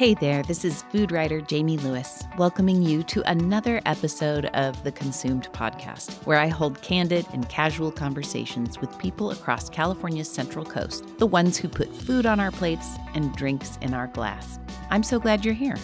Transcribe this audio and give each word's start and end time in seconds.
Hey 0.00 0.14
there, 0.14 0.42
this 0.42 0.64
is 0.64 0.80
food 0.84 1.12
writer 1.12 1.42
Jamie 1.42 1.76
Lewis, 1.76 2.24
welcoming 2.38 2.80
you 2.80 3.02
to 3.02 3.22
another 3.30 3.82
episode 3.84 4.46
of 4.54 4.82
the 4.82 4.90
Consumed 4.90 5.52
Podcast, 5.52 6.24
where 6.24 6.38
I 6.38 6.46
hold 6.46 6.80
candid 6.80 7.26
and 7.34 7.46
casual 7.50 7.92
conversations 7.92 8.80
with 8.80 8.98
people 8.98 9.30
across 9.30 9.68
California's 9.68 10.32
Central 10.32 10.64
Coast, 10.64 11.04
the 11.18 11.26
ones 11.26 11.58
who 11.58 11.68
put 11.68 11.94
food 11.94 12.24
on 12.24 12.40
our 12.40 12.50
plates 12.50 12.96
and 13.12 13.36
drinks 13.36 13.76
in 13.82 13.92
our 13.92 14.06
glass. 14.06 14.58
I'm 14.88 15.02
so 15.02 15.18
glad 15.18 15.44
you're 15.44 15.52
here. 15.52 15.76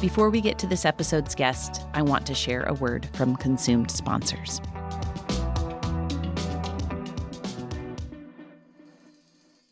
Before 0.00 0.30
we 0.30 0.40
get 0.40 0.56
to 0.60 0.68
this 0.68 0.84
episode's 0.84 1.34
guest, 1.34 1.84
I 1.94 2.02
want 2.02 2.26
to 2.26 2.34
share 2.34 2.62
a 2.62 2.74
word 2.74 3.08
from 3.12 3.34
Consumed 3.34 3.90
sponsors. 3.90 4.60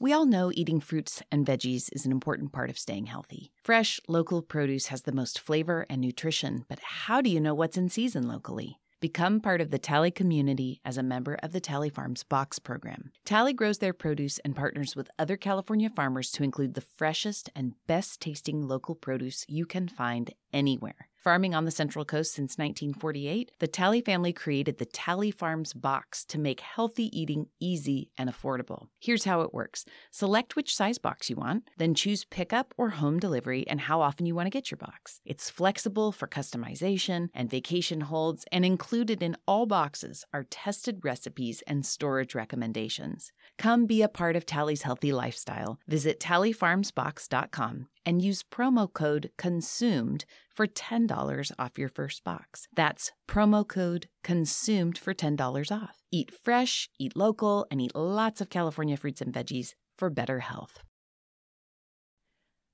We 0.06 0.12
all 0.12 0.24
know 0.24 0.52
eating 0.55 0.78
fruits 0.78 1.20
and 1.33 1.45
veggies 1.45 1.88
is 1.91 2.06
an 2.06 2.12
important 2.12 2.52
part 2.52 2.70
of 2.70 2.78
staying 2.78 3.06
healthy. 3.06 3.51
Fresh, 3.65 3.98
local 4.06 4.41
produce 4.41 4.87
has 4.87 5.02
the 5.02 5.10
most 5.10 5.41
flavor 5.41 5.84
and 5.91 6.01
nutrition, 6.01 6.65
but 6.69 6.79
how 6.79 7.20
do 7.20 7.29
you 7.29 7.41
know 7.41 7.55
what's 7.55 7.77
in 7.77 7.88
season 7.88 8.29
locally? 8.29 8.79
Become 9.01 9.41
part 9.41 9.60
of 9.60 9.73
the 9.73 9.80
Talley 9.80 10.12
community 10.12 10.80
as 10.84 10.96
a 10.96 11.02
member 11.02 11.37
of 11.42 11.51
the 11.51 11.59
Talley 11.59 11.91
Farms 11.91 12.23
Box 12.23 12.60
program. 12.60 13.10
Talley 13.24 13.52
grows 13.52 13.79
their 13.79 13.92
produce 13.92 14.38
and 14.45 14.55
partners 14.55 14.95
with 14.95 15.10
other 15.19 15.37
California 15.37 15.91
farmers 15.91 16.30
to 16.30 16.45
include 16.45 16.74
the 16.74 16.87
freshest 16.96 17.51
and 17.57 17.74
best 17.88 18.20
tasting 18.20 18.62
local 18.68 18.95
produce 18.95 19.45
you 19.48 19.66
can 19.66 19.88
find 19.88 20.32
anywhere. 20.52 21.09
Farming 21.27 21.57
on 21.57 21.65
the 21.65 21.73
Central 21.73 22.05
Coast 22.05 22.35
since 22.35 22.57
1948, 22.57 23.51
the 23.59 23.66
Talley 23.66 24.01
family 24.01 24.32
created 24.32 24.79
the 24.79 24.85
Talley 24.85 25.33
Farms 25.33 25.73
box 25.73 26.24
to 26.27 26.38
make 26.38 26.60
healthy 26.60 27.10
eating 27.21 27.49
easy 27.59 28.13
and 28.16 28.30
affordable. 28.30 28.87
Here's 29.01 29.24
how 29.24 29.41
it 29.41 29.52
works 29.52 29.85
select 30.13 30.55
which 30.55 30.73
size 30.73 30.99
box 30.99 31.29
you 31.29 31.35
want, 31.35 31.68
then 31.79 31.96
choose 31.96 32.24
pickup 32.24 32.73
or 32.79 32.91
home 32.91 33.18
delivery 33.18 33.66
and 33.66 33.80
how 33.80 34.02
often 34.02 34.24
you 34.24 34.37
want 34.37 34.46
to 34.46 34.57
get 34.57 34.71
your 34.71 34.79
box. 34.79 35.21
It's 35.24 35.51
flexible 35.51 36.13
for 36.13 36.29
customization 36.29 37.27
and 37.35 37.51
vacation 37.51 38.02
holds, 38.02 38.45
and 38.52 38.65
included 38.65 39.21
in 39.21 39.37
all 39.49 39.66
boxes 39.66 40.24
are 40.33 40.46
tested 40.49 41.01
recipes 41.02 41.61
and 41.66 41.85
storage 41.85 42.37
recommendations. 42.37 43.33
Come 43.59 43.87
be 43.87 44.01
a 44.01 44.09
part 44.09 44.37
of 44.37 44.46
Talley's 44.46 44.83
healthy 44.83 45.13
lifestyle. 45.13 45.80
Visit 45.88 46.21
talleyfarmsbox.com 46.21 47.88
and 48.07 48.23
use 48.23 48.43
promo 48.43 48.90
code 48.90 49.30
CONSUMED 49.37 50.24
for 50.54 50.66
$10 50.66 51.52
off 51.59 51.76
your 51.76 51.88
first 51.88 52.24
box. 52.24 52.68
That's 52.74 53.12
promo 53.29 53.66
code 53.66 54.09
CONSUMED 54.23 54.96
for 54.96 55.12
$10 55.12 55.73
off. 55.73 55.96
Eat 56.10 56.32
fresh, 56.32 56.88
eat 56.99 57.16
local, 57.16 57.66
and 57.71 57.82
eat 57.82 57.95
lots 57.95 58.40
of 58.40 58.49
California 58.49 58.96
fruits 58.96 59.21
and 59.21 59.34
veggies 59.34 59.74
for 59.99 60.09
better 60.09 60.40
health. 60.40 60.79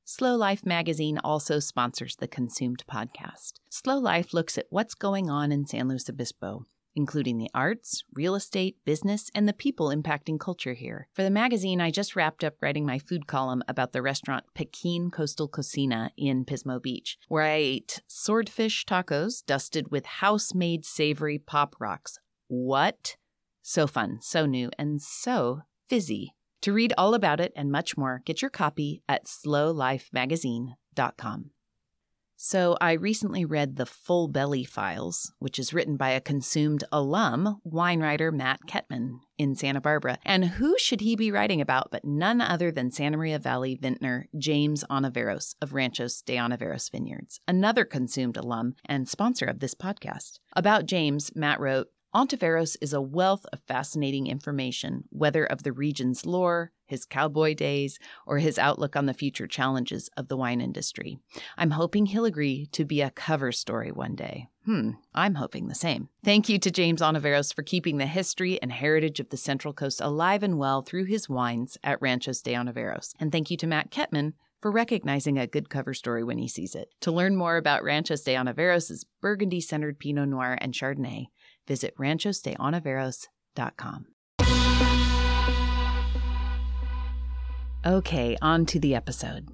Slow 0.05 0.36
Life 0.36 0.66
magazine 0.66 1.19
also 1.25 1.58
sponsors 1.58 2.16
the 2.16 2.28
Consumed 2.28 2.84
podcast. 2.86 3.55
Slow 3.70 3.98
Life 3.98 4.34
looks 4.34 4.58
at 4.58 4.66
what's 4.69 4.94
going 4.94 5.30
on 5.30 5.50
in 5.50 5.64
San 5.64 5.88
Luis 5.88 6.08
Obispo 6.10 6.66
including 6.94 7.38
the 7.38 7.50
arts, 7.54 8.04
real 8.12 8.34
estate, 8.34 8.76
business, 8.84 9.30
and 9.34 9.48
the 9.48 9.52
people 9.52 9.88
impacting 9.88 10.38
culture 10.38 10.74
here. 10.74 11.08
For 11.12 11.22
the 11.22 11.30
magazine, 11.30 11.80
I 11.80 11.90
just 11.90 12.14
wrapped 12.14 12.44
up 12.44 12.54
writing 12.60 12.86
my 12.86 12.98
food 12.98 13.26
column 13.26 13.62
about 13.68 13.92
the 13.92 14.02
restaurant 14.02 14.44
Pekin 14.54 15.10
Coastal 15.10 15.48
Cocina 15.48 16.10
in 16.16 16.44
Pismo 16.44 16.82
Beach, 16.82 17.18
where 17.28 17.44
I 17.44 17.54
ate 17.54 18.02
swordfish 18.06 18.84
tacos 18.84 19.44
dusted 19.44 19.90
with 19.90 20.06
house 20.06 20.54
made 20.54 20.84
savory 20.84 21.38
pop 21.38 21.74
rocks. 21.78 22.18
What? 22.48 23.16
So 23.62 23.86
fun, 23.86 24.18
so 24.20 24.44
new, 24.46 24.70
and 24.78 25.00
so 25.00 25.62
fizzy. 25.88 26.34
To 26.62 26.72
read 26.72 26.92
all 26.97 27.14
about 27.14 27.41
it 27.41 27.52
and 27.56 27.72
much 27.72 27.97
more, 27.97 28.22
get 28.25 28.42
your 28.42 28.50
copy 28.50 29.02
at 29.08 29.26
slowlifemagazine.com. 29.26 31.50
So, 32.44 32.76
I 32.80 32.94
recently 32.94 33.44
read 33.44 33.76
The 33.76 33.86
Full 33.86 34.26
Belly 34.26 34.64
Files, 34.64 35.30
which 35.38 35.60
is 35.60 35.72
written 35.72 35.97
by 35.97 36.10
a 36.10 36.20
consumed 36.20 36.82
alum, 36.91 37.60
wine 37.62 38.00
writer 38.00 38.32
Matt 38.32 38.62
Kettmann 38.66 39.20
in 39.38 39.54
Santa 39.54 39.80
Barbara. 39.80 40.19
And 40.25 40.47
who 40.47 40.76
should 40.76 41.02
he 41.02 41.14
be 41.14 41.31
writing 41.31 41.60
about 41.60 41.92
but 41.92 42.04
none 42.04 42.41
other 42.41 42.72
than 42.72 42.91
Santa 42.91 43.16
Maria 43.16 43.38
Valley 43.38 43.78
vintner 43.81 44.26
James 44.36 44.82
Ontiveros 44.91 45.54
of 45.62 45.72
Ranchos 45.72 46.20
de 46.20 46.34
Ontiveros 46.34 46.91
Vineyards, 46.91 47.38
another 47.47 47.84
consumed 47.84 48.36
alum 48.36 48.75
and 48.84 49.08
sponsor 49.08 49.47
of 49.47 49.60
this 49.60 49.76
podcast. 49.76 50.41
About 50.56 50.86
James, 50.86 51.31
Matt 51.36 51.60
wrote, 51.60 51.91
Ontiveros 52.12 52.76
is 52.82 52.92
a 52.92 53.00
wealth 53.00 53.47
of 53.52 53.62
fascinating 53.69 54.26
information, 54.26 55.04
whether 55.10 55.47
of 55.47 55.62
the 55.62 55.72
region's 55.72 56.26
lore, 56.26 56.72
his 56.92 57.06
cowboy 57.06 57.54
days, 57.54 57.98
or 58.26 58.38
his 58.38 58.58
outlook 58.58 58.94
on 58.94 59.06
the 59.06 59.14
future 59.14 59.47
challenges 59.47 60.10
of 60.16 60.28
the 60.28 60.36
wine 60.36 60.60
industry. 60.60 61.19
I'm 61.56 61.70
hoping 61.70 62.04
he'll 62.06 62.26
agree 62.26 62.66
to 62.66 62.84
be 62.84 63.00
a 63.00 63.10
cover 63.10 63.50
story 63.50 63.91
one 63.91 64.14
day. 64.14 64.48
Hmm, 64.66 64.91
I'm 65.14 65.36
hoping 65.36 65.66
the 65.66 65.75
same. 65.75 66.10
Thank 66.22 66.50
you 66.50 66.58
to 66.58 66.70
James 66.70 67.00
Ontiveros 67.00 67.54
for 67.54 67.62
keeping 67.62 67.97
the 67.97 68.06
history 68.06 68.60
and 68.60 68.70
heritage 68.70 69.20
of 69.20 69.31
the 69.31 69.36
Central 69.36 69.75
Coast 69.75 70.00
alive 70.00 70.42
and 70.42 70.58
well 70.58 70.82
through 70.82 71.04
his 71.06 71.28
wines 71.28 71.78
at 71.82 72.00
Ranchos 72.00 72.42
de 72.42 72.52
Ontiveros. 72.52 73.14
And 73.19 73.32
thank 73.32 73.50
you 73.50 73.56
to 73.56 73.66
Matt 73.66 73.91
Kettmann 73.91 74.34
for 74.60 74.70
recognizing 74.70 75.38
a 75.38 75.48
good 75.48 75.70
cover 75.70 75.94
story 75.94 76.22
when 76.22 76.38
he 76.38 76.47
sees 76.47 76.76
it. 76.76 76.91
To 77.00 77.10
learn 77.10 77.36
more 77.36 77.56
about 77.56 77.82
Ranchos 77.82 78.22
de 78.22 78.34
Ontiveros' 78.34 79.04
Burgundy 79.20 79.60
centered 79.60 79.98
Pinot 79.98 80.28
Noir 80.28 80.56
and 80.60 80.72
Chardonnay, 80.75 81.26
visit 81.66 81.97
ranchosdeontiveros.com. 81.97 84.06
Okay, 87.84 88.37
on 88.41 88.65
to 88.66 88.78
the 88.78 88.94
episode. 88.94 89.48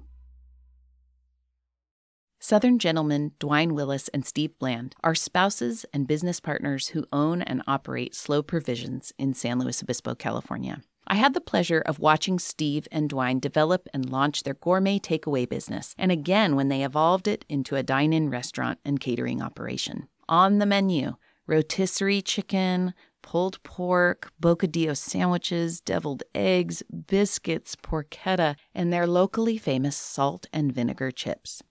Southern 2.39 2.77
gentlemen 2.77 3.31
Dwayne 3.39 3.71
Willis 3.71 4.07
and 4.09 4.23
Steve 4.23 4.57
Bland 4.59 4.95
are 5.03 5.15
spouses 5.15 5.83
and 5.91 6.07
business 6.07 6.39
partners 6.39 6.89
who 6.89 7.07
own 7.11 7.41
and 7.41 7.63
operate 7.65 8.13
Slow 8.13 8.43
Provisions 8.43 9.11
in 9.17 9.33
San 9.33 9.57
Luis 9.57 9.81
Obispo, 9.81 10.13
California. 10.13 10.81
I 11.07 11.15
had 11.15 11.33
the 11.33 11.41
pleasure 11.41 11.81
of 11.81 11.97
watching 11.97 12.37
Steve 12.37 12.87
and 12.91 13.09
Dwayne 13.09 13.41
develop 13.41 13.87
and 13.95 14.07
launch 14.07 14.43
their 14.43 14.53
gourmet 14.53 14.99
takeaway 14.99 15.49
business, 15.49 15.95
and 15.97 16.11
again 16.11 16.55
when 16.55 16.69
they 16.69 16.83
evolved 16.83 17.27
it 17.27 17.45
into 17.49 17.77
a 17.77 17.83
dine 17.83 18.13
in 18.13 18.29
restaurant 18.29 18.77
and 18.85 18.99
catering 18.99 19.41
operation. 19.41 20.07
On 20.29 20.59
the 20.59 20.67
menu, 20.67 21.15
rotisserie 21.47 22.21
chicken, 22.21 22.93
pulled 23.29 23.61
pork, 23.61 24.31
bocadillo 24.41 24.97
sandwiches, 24.97 25.79
deviled 25.81 26.23
eggs, 26.33 26.81
biscuits, 27.05 27.75
porchetta, 27.75 28.55
and 28.73 28.91
their 28.91 29.05
locally 29.05 29.55
famous 29.55 29.95
salt 29.95 30.47
and 30.51 30.73
vinegar 30.73 31.11
chips. 31.11 31.61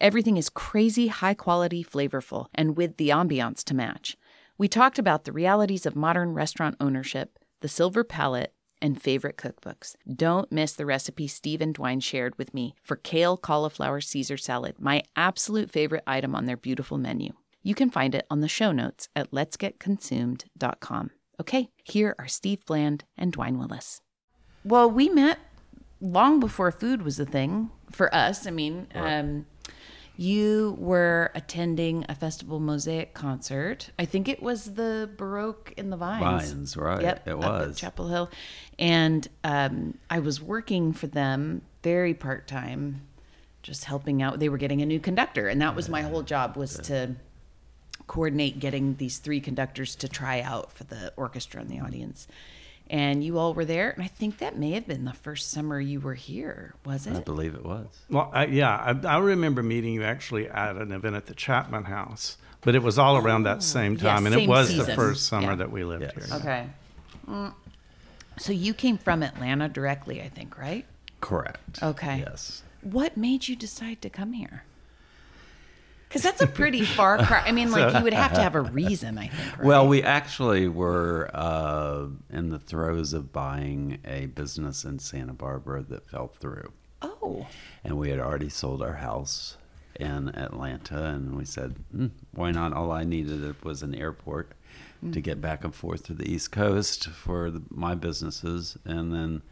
Everything 0.00 0.36
is 0.36 0.50
crazy, 0.50 1.06
high 1.06 1.34
quality, 1.34 1.84
flavorful, 1.84 2.46
and 2.52 2.76
with 2.76 2.96
the 2.96 3.10
ambiance 3.10 3.62
to 3.62 3.76
match. 3.76 4.16
We 4.58 4.66
talked 4.66 4.98
about 4.98 5.22
the 5.22 5.30
realities 5.30 5.86
of 5.86 5.94
modern 5.94 6.34
restaurant 6.34 6.74
ownership, 6.80 7.38
the 7.60 7.68
silver 7.68 8.02
palate, 8.02 8.52
and 8.82 9.00
favorite 9.00 9.36
cookbooks. 9.36 9.94
Don't 10.12 10.50
miss 10.50 10.72
the 10.72 10.84
recipe 10.84 11.28
Steve 11.28 11.60
and 11.60 12.02
shared 12.02 12.36
with 12.38 12.52
me 12.52 12.74
for 12.82 12.96
kale 12.96 13.36
cauliflower 13.36 14.00
Caesar 14.00 14.36
salad, 14.36 14.80
my 14.80 15.04
absolute 15.14 15.70
favorite 15.70 16.02
item 16.08 16.34
on 16.34 16.46
their 16.46 16.56
beautiful 16.56 16.98
menu. 16.98 17.34
You 17.66 17.74
can 17.74 17.88
find 17.88 18.14
it 18.14 18.26
on 18.30 18.40
the 18.40 18.48
show 18.48 18.72
notes 18.72 19.08
at 19.16 19.30
letsgetconsumed.com. 19.30 21.10
Okay, 21.40 21.70
here 21.82 22.14
are 22.18 22.28
Steve 22.28 22.64
Bland 22.66 23.04
and 23.16 23.34
Dwayne 23.34 23.58
Willis. 23.58 24.02
Well, 24.64 24.88
we 24.90 25.08
met 25.08 25.38
long 25.98 26.40
before 26.40 26.70
food 26.70 27.00
was 27.00 27.18
a 27.18 27.24
thing 27.24 27.70
for 27.90 28.14
us. 28.14 28.46
I 28.46 28.50
mean, 28.50 28.86
right. 28.94 29.18
um, 29.18 29.46
you 30.14 30.76
were 30.78 31.32
attending 31.34 32.04
a 32.06 32.14
Festival 32.14 32.60
Mozaic 32.60 33.14
concert. 33.14 33.90
I 33.98 34.04
think 34.04 34.28
it 34.28 34.42
was 34.42 34.74
the 34.74 35.10
Baroque 35.16 35.72
in 35.78 35.88
the 35.88 35.96
Vines. 35.96 36.52
Vines, 36.52 36.76
right? 36.76 37.00
Yep, 37.00 37.28
it 37.28 37.38
was 37.38 37.78
Chapel 37.78 38.08
Hill, 38.08 38.30
and 38.78 39.26
um, 39.42 39.96
I 40.10 40.18
was 40.18 40.40
working 40.40 40.92
for 40.92 41.06
them 41.06 41.62
very 41.82 42.12
part 42.12 42.46
time, 42.46 43.06
just 43.62 43.86
helping 43.86 44.22
out. 44.22 44.38
They 44.38 44.50
were 44.50 44.58
getting 44.58 44.82
a 44.82 44.86
new 44.86 45.00
conductor, 45.00 45.48
and 45.48 45.62
that 45.62 45.74
was 45.74 45.88
my 45.88 46.02
whole 46.02 46.22
job 46.22 46.58
was 46.58 46.76
to 46.80 47.16
coordinate 48.06 48.60
getting 48.60 48.96
these 48.96 49.18
three 49.18 49.40
conductors 49.40 49.96
to 49.96 50.08
try 50.08 50.40
out 50.40 50.72
for 50.72 50.84
the 50.84 51.12
orchestra 51.16 51.60
and 51.60 51.70
the 51.70 51.80
audience. 51.80 52.26
And 52.90 53.24
you 53.24 53.38
all 53.38 53.54
were 53.54 53.64
there, 53.64 53.90
and 53.90 54.02
I 54.02 54.08
think 54.08 54.38
that 54.38 54.58
may 54.58 54.72
have 54.72 54.86
been 54.86 55.06
the 55.06 55.14
first 55.14 55.50
summer 55.50 55.80
you 55.80 56.00
were 56.00 56.14
here, 56.14 56.74
was 56.84 57.06
it? 57.06 57.16
I 57.16 57.20
believe 57.20 57.54
it 57.54 57.64
was. 57.64 57.86
Well, 58.10 58.30
I, 58.32 58.44
yeah, 58.44 58.76
I, 58.76 59.06
I, 59.08 59.18
remember 59.18 59.62
meeting 59.62 59.94
you 59.94 60.02
actually 60.02 60.48
at 60.50 60.76
an 60.76 60.92
event 60.92 61.16
at 61.16 61.24
the 61.24 61.34
Chapman 61.34 61.84
House, 61.84 62.36
but 62.60 62.74
it 62.74 62.82
was 62.82 62.98
all 62.98 63.16
around 63.16 63.44
that 63.44 63.58
oh, 63.58 63.60
same 63.60 63.96
time, 63.96 64.26
and 64.26 64.34
same 64.34 64.44
it 64.44 64.48
was 64.48 64.68
season. 64.68 64.84
the 64.84 64.94
first 64.94 65.26
summer 65.26 65.50
yeah. 65.50 65.56
that 65.56 65.70
we 65.70 65.82
lived 65.82 66.02
yes. 66.02 66.28
here. 66.28 66.36
Okay. 66.36 66.66
Mm. 67.26 67.54
So 68.36 68.52
you 68.52 68.74
came 68.74 68.98
from 68.98 69.22
Atlanta 69.22 69.68
directly, 69.68 70.20
I 70.20 70.28
think, 70.28 70.58
right? 70.58 70.84
Correct. 71.22 71.82
Okay. 71.82 72.18
Yes. 72.18 72.62
What 72.82 73.16
made 73.16 73.48
you 73.48 73.56
decide 73.56 74.02
to 74.02 74.10
come 74.10 74.34
here? 74.34 74.64
Because 76.14 76.22
that's 76.22 76.42
a 76.42 76.46
pretty 76.46 76.84
far 76.84 77.18
cry. 77.18 77.42
I 77.44 77.50
mean, 77.50 77.70
like 77.72 77.92
you 77.92 78.04
would 78.04 78.12
have 78.12 78.34
to 78.34 78.40
have 78.40 78.54
a 78.54 78.60
reason. 78.60 79.18
I 79.18 79.26
think. 79.26 79.58
Right? 79.58 79.66
Well, 79.66 79.88
we 79.88 80.00
actually 80.00 80.68
were 80.68 81.28
uh, 81.34 82.06
in 82.30 82.50
the 82.50 82.60
throes 82.60 83.12
of 83.12 83.32
buying 83.32 83.98
a 84.04 84.26
business 84.26 84.84
in 84.84 85.00
Santa 85.00 85.32
Barbara 85.32 85.82
that 85.82 86.08
fell 86.08 86.28
through. 86.28 86.70
Oh. 87.02 87.48
And 87.82 87.98
we 87.98 88.10
had 88.10 88.20
already 88.20 88.48
sold 88.48 88.80
our 88.80 88.94
house 88.94 89.56
in 89.98 90.28
Atlanta, 90.36 91.06
and 91.06 91.36
we 91.36 91.44
said, 91.44 91.74
hmm, 91.90 92.06
why 92.30 92.52
not? 92.52 92.72
All 92.72 92.92
I 92.92 93.02
needed 93.02 93.64
was 93.64 93.82
an 93.82 93.96
airport 93.96 94.50
mm-hmm. 94.98 95.10
to 95.10 95.20
get 95.20 95.40
back 95.40 95.64
and 95.64 95.74
forth 95.74 96.06
to 96.06 96.14
the 96.14 96.30
East 96.30 96.52
Coast 96.52 97.08
for 97.08 97.50
the, 97.50 97.62
my 97.70 97.96
businesses. 97.96 98.78
And 98.84 99.12
then 99.12 99.42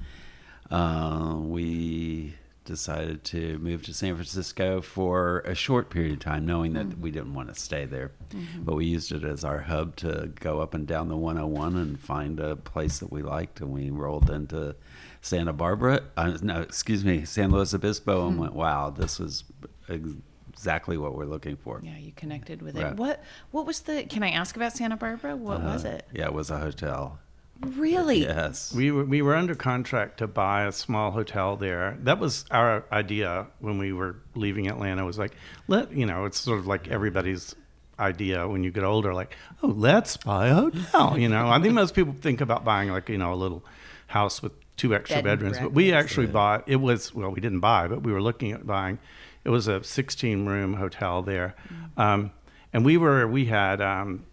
uh, 0.70 1.38
we 1.40 2.34
decided 2.64 3.24
to 3.24 3.58
move 3.58 3.82
to 3.84 3.94
San 3.94 4.14
Francisco 4.14 4.80
for 4.80 5.40
a 5.40 5.54
short 5.54 5.90
period 5.90 6.12
of 6.12 6.20
time, 6.20 6.46
knowing 6.46 6.74
that 6.74 6.86
mm-hmm. 6.86 7.02
we 7.02 7.10
didn't 7.10 7.34
want 7.34 7.48
to 7.48 7.54
stay 7.54 7.84
there. 7.84 8.12
Mm-hmm. 8.30 8.62
But 8.62 8.76
we 8.76 8.86
used 8.86 9.12
it 9.12 9.24
as 9.24 9.44
our 9.44 9.60
hub 9.60 9.96
to 9.96 10.32
go 10.40 10.60
up 10.60 10.74
and 10.74 10.86
down 10.86 11.08
the 11.08 11.16
101 11.16 11.76
and 11.76 11.98
find 11.98 12.38
a 12.40 12.56
place 12.56 12.98
that 12.98 13.10
we 13.10 13.22
liked. 13.22 13.60
And 13.60 13.70
we 13.70 13.90
rolled 13.90 14.30
into 14.30 14.76
Santa 15.20 15.52
Barbara, 15.52 16.02
uh, 16.16 16.38
no, 16.42 16.60
excuse 16.60 17.04
me, 17.04 17.24
San 17.24 17.50
Luis 17.50 17.74
Obispo, 17.74 18.20
mm-hmm. 18.20 18.28
and 18.28 18.40
went, 18.40 18.54
wow, 18.54 18.90
this 18.90 19.18
was 19.18 19.44
exactly 19.88 20.96
what 20.96 21.14
we're 21.14 21.24
looking 21.24 21.56
for. 21.56 21.80
Yeah, 21.82 21.96
you 21.98 22.12
connected 22.12 22.62
with 22.62 22.76
it. 22.76 22.82
Right. 22.82 22.96
What 22.96 23.22
What 23.50 23.66
was 23.66 23.80
the? 23.80 24.04
Can 24.04 24.22
I 24.22 24.30
ask 24.30 24.56
about 24.56 24.72
Santa 24.72 24.96
Barbara? 24.96 25.36
What 25.36 25.60
uh, 25.60 25.64
was 25.64 25.84
it? 25.84 26.06
Yeah, 26.12 26.26
it 26.26 26.34
was 26.34 26.50
a 26.50 26.58
hotel. 26.58 27.18
Really? 27.64 28.22
Yes. 28.22 28.74
We 28.74 28.90
were, 28.90 29.04
we 29.04 29.22
were 29.22 29.34
under 29.34 29.54
contract 29.54 30.18
to 30.18 30.26
buy 30.26 30.64
a 30.64 30.72
small 30.72 31.12
hotel 31.12 31.56
there. 31.56 31.96
That 32.00 32.18
was 32.18 32.44
our 32.50 32.84
idea 32.90 33.46
when 33.60 33.78
we 33.78 33.92
were 33.92 34.16
leaving 34.34 34.66
Atlanta. 34.68 35.04
Was 35.04 35.18
like, 35.18 35.36
let 35.68 35.92
you 35.92 36.06
know, 36.06 36.24
it's 36.24 36.40
sort 36.40 36.58
of 36.58 36.66
like 36.66 36.88
everybody's 36.88 37.54
idea 37.98 38.48
when 38.48 38.64
you 38.64 38.70
get 38.70 38.84
older. 38.84 39.14
Like, 39.14 39.36
oh, 39.62 39.68
let's 39.68 40.16
buy 40.16 40.48
a 40.48 40.54
hotel. 40.54 41.18
You 41.18 41.28
know, 41.28 41.48
I 41.48 41.60
think 41.60 41.74
most 41.74 41.94
people 41.94 42.14
think 42.20 42.40
about 42.40 42.64
buying 42.64 42.90
like 42.90 43.08
you 43.08 43.18
know 43.18 43.32
a 43.32 43.36
little 43.36 43.64
house 44.08 44.42
with 44.42 44.52
two 44.76 44.94
extra 44.94 45.16
Bed 45.16 45.38
bedrooms, 45.38 45.58
but 45.58 45.72
we 45.72 45.92
actually 45.92 46.26
bought. 46.26 46.68
It 46.68 46.76
was 46.76 47.14
well, 47.14 47.30
we 47.30 47.40
didn't 47.40 47.60
buy, 47.60 47.86
but 47.86 48.02
we 48.02 48.12
were 48.12 48.22
looking 48.22 48.52
at 48.52 48.66
buying. 48.66 48.98
It 49.44 49.50
was 49.50 49.66
a 49.66 49.82
16 49.82 50.46
room 50.46 50.74
hotel 50.74 51.22
there, 51.22 51.56
mm-hmm. 51.64 52.00
um, 52.00 52.30
and 52.72 52.84
we 52.84 52.96
were 52.96 53.26
we 53.28 53.46
had. 53.46 53.80
Um, 53.80 54.24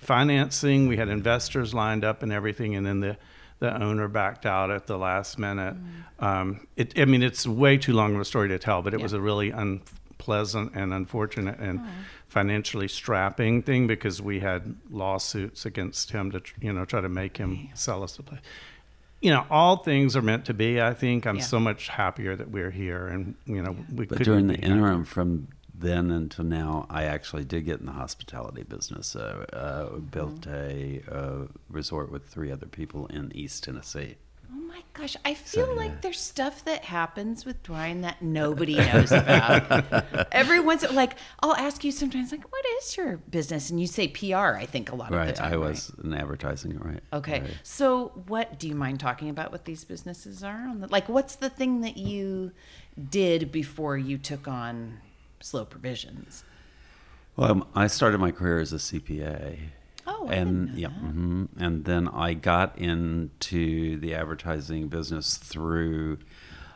financing. 0.00 0.88
We 0.88 0.96
had 0.96 1.08
investors 1.08 1.72
lined 1.74 2.04
up 2.04 2.22
and 2.22 2.32
everything, 2.32 2.74
and 2.74 2.84
then 2.84 3.00
the 3.00 3.16
the 3.60 3.82
owner 3.82 4.08
backed 4.08 4.46
out 4.46 4.70
at 4.70 4.86
the 4.86 4.98
last 4.98 5.38
minute. 5.38 5.76
Mm. 5.76 6.24
Um, 6.24 6.66
it, 6.76 6.98
I 6.98 7.04
mean, 7.04 7.22
it's 7.22 7.46
way 7.46 7.76
too 7.76 7.92
long 7.92 8.14
of 8.14 8.20
a 8.20 8.24
story 8.24 8.48
to 8.48 8.58
tell, 8.58 8.82
but 8.82 8.94
it 8.94 8.98
yeah. 8.98 9.02
was 9.02 9.12
a 9.12 9.20
really 9.20 9.50
unpleasant 9.50 10.72
and 10.74 10.94
unfortunate 10.94 11.58
and 11.58 11.80
oh. 11.80 11.88
financially 12.26 12.88
strapping 12.88 13.62
thing 13.62 13.86
because 13.86 14.20
we 14.22 14.40
had 14.40 14.76
lawsuits 14.90 15.66
against 15.66 16.10
him 16.10 16.30
to 16.32 16.42
you 16.60 16.72
know 16.72 16.84
try 16.84 17.00
to 17.00 17.08
make 17.08 17.36
him 17.36 17.66
yeah. 17.68 17.74
sell 17.74 18.02
us 18.02 18.16
the 18.16 18.22
place. 18.22 18.40
You 19.20 19.30
know, 19.32 19.44
all 19.50 19.76
things 19.76 20.16
are 20.16 20.22
meant 20.22 20.46
to 20.46 20.54
be. 20.54 20.80
I 20.80 20.94
think 20.94 21.26
I'm 21.26 21.36
yeah. 21.36 21.42
so 21.42 21.60
much 21.60 21.88
happier 21.88 22.34
that 22.36 22.50
we're 22.50 22.70
here, 22.70 23.06
and 23.06 23.34
you 23.44 23.60
know, 23.60 23.76
we. 23.94 24.06
But 24.06 24.22
during 24.22 24.46
the 24.46 24.56
interim, 24.56 25.04
from 25.04 25.48
then 25.80 26.10
until 26.10 26.44
now, 26.44 26.86
I 26.90 27.04
actually 27.04 27.44
did 27.44 27.64
get 27.64 27.80
in 27.80 27.86
the 27.86 27.92
hospitality 27.92 28.62
business. 28.62 29.16
Uh, 29.16 29.98
built 30.10 30.42
mm-hmm. 30.42 31.10
a, 31.10 31.16
a, 31.16 31.48
resort 31.70 32.12
with 32.12 32.26
three 32.26 32.52
other 32.52 32.66
people 32.66 33.06
in 33.06 33.34
East 33.34 33.64
Tennessee. 33.64 34.16
Oh 34.52 34.58
my 34.58 34.82
gosh, 34.92 35.16
I 35.24 35.34
feel 35.34 35.66
so, 35.66 35.72
like 35.74 35.90
yeah. 35.90 35.96
there's 36.02 36.20
stuff 36.20 36.64
that 36.64 36.84
happens 36.84 37.46
with 37.46 37.62
Dwayne 37.62 38.02
that 38.02 38.20
nobody 38.20 38.76
knows 38.76 39.10
about. 39.10 40.28
Every 40.32 40.60
once, 40.60 40.84
like 40.92 41.16
I'll 41.40 41.54
ask 41.54 41.82
you 41.82 41.92
sometimes, 41.92 42.32
like, 42.32 42.50
"What 42.52 42.64
is 42.78 42.96
your 42.96 43.16
business?" 43.16 43.70
And 43.70 43.80
you 43.80 43.86
say 43.86 44.08
PR. 44.08 44.36
I 44.36 44.66
think 44.66 44.90
a 44.90 44.96
lot 44.96 45.12
right, 45.12 45.22
of 45.22 45.26
the 45.28 45.32
time. 45.40 45.52
I 45.52 45.56
was 45.56 45.92
right? 45.96 46.04
in 46.04 46.14
advertising, 46.14 46.78
right? 46.78 47.00
Okay, 47.12 47.40
right. 47.40 47.50
so 47.62 48.08
what 48.26 48.58
do 48.58 48.68
you 48.68 48.74
mind 48.74 49.00
talking 49.00 49.30
about? 49.30 49.50
What 49.52 49.64
these 49.64 49.84
businesses 49.84 50.42
are? 50.42 50.74
Like, 50.90 51.08
what's 51.08 51.36
the 51.36 51.48
thing 51.48 51.80
that 51.82 51.96
you 51.96 52.50
did 53.08 53.50
before 53.52 53.96
you 53.96 54.18
took 54.18 54.46
on 54.48 54.98
slow 55.40 55.64
provisions? 55.64 56.44
Well, 57.36 57.50
um, 57.50 57.66
I 57.74 57.86
started 57.86 58.18
my 58.18 58.30
career 58.32 58.60
as 58.60 58.72
a 58.72 58.76
CPA. 58.76 59.58
Oh, 60.06 60.28
and 60.28 60.70
yeah, 60.76 60.88
mm-hmm. 60.88 61.44
and 61.58 61.84
then 61.84 62.08
I 62.08 62.34
got 62.34 62.76
into 62.78 63.98
the 63.98 64.14
advertising 64.14 64.88
business 64.88 65.36
through 65.36 66.18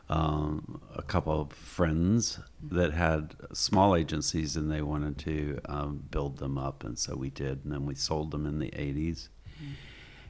um, 0.08 0.80
a 0.94 1.02
couple 1.02 1.40
of 1.40 1.52
friends 1.52 2.38
that 2.62 2.92
had 2.92 3.34
small 3.52 3.96
agencies 3.96 4.56
and 4.56 4.70
they 4.70 4.82
wanted 4.82 5.18
to 5.18 5.58
um, 5.66 6.04
build 6.10 6.38
them 6.38 6.58
up, 6.58 6.84
and 6.84 6.98
so 6.98 7.16
we 7.16 7.30
did, 7.30 7.64
and 7.64 7.72
then 7.72 7.86
we 7.86 7.94
sold 7.94 8.30
them 8.30 8.46
in 8.46 8.58
the 8.58 8.70
'80s. 8.70 9.28
Mm-hmm. 9.56 9.72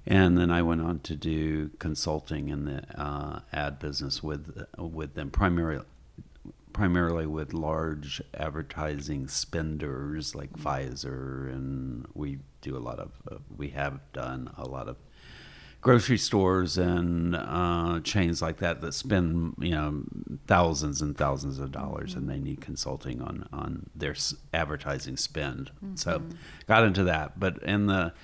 And 0.06 0.36
then 0.36 0.50
I 0.50 0.62
went 0.62 0.82
on 0.82 1.00
to 1.00 1.16
do 1.16 1.70
consulting 1.78 2.48
in 2.50 2.66
the 2.66 2.82
uh, 3.00 3.40
ad 3.52 3.78
business 3.78 4.22
with 4.22 4.66
with 4.78 5.14
them, 5.14 5.30
primarily 5.30 5.84
primarily 6.74 7.26
with 7.26 7.54
large 7.54 8.20
advertising 8.34 9.28
spenders 9.28 10.34
like 10.34 10.52
Pfizer, 10.52 11.50
and 11.50 12.06
we 12.12 12.40
do 12.60 12.76
a 12.76 12.78
lot 12.78 12.98
of, 12.98 13.12
uh, 13.30 13.36
we 13.56 13.70
have 13.70 14.00
done 14.12 14.50
a 14.58 14.68
lot 14.68 14.88
of 14.88 14.96
grocery 15.80 16.16
stores 16.16 16.76
and 16.78 17.36
uh, 17.36 18.00
chains 18.02 18.40
like 18.40 18.56
that 18.56 18.80
that 18.80 18.94
spend 18.94 19.54
you 19.58 19.70
know 19.70 20.02
thousands 20.46 21.02
and 21.02 21.14
thousands 21.14 21.58
of 21.58 21.70
dollars 21.70 22.12
mm-hmm. 22.12 22.20
and 22.20 22.30
they 22.30 22.38
need 22.38 22.58
consulting 22.60 23.20
on 23.20 23.46
on 23.52 23.88
their 23.94 24.14
advertising 24.52 25.16
spend. 25.16 25.70
Mm-hmm. 25.76 25.96
So 25.96 26.22
got 26.66 26.84
into 26.84 27.04
that, 27.04 27.38
but 27.38 27.62
in 27.62 27.86
the 27.86 28.14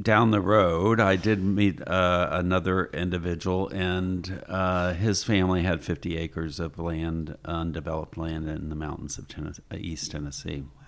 down 0.00 0.30
the 0.30 0.40
road, 0.40 1.00
I 1.00 1.16
did 1.16 1.42
meet 1.42 1.86
uh, 1.86 2.28
another 2.32 2.86
individual, 2.86 3.68
and 3.68 4.42
uh, 4.48 4.94
his 4.94 5.24
family 5.24 5.62
had 5.62 5.84
50 5.84 6.16
acres 6.16 6.58
of 6.58 6.78
land, 6.78 7.36
undeveloped 7.44 8.16
land 8.16 8.48
in 8.48 8.68
the 8.70 8.76
mountains 8.76 9.18
of 9.18 9.28
Tennessee, 9.28 9.62
uh, 9.70 9.76
East 9.78 10.10
Tennessee. 10.10 10.62
Wow. 10.62 10.84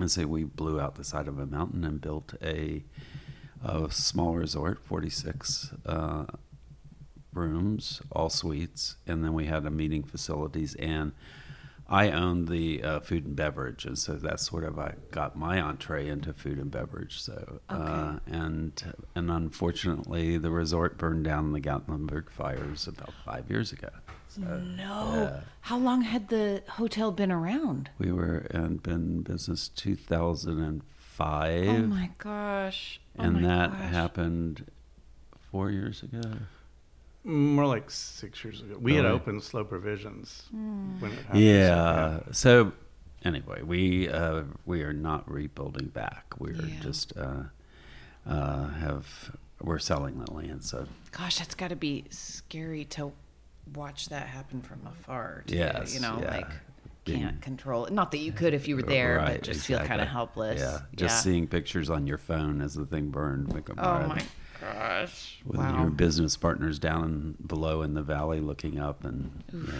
And 0.00 0.10
so 0.10 0.26
we 0.26 0.44
blew 0.44 0.80
out 0.80 0.96
the 0.96 1.04
side 1.04 1.28
of 1.28 1.38
a 1.38 1.46
mountain 1.46 1.84
and 1.84 2.00
built 2.00 2.34
a, 2.42 2.84
a 3.64 3.90
small 3.90 4.34
resort, 4.34 4.80
46 4.84 5.74
uh, 5.86 6.24
rooms, 7.32 8.02
all 8.10 8.30
suites, 8.30 8.96
and 9.06 9.24
then 9.24 9.34
we 9.34 9.46
had 9.46 9.64
a 9.64 9.70
meeting 9.70 10.02
facilities 10.02 10.74
and 10.76 11.12
I 11.90 12.12
own 12.12 12.44
the 12.44 12.84
uh, 12.84 13.00
food 13.00 13.26
and 13.26 13.34
beverage, 13.34 13.84
and 13.84 13.98
so 13.98 14.14
that's 14.14 14.48
sort 14.48 14.62
of 14.62 14.78
I 14.78 14.94
got 15.10 15.36
my 15.36 15.60
entree 15.60 16.08
into 16.08 16.32
food 16.32 16.58
and 16.58 16.70
beverage. 16.70 17.20
So, 17.20 17.60
uh, 17.68 17.74
okay. 17.74 17.92
uh, 17.92 18.18
and 18.26 18.94
and 19.16 19.30
unfortunately, 19.30 20.38
the 20.38 20.50
resort 20.50 20.98
burned 20.98 21.24
down 21.24 21.46
in 21.46 21.52
the 21.52 21.60
Gatlinburg 21.60 22.30
fires 22.30 22.86
about 22.86 23.12
five 23.24 23.50
years 23.50 23.72
ago. 23.72 23.88
So, 24.28 24.42
no, 24.42 25.40
how 25.62 25.78
long 25.78 26.02
had 26.02 26.28
the 26.28 26.62
hotel 26.68 27.10
been 27.10 27.32
around? 27.32 27.90
We 27.98 28.12
were 28.12 28.46
and 28.52 28.80
been 28.80 29.22
business 29.22 29.68
two 29.68 29.96
thousand 29.96 30.62
and 30.62 30.82
five. 30.96 31.68
Oh 31.68 31.86
my 31.88 32.10
gosh! 32.18 33.00
Oh 33.18 33.24
and 33.24 33.42
my 33.42 33.48
that 33.48 33.72
gosh. 33.72 33.90
happened 33.90 34.70
four 35.50 35.72
years 35.72 36.04
ago. 36.04 36.22
More 37.22 37.66
like 37.66 37.90
six 37.90 38.42
years 38.42 38.60
ago. 38.62 38.76
We 38.80 38.94
had 38.94 39.04
opened 39.04 39.42
slow 39.42 39.62
provisions 39.64 40.44
mm. 40.54 41.00
when 41.00 41.12
it 41.12 41.18
happened. 41.18 41.40
Yeah. 41.44 42.20
So, 42.26 42.32
so 42.32 42.72
anyway, 43.24 43.62
we 43.62 44.08
uh, 44.08 44.44
we 44.64 44.82
are 44.82 44.92
not 44.92 45.30
rebuilding 45.30 45.88
back. 45.88 46.34
We're 46.38 46.52
yeah. 46.54 46.80
just 46.80 47.16
uh, 47.16 47.42
uh, 48.26 48.68
have 48.68 49.36
we're 49.60 49.78
selling 49.78 50.18
the 50.18 50.32
land. 50.32 50.64
So 50.64 50.86
gosh, 51.12 51.38
that's 51.38 51.54
got 51.54 51.68
to 51.68 51.76
be 51.76 52.04
scary 52.10 52.84
to 52.86 53.12
watch 53.74 54.08
that 54.08 54.26
happen 54.26 54.62
from 54.62 54.80
afar. 54.86 55.44
Too, 55.46 55.56
yes, 55.56 55.94
you 55.94 56.00
know, 56.00 56.18
yeah. 56.22 56.36
like 56.36 56.50
can't 57.04 57.40
control 57.40 57.86
it. 57.86 57.92
Not 57.92 58.10
that 58.12 58.18
you 58.18 58.32
could 58.32 58.54
if 58.54 58.68
you 58.68 58.76
were 58.76 58.82
there, 58.82 59.16
right, 59.16 59.34
but 59.34 59.42
just 59.42 59.60
exactly. 59.60 59.76
feel 59.76 59.88
kind 59.88 60.00
of 60.00 60.08
helpless. 60.08 60.60
Yeah, 60.60 60.78
just 60.96 61.16
yeah. 61.16 61.32
seeing 61.32 61.46
pictures 61.46 61.90
on 61.90 62.06
your 62.06 62.18
phone 62.18 62.60
as 62.60 62.74
the 62.74 62.86
thing 62.86 63.10
burned. 63.10 63.52
oh 63.78 64.06
my 64.06 64.22
gosh. 64.60 65.38
With 65.44 65.58
wow. 65.58 65.82
your 65.82 65.90
business 65.90 66.36
partners 66.36 66.78
down 66.78 67.36
below 67.46 67.82
in 67.82 67.94
the 67.94 68.02
valley 68.02 68.40
looking 68.40 68.78
up 68.78 69.04
and 69.04 69.42
yeah, 69.52 69.72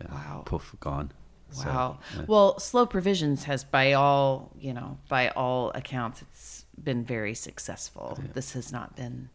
yeah, 0.00 0.14
wow. 0.14 0.42
poof, 0.44 0.74
gone. 0.80 1.12
Wow. 1.56 1.98
So, 2.12 2.18
yeah. 2.20 2.24
Well, 2.28 2.58
Slow 2.58 2.86
Provisions 2.86 3.44
has, 3.44 3.64
by 3.64 3.92
all 3.92 4.52
you 4.58 4.72
know, 4.72 4.98
by 5.08 5.30
all 5.30 5.70
accounts, 5.74 6.22
it's 6.22 6.64
been 6.82 7.04
very 7.04 7.34
successful. 7.34 8.18
Yeah. 8.20 8.28
This 8.34 8.52
has 8.52 8.72
not 8.72 8.96
been 8.96 9.30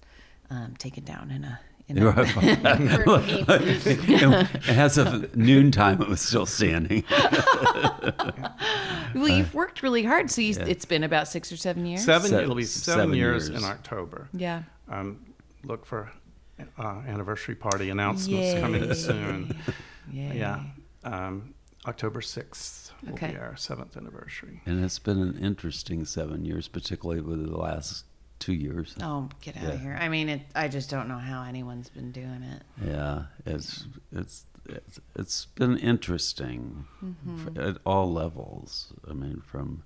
um, 0.49 0.75
taken 0.77 1.03
down 1.03 1.31
in 1.31 1.43
a. 1.43 1.59
In 1.87 1.97
a 2.07 2.09
As 4.67 4.97
of 4.97 5.35
noontime, 5.35 6.01
it 6.01 6.07
was 6.07 6.19
still 6.21 6.47
standing. 6.47 7.03
well, 9.13 9.27
you've 9.29 9.53
worked 9.53 9.83
really 9.83 10.03
hard, 10.03 10.31
so 10.31 10.41
you, 10.41 10.55
it's 10.61 10.85
been 10.85 11.03
about 11.03 11.27
six 11.27 11.51
or 11.51 11.57
seven 11.57 11.85
years. 11.85 12.03
Seven. 12.03 12.33
it'll 12.33 12.55
be 12.55 12.63
seven, 12.63 13.01
seven 13.01 13.15
years, 13.15 13.49
years 13.49 13.61
in 13.61 13.69
October. 13.69 14.29
Yeah 14.33 14.63
um, 14.87 15.25
look 15.63 15.85
for 15.85 16.11
uh, 16.77 17.01
anniversary 17.07 17.55
party 17.55 17.89
announcements 17.89 18.53
Yay. 18.53 18.61
coming 18.61 18.93
soon. 18.93 19.57
Yay. 20.11 20.37
Yeah. 20.37 20.61
Um, 21.03 21.53
October 21.87 22.21
6th 22.21 22.91
will 23.03 23.13
Okay. 23.13 23.31
be 23.31 23.37
our 23.37 23.55
seventh 23.55 23.95
anniversary. 23.97 24.61
And 24.65 24.83
it's 24.83 24.99
been 24.99 25.19
an 25.21 25.37
interesting 25.37 26.05
seven 26.05 26.45
years, 26.45 26.67
particularly 26.67 27.21
with 27.21 27.45
the 27.45 27.57
last 27.57 28.05
two 28.39 28.53
years. 28.53 28.95
Oh, 29.01 29.29
get 29.41 29.55
out 29.57 29.63
Yeah. 29.63 29.69
of 29.69 29.81
here! 29.81 29.97
I 29.99 30.09
mean, 30.09 30.29
it, 30.29 30.41
I 30.55 30.67
just 30.67 30.89
don't 30.89 31.07
know 31.07 31.17
how 31.17 31.43
anyone's 31.43 31.89
been 31.89 32.11
doing 32.11 32.43
it. 32.43 32.61
Yeah, 32.85 33.23
it's 33.45 33.85
it's 34.11 34.45
it's, 34.67 34.99
it's 35.15 35.45
been 35.45 35.77
interesting 35.77 36.85
f- 37.47 37.57
at 37.57 37.77
all 37.85 38.11
levels. 38.11 38.93
I 39.09 39.13
mean, 39.13 39.41
from 39.45 39.83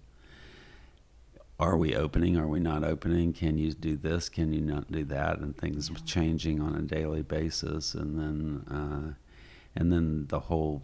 are 1.60 1.76
we 1.76 1.94
opening? 1.96 2.38
Are 2.38 2.48
we 2.48 2.60
not 2.62 2.84
opening? 2.86 3.34
Can 3.34 3.58
you 3.58 3.74
do 3.74 3.98
this? 3.98 4.30
Can 4.30 4.54
you 4.54 4.62
not 4.62 4.90
do 4.92 5.04
that? 5.06 5.40
And 5.40 5.56
things 5.58 5.90
changing 6.06 6.62
on 6.62 6.74
a 6.76 6.82
daily 6.82 7.22
basis, 7.22 7.94
and 7.94 8.18
then 8.18 8.66
uh, 8.74 9.14
and 9.76 9.92
then 9.92 10.28
the 10.28 10.40
whole 10.40 10.82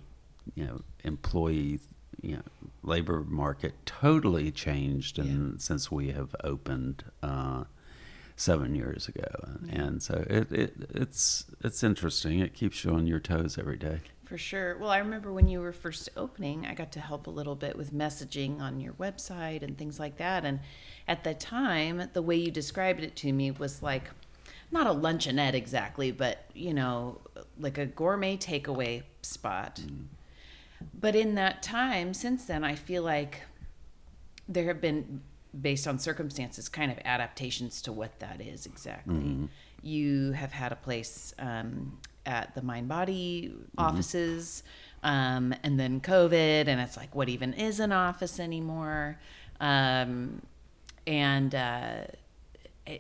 you 0.54 0.66
know 0.66 0.82
employee 1.04 1.80
you 2.22 2.36
know 2.36 2.42
labor 2.84 3.24
market 3.28 3.74
totally 3.86 4.52
changed 4.52 5.18
and 5.20 5.62
since 5.62 5.92
we 5.92 6.12
have 6.12 6.36
opened 6.44 7.04
uh, 7.24 7.64
seven 8.36 8.76
years 8.76 9.08
ago 9.08 9.28
and 9.70 10.02
so 10.04 10.26
it, 10.30 10.52
it 10.52 10.74
it's 10.94 11.46
it's 11.64 11.84
interesting 11.84 12.40
it 12.40 12.54
keeps 12.54 12.84
you 12.84 12.92
on 12.92 13.08
your 13.08 13.20
toes 13.20 13.58
every 13.58 13.78
day 13.78 14.00
For 14.26 14.38
sure. 14.40 14.76
Well, 14.80 14.90
I 14.90 14.98
remember 14.98 15.32
when 15.32 15.48
you 15.48 15.60
were 15.62 15.72
first 15.72 16.10
opening, 16.18 16.66
I 16.66 16.74
got 16.74 16.92
to 16.94 17.00
help 17.00 17.28
a 17.28 17.30
little 17.30 17.54
bit 17.56 17.78
with 17.78 17.94
messaging 17.94 18.60
on 18.60 18.80
your 18.80 18.94
website 18.94 19.62
and 19.62 19.78
things 19.78 20.00
like 20.00 20.18
that. 20.18 20.44
And 20.44 20.62
at 21.08 21.24
the 21.24 21.36
time, 21.36 22.10
the 22.14 22.24
way 22.24 22.36
you 22.36 22.50
described 22.50 23.02
it 23.04 23.16
to 23.18 23.32
me 23.32 23.52
was 23.52 23.84
like 23.84 24.10
not 24.72 24.88
a 24.88 24.90
luncheonette 24.90 25.54
exactly, 25.54 26.12
but 26.12 26.46
you 26.56 26.74
know, 26.74 27.22
like 27.60 27.78
a 27.78 27.86
gourmet 27.86 28.36
takeaway 28.36 29.04
spot. 29.22 29.80
But 30.94 31.16
in 31.16 31.36
that 31.36 31.64
time, 31.64 32.14
since 32.14 32.46
then, 32.46 32.64
I 32.64 32.76
feel 32.76 33.04
like 33.04 33.42
there 34.48 34.66
have 34.66 34.82
been, 34.82 35.22
based 35.60 35.88
on 35.88 36.00
circumstances, 36.00 36.70
kind 36.70 36.92
of 36.92 37.00
adaptations 37.06 37.82
to 37.84 37.92
what 37.92 38.20
that 38.20 38.42
is 38.42 38.66
exactly. 38.66 39.16
You 39.82 40.32
have 40.34 40.52
had 40.52 40.72
a 40.72 40.76
place 40.76 41.34
um, 41.40 42.00
at 42.26 42.56
the 42.56 42.62
Mindbody 42.62 43.54
offices, 43.78 44.64
um, 45.04 45.54
and 45.64 45.80
then 45.80 46.02
COVID, 46.02 46.68
and 46.68 46.82
it's 46.82 46.98
like, 46.98 47.14
what 47.16 47.30
even 47.30 47.54
is 47.54 47.80
an 47.80 47.92
office 47.92 48.40
anymore? 48.40 49.20
Um, 49.60 50.42
and, 51.06 51.54
uh, 51.54 52.02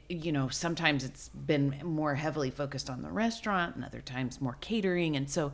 you 0.09 0.31
know, 0.31 0.49
sometimes 0.49 1.03
it's 1.03 1.29
been 1.29 1.75
more 1.83 2.15
heavily 2.15 2.51
focused 2.51 2.89
on 2.89 3.01
the 3.01 3.09
restaurant, 3.09 3.75
and 3.75 3.83
other 3.83 4.01
times 4.01 4.39
more 4.39 4.57
catering. 4.61 5.15
And 5.15 5.29
so, 5.29 5.51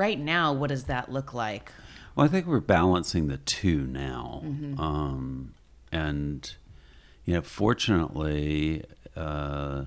right 0.00 0.18
now, 0.18 0.50
what 0.50 0.68
does 0.68 0.84
that 0.84 1.12
look 1.12 1.34
like? 1.34 1.70
Well, 2.16 2.24
I 2.24 2.28
think 2.28 2.46
we're 2.46 2.60
balancing 2.60 3.28
the 3.28 3.36
two 3.36 3.86
now, 3.86 4.42
um, 4.78 5.52
and 5.92 6.54
you 7.26 7.34
know, 7.34 7.42
fortunately, 7.42 8.82
uh, 9.14 9.84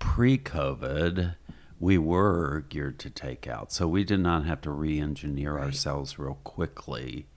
pre-COVID, 0.00 1.36
we 1.78 1.96
were 1.98 2.64
geared 2.68 2.98
to 2.98 3.10
takeout, 3.10 3.70
so 3.70 3.86
we 3.86 4.02
did 4.02 4.18
not 4.18 4.44
have 4.44 4.60
to 4.62 4.70
re-engineer 4.72 5.56
ourselves 5.58 6.18
real 6.18 6.38
quickly. 6.42 7.28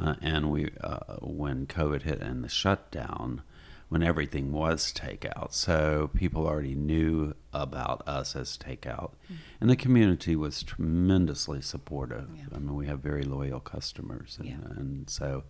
Uh, 0.00 0.14
and 0.20 0.50
we, 0.50 0.70
uh, 0.82 1.16
when 1.20 1.66
COVID 1.66 2.02
hit 2.02 2.20
and 2.20 2.44
the 2.44 2.48
shutdown, 2.48 3.42
when 3.88 4.02
everything 4.02 4.52
was 4.52 4.92
takeout, 4.92 5.52
so 5.52 6.10
people 6.14 6.46
already 6.46 6.74
knew 6.74 7.34
about 7.54 8.06
us 8.06 8.36
as 8.36 8.58
takeout, 8.58 9.12
and 9.60 9.70
the 9.70 9.76
community 9.76 10.36
was 10.36 10.62
tremendously 10.62 11.60
supportive. 11.62 12.28
Yeah. 12.36 12.44
I 12.54 12.58
mean, 12.58 12.74
we 12.74 12.86
have 12.86 13.00
very 13.00 13.22
loyal 13.22 13.60
customers, 13.60 14.36
and, 14.38 14.48
Yeah. 14.48 14.56
and 14.76 15.08
so 15.08 15.44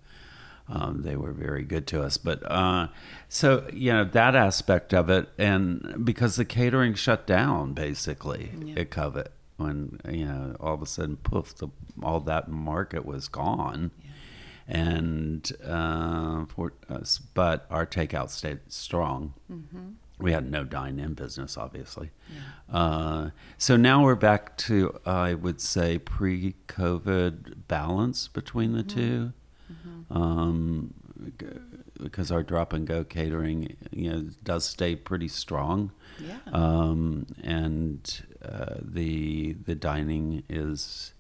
um, 0.68 1.02
they 1.02 1.16
were 1.16 1.32
very 1.32 1.64
good 1.64 1.86
to 1.88 2.02
us. 2.02 2.16
But 2.18 2.40
uh, 2.50 2.88
so 3.28 3.66
you 3.72 3.92
know 3.92 4.04
that 4.04 4.36
aspect 4.36 4.94
of 4.94 5.10
it, 5.10 5.28
and 5.38 6.04
because 6.04 6.36
the 6.36 6.44
catering 6.44 6.94
shut 6.94 7.26
down 7.26 7.72
basically 7.72 8.52
Yeah. 8.64 8.80
at 8.82 8.90
COVID, 8.90 9.28
when 9.56 9.98
you 10.08 10.26
know 10.26 10.56
all 10.60 10.74
of 10.74 10.82
a 10.82 10.86
sudden, 10.86 11.16
poof, 11.16 11.56
the, 11.56 11.68
all 12.02 12.20
that 12.20 12.48
market 12.48 13.04
was 13.04 13.26
gone. 13.28 13.90
And 14.70 15.50
uh, 15.64 16.44
for 16.46 16.74
us, 16.90 17.18
but 17.32 17.66
our 17.70 17.86
takeout 17.86 18.28
stayed 18.28 18.60
strong. 18.68 19.32
We 20.18 20.32
had 20.32 20.50
no 20.50 20.64
dine-in 20.64 21.14
business, 21.14 21.56
obviously. 21.56 22.10
Uh, 22.70 23.30
so 23.56 23.76
now 23.76 24.02
we're 24.04 24.14
back 24.16 24.56
to, 24.58 24.98
I 25.06 25.32
would 25.34 25.60
say, 25.62 25.96
pre-COVID 25.98 27.54
balance 27.68 28.28
between 28.28 28.72
the 28.72 28.82
two, 28.82 29.32
um, 30.10 30.92
g- 31.38 31.46
because 32.02 32.30
our 32.30 32.42
drop 32.42 32.72
and 32.72 32.86
go 32.86 33.04
catering, 33.04 33.76
you 33.90 34.10
know, 34.10 34.26
does 34.42 34.64
stay 34.64 34.96
pretty 34.96 35.28
strong, 35.28 35.92
Yeah. 36.20 36.38
um, 36.52 37.26
and 37.42 38.22
uh, 38.44 38.76
the 38.82 39.54
the 39.64 39.74
dining 39.74 40.42
is 40.48 41.12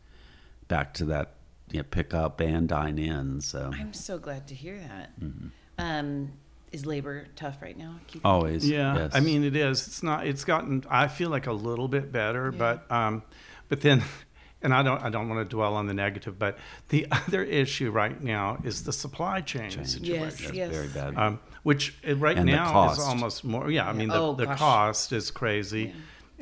back 0.68 0.92
to 0.94 1.04
that, 1.06 1.34
you 1.70 1.78
know, 1.80 1.84
pick 1.90 2.14
up 2.14 2.40
and 2.40 2.68
dine 2.68 2.98
in. 2.98 3.40
So 3.40 3.70
I'm 3.72 3.92
so 3.92 4.18
glad 4.18 4.46
to 4.48 4.54
hear 4.54 4.78
that. 4.78 5.18
Mm-hmm. 5.20 5.48
Um, 5.78 6.32
is 6.72 6.84
labor 6.84 7.26
tough 7.36 7.62
right 7.62 7.76
now? 7.78 7.94
Keep- 8.08 8.26
always, 8.26 8.68
Yeah, 8.68 8.94
yes. 8.96 9.12
I 9.14 9.20
mean 9.20 9.42
it 9.44 9.56
is. 9.56 9.86
It's 9.86 10.02
not. 10.02 10.26
It's 10.26 10.44
gotten. 10.44 10.84
I 10.90 11.08
feel 11.08 11.30
like 11.30 11.46
a 11.46 11.52
little 11.52 11.88
bit 11.88 12.12
better, 12.12 12.50
Yeah. 12.52 12.58
but 12.58 12.92
um, 12.92 13.22
but 13.68 13.80
then, 13.80 14.02
and 14.62 14.74
I 14.74 14.82
don't. 14.82 15.02
I 15.02 15.08
don't 15.08 15.28
want 15.28 15.48
to 15.48 15.56
dwell 15.56 15.74
on 15.74 15.86
the 15.86 15.94
negative, 15.94 16.38
but 16.38 16.58
the 16.90 17.06
other 17.12 17.42
issue 17.42 17.90
right 17.90 18.20
now 18.22 18.58
is 18.64 18.82
the 18.84 18.92
supply 18.92 19.40
chain 19.40 19.70
Change. 19.70 19.86
situation. 19.88 20.14
Yes, 20.14 20.40
That's 20.40 20.52
yes. 20.54 20.70
very 20.74 20.88
bad. 20.88 21.16
Um, 21.16 21.40
which 21.62 21.96
uh, 22.06 22.14
right 22.16 22.36
And 22.36 22.46
now 22.46 22.90
is 22.92 22.98
almost 22.98 23.44
more. 23.44 23.70
Yeah, 23.70 23.88
I 23.88 23.92
mean 23.92 24.08
the, 24.08 24.16
Oh, 24.16 24.34
the 24.34 24.46
cost 24.46 25.12
is 25.12 25.30
crazy, 25.30 25.84
Yeah. 25.84 25.92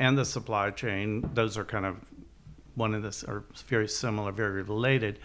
and 0.08 0.18
the 0.18 0.24
supply 0.24 0.70
chain. 0.70 1.28
Those 1.34 1.56
are 1.56 1.64
kind 1.64 1.86
of 1.86 1.96
one 2.76 2.94
of 2.94 3.02
this 3.02 3.24
are 3.24 3.44
very 3.66 3.88
similar, 3.88 4.30
very 4.30 4.62
related. 4.62 5.18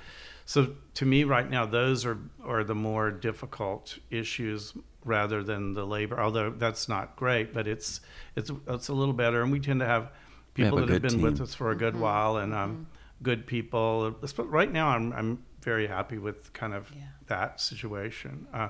So 0.45 0.73
to 0.95 1.05
me, 1.05 1.23
right 1.23 1.49
now, 1.49 1.65
those 1.67 2.05
are 2.05 2.17
are 2.43 2.63
the 2.63 2.75
more 2.75 3.11
difficult 3.11 3.99
issues 4.09 4.73
rather 5.05 5.43
than 5.43 5.73
the 5.73 5.85
labor. 5.85 6.19
Although 6.19 6.49
that's 6.49 6.89
not 6.89 7.15
great, 7.15 7.53
but 7.53 7.67
it's 7.67 8.01
it's 8.35 8.51
it's 8.67 8.87
a 8.87 8.93
little 8.93 9.13
better, 9.13 9.43
and 9.43 9.51
we 9.51 9.59
tend 9.59 9.79
to 9.81 9.85
have 9.85 10.09
We 10.57 10.63
have 10.63 10.71
people 10.73 10.79
that 10.79 10.89
have 10.93 11.01
good 11.01 11.11
been 11.11 11.21
with 11.21 11.39
us 11.41 11.53
for 11.53 11.71
a 11.71 11.75
good 11.75 11.95
while, 11.95 12.37
and 12.37 12.53
um, 12.53 12.87
good 13.21 13.45
people. 13.45 14.15
But 14.19 14.49
right 14.49 14.71
now, 14.71 14.89
I'm 14.89 15.13
I'm 15.13 15.43
very 15.61 15.87
happy 15.87 16.17
with 16.17 16.51
kind 16.53 16.73
of 16.73 16.91
Yeah. 16.95 17.03
that 17.27 17.61
situation. 17.61 18.47
Uh, 18.53 18.69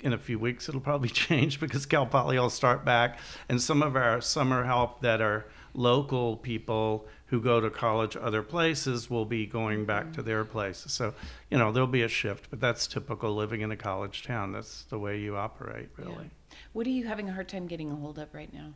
in 0.00 0.12
a 0.12 0.18
few 0.18 0.38
weeks, 0.38 0.68
it'll 0.68 0.80
probably 0.80 1.08
change 1.26 1.60
because 1.60 1.86
Cal 1.86 2.06
Poly 2.06 2.38
will 2.38 2.50
start 2.50 2.84
back, 2.84 3.18
and 3.48 3.60
some 3.60 3.82
of 3.82 3.96
our 3.96 4.20
summer 4.20 4.64
help 4.64 5.00
that 5.00 5.20
are 5.20 5.46
local 5.74 6.36
people 6.36 7.06
who 7.26 7.40
go 7.40 7.60
to 7.60 7.68
college 7.68 8.16
other 8.16 8.42
places 8.42 9.10
will 9.10 9.24
be 9.24 9.44
going 9.44 9.84
back 9.84 10.12
to 10.12 10.22
their 10.22 10.44
places. 10.44 10.92
So, 10.92 11.14
you 11.50 11.58
know, 11.58 11.72
there'll 11.72 11.86
be 11.88 12.02
a 12.02 12.08
shift, 12.08 12.48
but 12.48 12.60
that's 12.60 12.86
typical 12.86 13.34
living 13.34 13.60
in 13.60 13.70
a 13.72 13.76
college 13.76 14.22
town. 14.22 14.52
That's 14.52 14.84
the 14.84 14.98
way 14.98 15.18
you 15.18 15.36
operate, 15.36 15.88
really. 15.96 16.30
What 16.72 16.86
are 16.86 16.90
you 16.90 17.06
having 17.06 17.28
a 17.28 17.32
hard 17.32 17.48
time 17.48 17.66
getting 17.66 17.90
a 17.90 17.96
hold 17.96 18.18
of 18.18 18.32
right 18.32 18.52
now? 18.52 18.74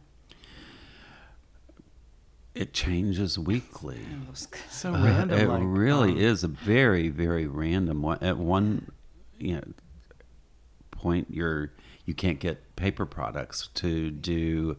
it 2.55 2.73
changes 2.73 3.39
weekly. 3.39 4.01
So 4.69 4.93
Uh, 4.93 5.05
random. 5.05 5.39
it 5.39 5.49
like, 5.49 5.63
really 5.65 6.13
um, 6.13 6.19
is 6.19 6.43
a 6.45 6.49
very, 6.49 7.09
very 7.09 7.47
random 7.47 8.03
one. 8.03 8.19
At 8.21 8.37
one, 8.37 8.91
you 9.39 9.55
know, 9.55 9.63
point, 10.91 11.29
you're 11.31 11.73
you 12.05 12.15
can't 12.15 12.41
get 12.41 12.75
paper 12.75 13.07
products 13.07 13.69
to 13.75 14.11
do, 14.11 14.77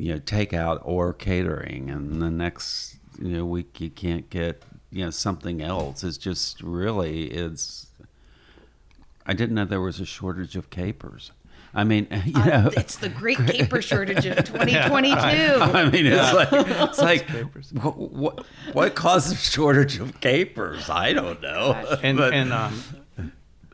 you 0.00 0.14
know, 0.14 0.20
takeout 0.20 0.80
or 0.82 1.12
catering, 1.12 1.90
and 1.90 2.22
the 2.22 2.30
next 2.30 2.96
you 3.18 3.28
know 3.36 3.44
week 3.44 3.80
you 3.80 3.90
can't 3.90 4.30
get 4.30 4.62
you 4.90 5.04
know 5.04 5.10
something 5.10 5.60
else. 5.60 6.02
It's 6.02 6.16
just 6.18 6.62
really 6.62 7.24
it's. 7.30 7.86
I 9.26 9.34
didn't 9.34 9.54
know 9.56 9.64
there 9.66 9.80
was 9.80 10.00
a 10.00 10.06
shortage 10.06 10.56
of 10.56 10.70
capers. 10.70 11.32
I 11.74 11.84
mean, 11.84 12.08
you 12.24 12.32
know, 12.32 12.40
Uh, 12.66 12.70
it's 12.76 12.96
the 12.96 13.08
great 13.10 13.36
caper 13.46 13.80
shortage 13.82 14.24
of 14.26 14.36
2022. 14.44 15.16
I 15.60 15.88
mean, 15.90 16.06
it's 16.06 16.32
like 16.32 16.48
it's 16.52 16.98
like 16.98 17.26
capers. 17.26 17.72
what, 17.72 17.96
what 17.98 18.46
what 18.72 18.94
causes 18.94 19.38
shortage 19.44 19.98
of 20.00 20.20
capers? 20.20 20.88
I 20.88 21.12
don't 21.12 21.40
know. 21.42 21.72
and 22.02 22.16
But- 22.18 22.32
and 22.32 22.52
um, 22.52 22.82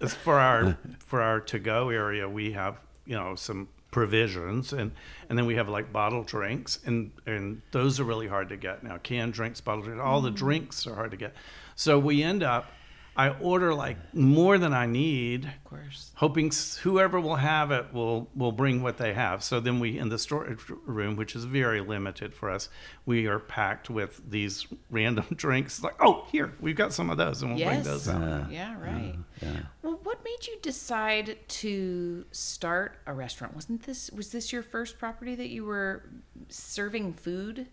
for 0.09 0.39
our 0.41 0.77
for 0.99 1.23
our 1.23 1.41
to 1.41 1.59
go 1.61 1.89
area, 1.91 2.29
we 2.29 2.53
have 2.53 2.79
you 3.07 3.15
know 3.17 3.35
some 3.37 3.69
provisions, 3.97 4.75
and 4.75 4.93
and 5.31 5.39
then 5.39 5.47
we 5.47 5.55
have 5.55 5.71
like 5.71 5.91
bottled 5.91 6.27
drinks, 6.27 6.81
and 6.85 7.11
and 7.25 7.63
those 7.71 7.99
are 7.99 8.05
really 8.05 8.27
hard 8.27 8.51
to 8.51 8.57
get 8.59 8.85
now. 8.85 8.99
Canned 8.99 9.33
drinks, 9.33 9.59
bottled 9.63 9.87
drinks, 9.87 10.03
all 10.05 10.21
the 10.21 10.31
mm. 10.31 10.37
drinks 10.37 10.87
are 10.87 10.95
hard 10.95 11.13
to 11.13 11.17
get. 11.17 11.33
So 11.77 11.99
we 11.99 12.23
end 12.23 12.43
up 12.43 12.71
I 13.19 13.31
order 13.31 13.73
like 13.75 13.97
more 14.15 14.59
than 14.59 14.75
I 14.75 14.85
need, 14.85 15.47
Of 15.47 15.65
course. 15.65 16.13
hoping 16.17 16.53
whoever 16.83 17.19
will 17.19 17.37
have 17.37 17.71
it 17.71 17.93
will 17.95 18.29
will 18.35 18.53
bring 18.53 18.83
what 18.83 18.99
they 18.99 19.15
have. 19.15 19.43
So 19.43 19.59
then 19.59 19.81
we 19.81 19.99
in 19.99 20.11
the 20.11 20.19
storage 20.19 20.61
room, 20.85 21.17
which 21.17 21.35
is 21.35 21.45
very 21.45 21.81
limited 21.81 22.35
for 22.35 22.51
us, 22.51 22.69
we 23.07 23.27
are 23.27 23.39
packed 23.39 23.89
with 23.89 24.21
these 24.29 24.67
random 24.91 25.25
drinks. 25.35 25.83
Like, 25.83 25.95
oh, 25.99 26.27
here 26.31 26.53
we've 26.61 26.77
got 26.77 26.93
some 26.93 27.09
of 27.09 27.17
those, 27.17 27.41
and 27.43 27.55
we'll 27.57 27.65
bring 27.67 27.83
those 27.83 28.07
out. 28.07 28.23
Uh, 28.23 28.45
yeah, 28.51 28.79
right. 28.79 29.15
yeah. 29.41 29.61
Well, 29.83 29.99
what 30.03 30.23
made 30.23 30.47
you 30.47 30.59
decide 30.61 31.39
to 31.49 32.27
start 32.33 32.99
a 33.07 33.15
restaurant? 33.15 33.55
Wasn't 33.55 33.85
this 33.85 34.11
was 34.11 34.31
this 34.31 34.53
your 34.53 34.63
first 34.63 34.99
property 34.99 35.35
that 35.37 35.49
you 35.49 35.65
were 35.65 36.03
serving 36.51 37.15
food? 37.15 37.69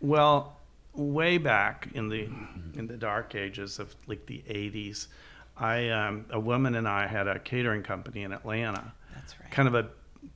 Well, 0.00 0.57
way 0.98 1.38
back 1.38 1.88
in 1.94 2.08
the 2.08 2.28
in 2.74 2.86
the 2.86 2.96
dark 2.96 3.34
ages 3.34 3.78
of 3.78 3.94
like 4.06 4.26
the 4.26 4.42
'80s, 4.48 5.06
I 5.56 5.88
um, 5.88 6.26
a 6.30 6.40
woman 6.40 6.74
and 6.74 6.88
I 6.88 7.06
had 7.06 7.28
a 7.28 7.38
catering 7.38 7.82
company 7.82 8.22
in 8.22 8.32
Atlanta. 8.32 8.92
That's 9.14 9.38
right. 9.40 9.50
Kind 9.50 9.68
of 9.68 9.74
a 9.74 9.88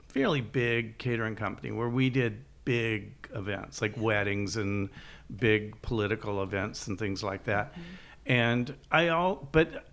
fairly 0.08 0.40
big 0.40 0.98
catering 0.98 1.36
company 1.36 1.70
where 1.70 1.88
we 1.88 2.10
did 2.10 2.44
big 2.64 3.12
events 3.34 3.80
like 3.80 3.96
weddings 3.96 4.56
and 4.56 4.88
big 5.36 5.80
political 5.82 6.42
events 6.42 6.86
and 6.86 6.98
things 6.98 7.22
like 7.22 7.44
that. 7.44 7.74
And 8.26 8.74
I 8.90 9.08
all 9.08 9.48
but 9.52 9.84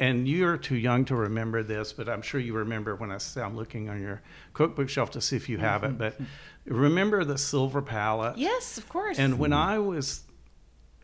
and 0.00 0.26
you're 0.26 0.56
too 0.56 0.76
young 0.76 1.04
to 1.04 1.14
remember 1.14 1.62
this, 1.62 1.92
but 1.92 2.08
I'm 2.08 2.22
sure 2.22 2.40
you 2.40 2.54
remember 2.54 2.96
when 2.96 3.12
I 3.12 3.18
say 3.18 3.42
I'm 3.42 3.54
looking 3.54 3.90
on 3.90 4.00
your 4.00 4.22
cookbook 4.54 4.88
shelf 4.88 5.10
to 5.10 5.20
see 5.20 5.36
if 5.36 5.48
you 5.48 5.58
have 5.58 5.84
it. 5.84 5.98
But 5.98 6.18
remember 6.64 7.22
the 7.22 7.36
silver 7.36 7.82
palate? 7.82 8.38
Yes, 8.38 8.78
of 8.78 8.88
course. 8.88 9.18
And 9.18 9.38
when 9.38 9.52
I 9.52 9.78
was 9.78 10.22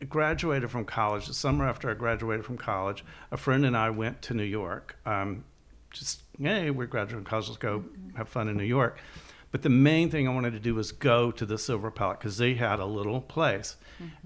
graduated 0.09 0.71
from 0.71 0.83
college, 0.83 1.27
the 1.27 1.35
summer 1.35 1.69
after 1.69 1.91
I 1.91 1.93
graduated 1.93 2.43
from 2.43 2.57
college, 2.57 3.05
a 3.31 3.37
friend 3.37 3.65
and 3.65 3.77
I 3.77 3.91
went 3.91 4.23
to 4.23 4.33
New 4.33 4.43
York. 4.43 4.97
Um, 5.05 5.43
just 5.91 6.23
hey, 6.41 6.71
we're 6.71 6.87
graduating 6.87 7.25
college, 7.25 7.49
let's 7.49 7.59
go 7.59 7.83
have 8.15 8.27
fun 8.27 8.49
in 8.49 8.57
New 8.57 8.63
York. 8.63 8.99
But 9.51 9.61
the 9.61 9.69
main 9.69 10.09
thing 10.09 10.27
I 10.27 10.33
wanted 10.33 10.53
to 10.53 10.59
do 10.59 10.75
was 10.75 10.91
go 10.91 11.31
to 11.31 11.45
the 11.45 11.57
Silver 11.57 11.89
Palate 11.89 12.19
because 12.19 12.37
they 12.37 12.55
had 12.55 12.79
a 12.79 12.85
little 12.85 13.21
place, 13.21 13.77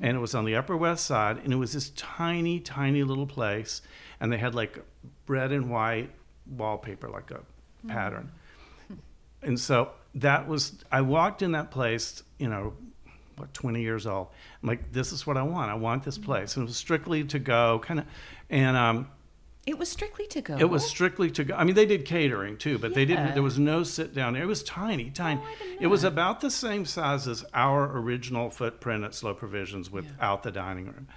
and 0.02 0.18
it 0.18 0.20
was 0.20 0.34
on 0.34 0.46
the 0.46 0.56
Upper 0.56 0.76
West 0.76 1.06
Side, 1.06 1.38
and 1.44 1.54
it 1.54 1.58
was 1.58 1.74
this 1.74 1.92
tiny, 1.92 2.60
tiny 2.60 3.04
little 3.04 3.28
place, 3.28 3.82
and 4.22 4.32
they 4.32 4.38
had 4.38 4.56
like 4.56 4.80
red 5.28 5.52
and 5.52 5.70
white 5.70 6.12
wallpaper, 6.46 7.10
like 7.10 7.32
a 7.32 7.42
pattern. 7.88 8.32
And 9.42 9.60
so 9.60 9.90
that 10.16 10.48
was, 10.48 10.76
I 10.92 11.02
walked 11.02 11.42
in 11.42 11.54
that 11.54 11.72
place, 11.72 12.22
you 12.38 12.48
know, 12.48 12.74
what, 13.38 13.52
20 13.56 13.82
years 13.82 14.06
old. 14.06 14.28
I'm 14.62 14.70
like, 14.70 14.92
this 14.92 15.12
is 15.12 15.26
what 15.26 15.36
I 15.36 15.42
want. 15.42 15.72
I 15.72 15.74
want 15.74 16.04
this 16.04 16.20
place. 16.20 16.56
And 16.56 16.64
it 16.64 16.68
was 16.68 16.78
strictly 16.78 17.24
to 17.24 17.40
go, 17.40 17.82
kind 17.84 18.02
of, 18.02 18.06
and 18.52 18.78
um, 18.78 19.10
it 19.66 19.80
was 19.80 19.90
strictly 19.90 20.28
to 20.28 20.42
go. 20.42 20.58
it 20.58 20.70
was 20.70 20.86
strictly 20.86 21.32
to 21.32 21.44
go. 21.44 21.56
I 21.56 21.64
mean, 21.64 21.74
they 21.74 21.88
did 21.88 22.06
catering 22.06 22.58
too, 22.58 22.78
but 22.78 22.94
they 22.94 23.06
didn't, 23.06 23.34
there 23.34 23.42
was 23.42 23.58
no 23.58 23.82
sit 23.82 24.14
down. 24.14 24.36
It 24.36 24.46
was 24.46 24.62
tiny, 24.62 25.10
tiny. 25.10 25.42
Oh, 25.44 25.48
I 25.48 25.64
didn't 25.64 25.82
it 25.82 25.88
was 25.88 26.04
about 26.04 26.42
the 26.42 26.52
same 26.52 26.86
size 26.86 27.28
as 27.28 27.44
our 27.56 27.98
original 27.98 28.52
footprint 28.52 29.04
at 29.04 29.16
Slow 29.16 29.34
Provisions 29.34 29.90
without 29.90 30.44
the 30.44 30.52
dining 30.52 30.86
room. 30.86 31.08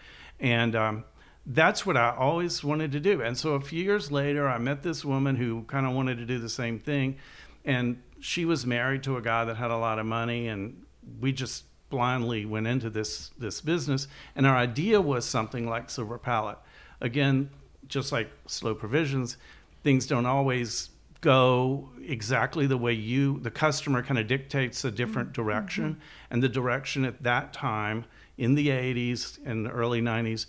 And, 0.41 0.75
um, 0.75 1.05
that's 1.47 1.85
what 1.85 1.97
I 1.97 2.15
always 2.17 2.65
wanted 2.65 2.93
to 2.93 3.01
do. 3.01 3.21
And 3.21 3.37
so 3.37 3.55
a 3.55 3.61
few 3.61 3.83
years 3.83 4.11
later, 4.11 4.49
I 4.49 4.59
met 4.59 4.83
this 4.83 5.05
woman 5.05 5.37
who 5.37 5.63
kind 5.65 5.87
of 5.87 5.93
wanted 5.93 6.19
to 6.19 6.25
do 6.25 6.39
the 6.39 6.49
same 6.49 6.79
thing. 6.79 7.17
And 7.65 8.03
she 8.21 8.45
was 8.45 8.65
married 8.65 9.03
to 9.05 9.17
a 9.17 9.23
guy 9.23 9.45
that 9.45 9.57
had 9.57 9.71
a 9.71 9.77
lot 9.77 9.99
of 9.99 10.07
money. 10.07 10.49
And 10.49 10.85
we 11.21 11.33
just 11.33 11.65
blindly 11.91 12.47
went 12.47 12.67
into 12.67 12.89
this, 12.89 13.31
this 13.39 13.61
business. 13.61 14.09
And 14.35 14.47
our 14.47 14.57
idea 14.57 15.01
was 15.01 15.25
something 15.27 15.69
like 15.69 15.91
Silver 15.91 16.19
Palate. 16.19 16.59
Again, 17.01 17.51
just 17.89 18.11
like 18.11 18.31
slow 18.47 18.75
provisions, 18.75 19.37
things 19.83 20.07
don't 20.07 20.27
always 20.27 20.91
go 21.21 21.89
exactly 22.07 22.67
the 22.67 22.77
way 22.77 22.93
you 22.93 23.41
the 23.41 23.51
customer 23.51 24.03
kind 24.03 24.19
of 24.19 24.27
dictates 24.27 24.85
a 24.85 24.91
different 24.91 25.33
mm-hmm. 25.33 25.43
direction 25.43 25.85
mm-hmm. 25.93 26.01
and 26.31 26.43
the 26.43 26.49
direction 26.51 27.03
at 27.07 27.23
that 27.23 27.51
time 27.51 28.05
in 28.37 28.55
the 28.55 28.69
80s 28.69 29.39
and 29.47 29.65
the 29.65 29.71
early 29.71 30.03
90s 30.03 30.45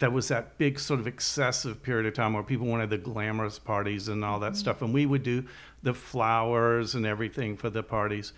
that 0.00 0.12
was 0.12 0.28
that 0.28 0.58
big 0.58 0.80
sort 0.80 0.98
of 0.98 1.06
excessive 1.06 1.82
period 1.82 2.06
of 2.06 2.14
time 2.14 2.32
where 2.32 2.42
people 2.42 2.66
wanted 2.66 2.90
the 2.90 2.98
glamorous 2.98 3.58
parties 3.58 4.08
and 4.08 4.24
all 4.24 4.40
that 4.40 4.52
mm-hmm. 4.52 4.54
stuff. 4.56 4.82
And 4.82 4.92
we 4.92 5.06
would 5.06 5.22
do 5.22 5.44
the 5.82 5.94
flowers 5.94 6.94
and 6.94 7.06
everything 7.06 7.56
for 7.56 7.70
the 7.70 7.82
parties. 7.82 8.32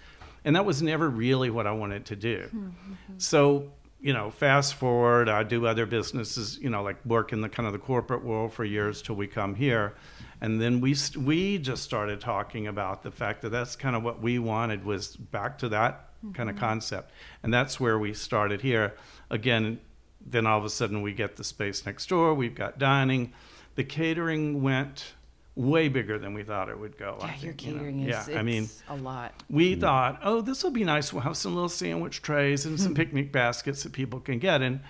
And 0.44 0.56
that 0.56 0.64
was 0.64 0.82
never 0.82 1.08
really 1.08 1.50
what 1.50 1.66
i 1.66 1.72
wanted 1.72 2.04
to 2.06 2.16
do. 2.16 2.42
Mm-hmm. 2.46 3.18
So 3.18 3.72
you 4.00 4.12
know 4.12 4.32
fast 4.32 4.74
forward 4.74 5.28
i 5.28 5.44
do 5.44 5.64
other 5.64 5.86
businesses 5.86 6.58
you 6.58 6.68
know 6.68 6.82
like 6.82 6.96
work 7.06 7.32
in 7.32 7.40
the 7.40 7.48
kind 7.48 7.68
of 7.68 7.72
the 7.72 7.78
corporate 7.78 8.24
world 8.24 8.52
for 8.52 8.64
years 8.64 9.00
till 9.00 9.14
we 9.14 9.26
come 9.26 9.54
here. 9.54 9.94
And 10.40 10.60
then 10.60 10.80
we 10.80 10.94
st- 10.94 11.24
we 11.24 11.58
just 11.58 11.84
started 11.84 12.20
talking 12.20 12.66
about 12.66 13.04
the 13.04 13.12
fact 13.12 13.42
that 13.42 13.50
that's 13.50 13.76
kind 13.76 13.94
of 13.94 14.02
what 14.02 14.20
we 14.20 14.40
wanted 14.40 14.84
was 14.84 15.16
back 15.16 15.58
to 15.58 15.68
that 15.68 16.08
kind 16.34 16.50
of 16.50 16.56
mm-hmm. 16.56 16.64
concept. 16.64 17.12
And 17.44 17.54
that's 17.54 17.78
where 17.78 17.96
we 17.96 18.12
started 18.12 18.60
here. 18.60 18.94
Again 19.30 19.78
then 20.24 20.46
all 20.46 20.58
of 20.58 20.64
a 20.64 20.70
sudden 20.70 21.02
we 21.02 21.12
get 21.12 21.36
the 21.36 21.44
space 21.44 21.84
next 21.86 22.08
door 22.08 22.34
we've 22.34 22.54
got 22.54 22.78
dining 22.78 23.32
the 23.74 23.84
catering 23.84 24.62
went 24.62 25.14
way 25.54 25.88
bigger 25.88 26.18
than 26.18 26.32
we 26.32 26.42
thought 26.42 26.68
it 26.68 26.78
would 26.78 26.96
go 26.96 27.18
I 27.20 27.26
yeah, 27.26 27.32
your 27.32 27.40
think, 27.40 27.66
you 27.66 27.72
know. 27.72 27.78
catering 27.78 28.00
is. 28.02 28.28
yeah 28.28 28.38
i 28.38 28.42
mean 28.42 28.68
a 28.88 28.96
lot. 28.96 29.34
we 29.50 29.72
mm-hmm. 29.72 29.80
thought, 29.82 30.20
oh, 30.22 30.40
this 30.40 30.64
will 30.64 30.70
be 30.70 30.84
nice. 30.84 31.12
We'll 31.12 31.22
have 31.22 31.36
some 31.36 31.54
little 31.54 31.68
sandwich 31.68 32.22
trays 32.22 32.64
and 32.64 32.80
some 32.80 32.94
picnic 33.02 33.32
baskets 33.32 33.82
that 33.82 33.92
people 33.92 34.20
can 34.20 34.38
get. 34.38 34.62
And 34.62 34.80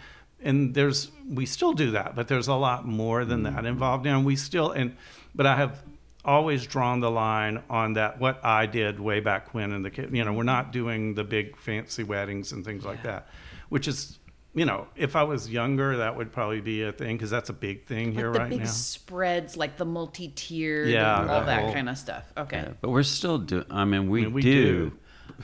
and 0.40 0.74
there's 0.74 1.10
we 1.28 1.46
still 1.46 1.72
do 1.72 1.92
that, 1.92 2.14
but 2.14 2.28
there's 2.28 2.48
a 2.48 2.54
lot 2.54 2.86
more 2.86 3.24
than 3.24 3.44
that 3.44 3.54
mm-hmm. 3.54 3.66
involved. 3.66 4.06
And 4.06 4.24
we 4.24 4.36
still 4.36 4.70
and 4.70 4.96
but 5.34 5.46
I 5.46 5.56
have 5.56 5.82
always 6.24 6.66
drawn 6.66 7.00
the 7.00 7.10
line 7.10 7.62
on 7.68 7.94
that 7.94 8.20
what 8.20 8.44
I 8.44 8.66
did 8.66 9.00
way 9.00 9.20
back 9.20 9.54
when 9.54 9.72
in 9.72 9.82
the 9.82 9.90
kid. 9.90 10.14
You 10.14 10.24
know, 10.24 10.32
we're 10.32 10.44
not 10.44 10.72
doing 10.72 11.14
the 11.14 11.24
big 11.24 11.56
fancy 11.56 12.04
weddings 12.04 12.52
and 12.52 12.64
things 12.64 12.84
like 12.84 13.02
that, 13.02 13.28
which 13.68 13.88
is. 13.88 14.18
You 14.54 14.66
know, 14.66 14.86
if 14.96 15.16
I 15.16 15.22
was 15.22 15.48
younger, 15.50 15.96
that 15.96 16.14
would 16.16 16.30
probably 16.30 16.60
be 16.60 16.82
a 16.82 16.92
thing 16.92 17.16
because 17.16 17.30
that's 17.30 17.48
a 17.48 17.54
big 17.54 17.84
thing 17.86 18.12
here 18.12 18.26
like 18.26 18.34
the 18.34 18.38
right 18.40 18.50
big 18.50 18.60
now. 18.60 18.66
spreads, 18.66 19.56
like 19.56 19.78
the 19.78 19.86
multi-tiered, 19.86 20.88
Yeah, 20.90 21.22
and 21.22 21.30
all 21.30 21.40
the 21.40 21.46
that 21.46 21.62
whole- 21.62 21.72
kind 21.72 21.88
of 21.88 21.96
stuff. 21.96 22.30
Okay. 22.36 22.58
Yeah, 22.58 22.72
but 22.82 22.90
we're 22.90 23.02
still 23.02 23.38
doing. 23.38 23.64
I 23.70 23.84
mean, 23.86 24.10
we, 24.10 24.20
I 24.20 24.24
mean, 24.24 24.34
we 24.34 24.42
do, 24.42 24.90
do. 24.90 24.98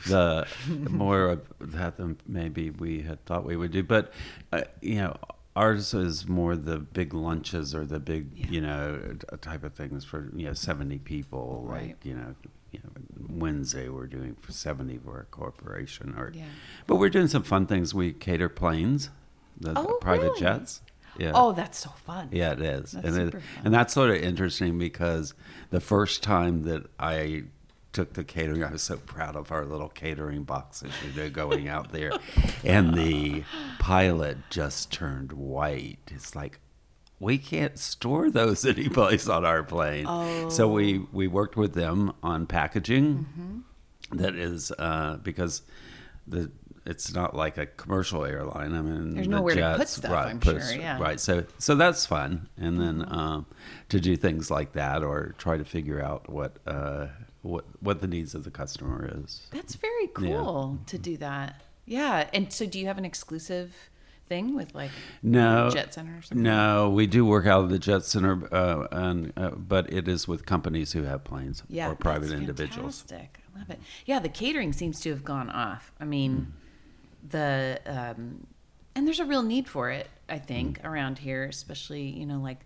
the 0.09 0.47
more 0.91 1.29
of 1.29 1.41
that 1.61 1.97
than 1.97 2.19
maybe 2.27 2.69
we 2.69 3.01
had 3.01 3.25
thought 3.25 3.45
we 3.47 3.57
would 3.57 3.71
do. 3.73 3.83
But 3.83 4.13
uh, 4.53 4.63
you 4.83 4.97
know, 4.97 5.17
ours 5.57 5.95
is 5.95 6.29
more 6.29 6.55
the 6.55 6.79
big 6.79 7.15
lunches 7.15 7.75
or 7.75 7.87
the 7.87 7.99
big, 8.01 8.29
you 8.53 8.61
know, 8.61 9.17
type 9.41 9.65
of 9.65 9.73
things 9.73 10.05
for 10.05 10.31
you 10.37 10.47
know 10.49 10.53
seventy 10.53 10.99
people. 10.99 11.63
Right. 11.67 11.89
Like 11.89 12.05
you 12.05 12.15
know, 12.15 12.35
you 12.73 12.81
know, 12.85 12.91
Wednesday 13.29 13.89
we're 13.89 14.07
doing 14.07 14.37
for 14.41 14.53
seventy 14.53 14.99
for 14.99 15.21
a 15.21 15.25
corporation, 15.25 16.15
or 16.17 16.33
Yeah. 16.35 16.45
but 16.87 16.97
we're 16.97 17.09
doing 17.11 17.29
some 17.29 17.43
fun 17.43 17.67
things. 17.67 17.95
We 17.95 18.13
cater 18.13 18.49
planes, 18.49 19.11
the, 19.59 19.73
the 19.73 19.81
Oh, 19.81 19.99
private 20.01 20.23
really? 20.25 20.41
jets. 20.41 20.83
Yeah. 21.19 21.33
Oh, 21.35 21.53
that's 21.53 21.79
so 21.79 21.91
fun. 22.05 22.29
Yeah, 22.31 22.53
it 22.53 22.61
is, 22.61 22.93
That's 22.93 23.07
and 23.17 23.35
it, 23.35 23.43
and 23.65 23.75
that's 23.75 23.93
sort 23.93 24.11
of 24.11 24.17
interesting 24.17 24.79
because 24.79 25.35
the 25.71 25.81
first 25.81 26.23
time 26.23 26.63
that 26.65 26.87
I 27.01 27.45
took 27.93 28.13
the 28.13 28.23
catering, 28.23 28.63
I 28.63 28.71
was 28.71 28.83
so 28.83 28.99
proud 28.99 29.35
of 29.35 29.51
our 29.51 29.65
little 29.65 29.89
catering 29.89 30.45
boxes, 30.45 30.93
you 31.05 31.21
know, 31.21 31.29
going 31.31 31.67
out 31.69 31.91
there, 31.91 32.13
and 32.63 32.95
the 32.95 33.43
pilot 33.81 34.37
just 34.51 34.93
turned 34.93 35.33
white. 35.33 35.99
It's 36.09 36.37
like 36.37 36.61
we 37.21 37.39
can't 37.39 37.79
store 37.79 38.31
those 38.31 38.65
anyplace 38.67 39.29
on 39.29 39.45
our 39.45 39.63
plane. 39.63 40.07
So 40.51 40.69
we 40.69 40.99
we 41.13 41.27
worked 41.27 41.57
with 41.57 41.75
them 41.75 42.13
on 42.23 42.47
packaging. 42.47 43.27
Mm-hmm. 43.27 44.17
that 44.19 44.35
is 44.35 44.73
uh, 44.79 45.19
because 45.23 45.63
the. 46.27 46.51
It's 46.87 47.13
not 47.13 47.37
like 47.37 47.59
a 47.59 47.67
commercial 47.67 48.25
airline. 48.25 48.75
I 48.75 48.81
mean, 48.81 49.11
There's 49.11 49.27
the 49.27 49.31
nowhere 49.31 49.55
to 49.57 49.73
put 49.73 49.79
jets, 49.81 49.93
stuff, 49.97 50.11
right, 50.11 50.29
I'm 50.29 50.41
sure, 50.41 50.55
yeah. 50.55 50.95
Mm-hmm. 50.95 51.03
Right. 51.03 51.21
So 51.21 51.45
so 51.59 51.75
that's 51.75 52.07
fun, 52.07 52.49
and 52.57 52.81
then 52.81 53.05
um, 53.09 53.45
to 53.91 54.01
do 54.01 54.17
things 54.17 54.51
like 54.51 54.73
that, 54.73 55.03
or 55.03 55.35
try 55.37 55.59
to 55.59 55.67
figure 55.67 56.03
out 56.03 56.31
what 56.31 56.57
uh, 56.67 57.09
what 57.43 57.67
what 57.81 58.01
the 58.01 58.07
needs 58.07 58.35
of 58.35 58.45
the 58.45 58.51
customer 58.51 59.07
is. 59.23 59.49
That's 59.51 59.75
very 59.75 60.07
cool 60.15 60.79
to 60.87 60.97
do 60.97 61.19
that. 61.19 61.61
Yeah. 61.85 62.29
And 62.33 62.51
so, 62.51 62.65
do 62.65 62.79
you 62.79 62.87
have 62.87 62.97
an 62.97 63.05
exclusive 63.05 63.91
thing 64.29 64.55
with 64.55 64.75
like 64.75 64.91
No, 65.23 65.71
Jet 65.71 65.95
Center 65.95 66.19
or 66.19 66.23
something? 66.23 66.43
no, 66.43 66.91
we 66.91 67.07
do 67.07 67.25
work 67.25 67.47
out 67.47 67.65
of 67.65 67.71
the 67.71 67.79
Jet 67.79 68.05
Center, 68.05 68.49
uh, 68.55 68.87
and 68.93 69.33
uh, 69.37 69.51
but 69.51 69.93
it 69.93 70.07
is 70.09 70.29
with 70.29 70.47
companies 70.47 70.93
who 70.93 71.03
have 71.05 71.25
planes 71.25 71.63
Yeah, 71.69 71.91
or 71.91 71.95
private 71.95 72.31
individuals. 72.33 73.03
Fantastic. 73.03 73.41
I 73.55 73.59
love 73.59 73.71
it. 73.71 73.81
Yeah, 74.07 74.19
the 74.21 74.29
catering 74.29 74.73
seems 74.73 75.01
to 75.01 75.11
have 75.11 75.25
gone 75.25 75.51
off. 75.51 75.93
I 75.99 76.05
mean, 76.05 76.53
the 77.29 77.81
um, 77.87 78.47
and 78.95 79.07
there's 79.07 79.21
a 79.21 79.25
real 79.25 79.43
need 79.43 79.69
for 79.69 79.91
it. 79.91 80.09
I 80.29 80.39
think 80.39 80.81
around 80.85 81.19
here, 81.19 81.45
especially 81.45 82.03
you 82.03 82.27
know 82.27 82.39
like 82.41 82.61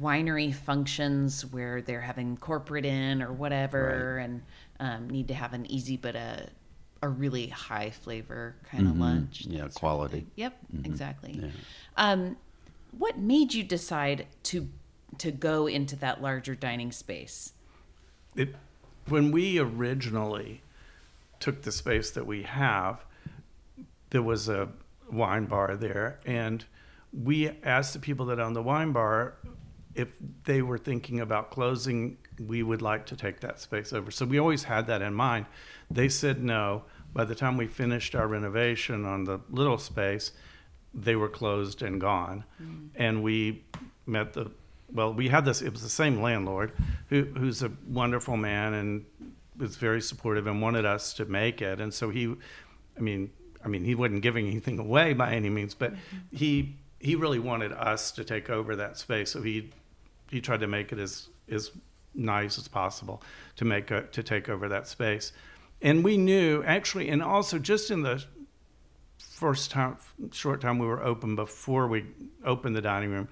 winery 0.00 0.52
functions 0.54 1.44
where 1.46 1.80
they're 1.80 2.00
having 2.00 2.36
corporate 2.36 2.84
in 2.84 3.22
or 3.22 3.32
whatever, 3.32 4.18
and 4.18 4.42
um, 4.80 5.08
need 5.10 5.28
to 5.28 5.34
have 5.34 5.52
an 5.52 5.70
easy 5.70 5.96
but 5.96 6.16
a 6.16 6.48
a 7.06 7.10
really 7.10 7.46
high 7.48 7.90
flavor 7.90 8.56
kind 8.70 8.86
of 8.86 8.98
lunch. 8.98 9.46
Yeah, 9.48 9.62
That's 9.62 9.76
quality. 9.76 10.14
really- 10.18 10.26
Yep, 10.36 10.58
exactly. 10.84 11.40
Yeah. 11.40 11.48
Um, 11.96 12.36
what 12.96 13.18
made 13.18 13.54
you 13.54 13.62
decide 13.64 14.26
to 14.44 14.68
to 15.18 15.30
go 15.30 15.66
into 15.66 15.96
that 15.96 16.20
larger 16.20 16.54
dining 16.54 16.92
space? 16.92 17.52
it, 18.34 18.54
when 19.08 19.30
we 19.30 19.58
originally 19.58 20.60
took 21.40 21.62
the 21.62 21.72
space 21.72 22.10
that 22.10 22.26
we 22.26 22.42
have, 22.42 23.02
there 24.10 24.22
was 24.22 24.48
a 24.48 24.68
wine 25.10 25.46
bar 25.46 25.74
there, 25.76 26.18
and 26.26 26.64
we 27.12 27.48
asked 27.62 27.94
the 27.94 27.98
people 27.98 28.26
that 28.26 28.38
own 28.38 28.52
the 28.52 28.62
wine 28.62 28.92
bar 28.92 29.34
if 29.94 30.14
they 30.44 30.60
were 30.60 30.76
thinking 30.76 31.20
about 31.20 31.50
closing, 31.50 32.18
we 32.46 32.62
would 32.62 32.82
like 32.82 33.06
to 33.06 33.16
take 33.16 33.40
that 33.40 33.58
space 33.60 33.94
over. 33.94 34.10
So 34.10 34.26
we 34.26 34.38
always 34.38 34.64
had 34.64 34.86
that 34.88 35.00
in 35.00 35.14
mind. 35.14 35.46
They 35.90 36.10
said 36.10 36.42
no. 36.42 36.82
By 37.16 37.24
the 37.24 37.34
time 37.34 37.56
we 37.56 37.66
finished 37.66 38.14
our 38.14 38.28
renovation 38.28 39.06
on 39.06 39.24
the 39.24 39.40
little 39.48 39.78
space, 39.78 40.32
they 40.92 41.16
were 41.16 41.30
closed 41.30 41.80
and 41.80 41.98
gone. 41.98 42.44
Mm. 42.62 42.88
And 42.94 43.22
we 43.22 43.64
met 44.04 44.34
the 44.34 44.50
well, 44.92 45.14
we 45.14 45.28
had 45.28 45.46
this. 45.46 45.62
It 45.62 45.72
was 45.72 45.82
the 45.82 45.88
same 45.88 46.20
landlord, 46.20 46.72
who, 47.08 47.24
who's 47.24 47.62
a 47.62 47.72
wonderful 47.88 48.36
man 48.36 48.74
and 48.74 49.04
was 49.56 49.76
very 49.76 50.02
supportive 50.02 50.46
and 50.46 50.60
wanted 50.60 50.84
us 50.84 51.14
to 51.14 51.24
make 51.24 51.62
it. 51.62 51.80
And 51.80 51.92
so 51.92 52.10
he, 52.10 52.34
I 52.96 53.00
mean, 53.00 53.30
I 53.64 53.68
mean, 53.68 53.82
he 53.82 53.94
wasn't 53.94 54.20
giving 54.20 54.46
anything 54.46 54.78
away 54.78 55.14
by 55.14 55.32
any 55.32 55.48
means, 55.48 55.72
but 55.74 55.94
mm-hmm. 55.94 56.36
he 56.36 56.76
he 57.00 57.16
really 57.16 57.38
wanted 57.38 57.72
us 57.72 58.10
to 58.12 58.24
take 58.24 58.50
over 58.50 58.76
that 58.76 58.98
space. 58.98 59.30
So 59.30 59.40
he 59.40 59.70
he 60.30 60.42
tried 60.42 60.60
to 60.60 60.66
make 60.66 60.92
it 60.92 60.98
as 60.98 61.30
as 61.50 61.70
nice 62.14 62.58
as 62.58 62.68
possible 62.68 63.22
to 63.56 63.64
make 63.64 63.90
a, 63.90 64.02
to 64.02 64.22
take 64.22 64.50
over 64.50 64.68
that 64.68 64.86
space. 64.86 65.32
And 65.82 66.02
we 66.02 66.16
knew 66.16 66.62
actually, 66.64 67.08
and 67.08 67.22
also 67.22 67.58
just 67.58 67.90
in 67.90 68.02
the 68.02 68.24
first 69.18 69.70
time, 69.70 69.96
short 70.32 70.60
time 70.60 70.78
we 70.78 70.86
were 70.86 71.02
open 71.02 71.36
before 71.36 71.86
we 71.86 72.06
opened 72.44 72.74
the 72.74 72.82
dining 72.82 73.10
room, 73.10 73.28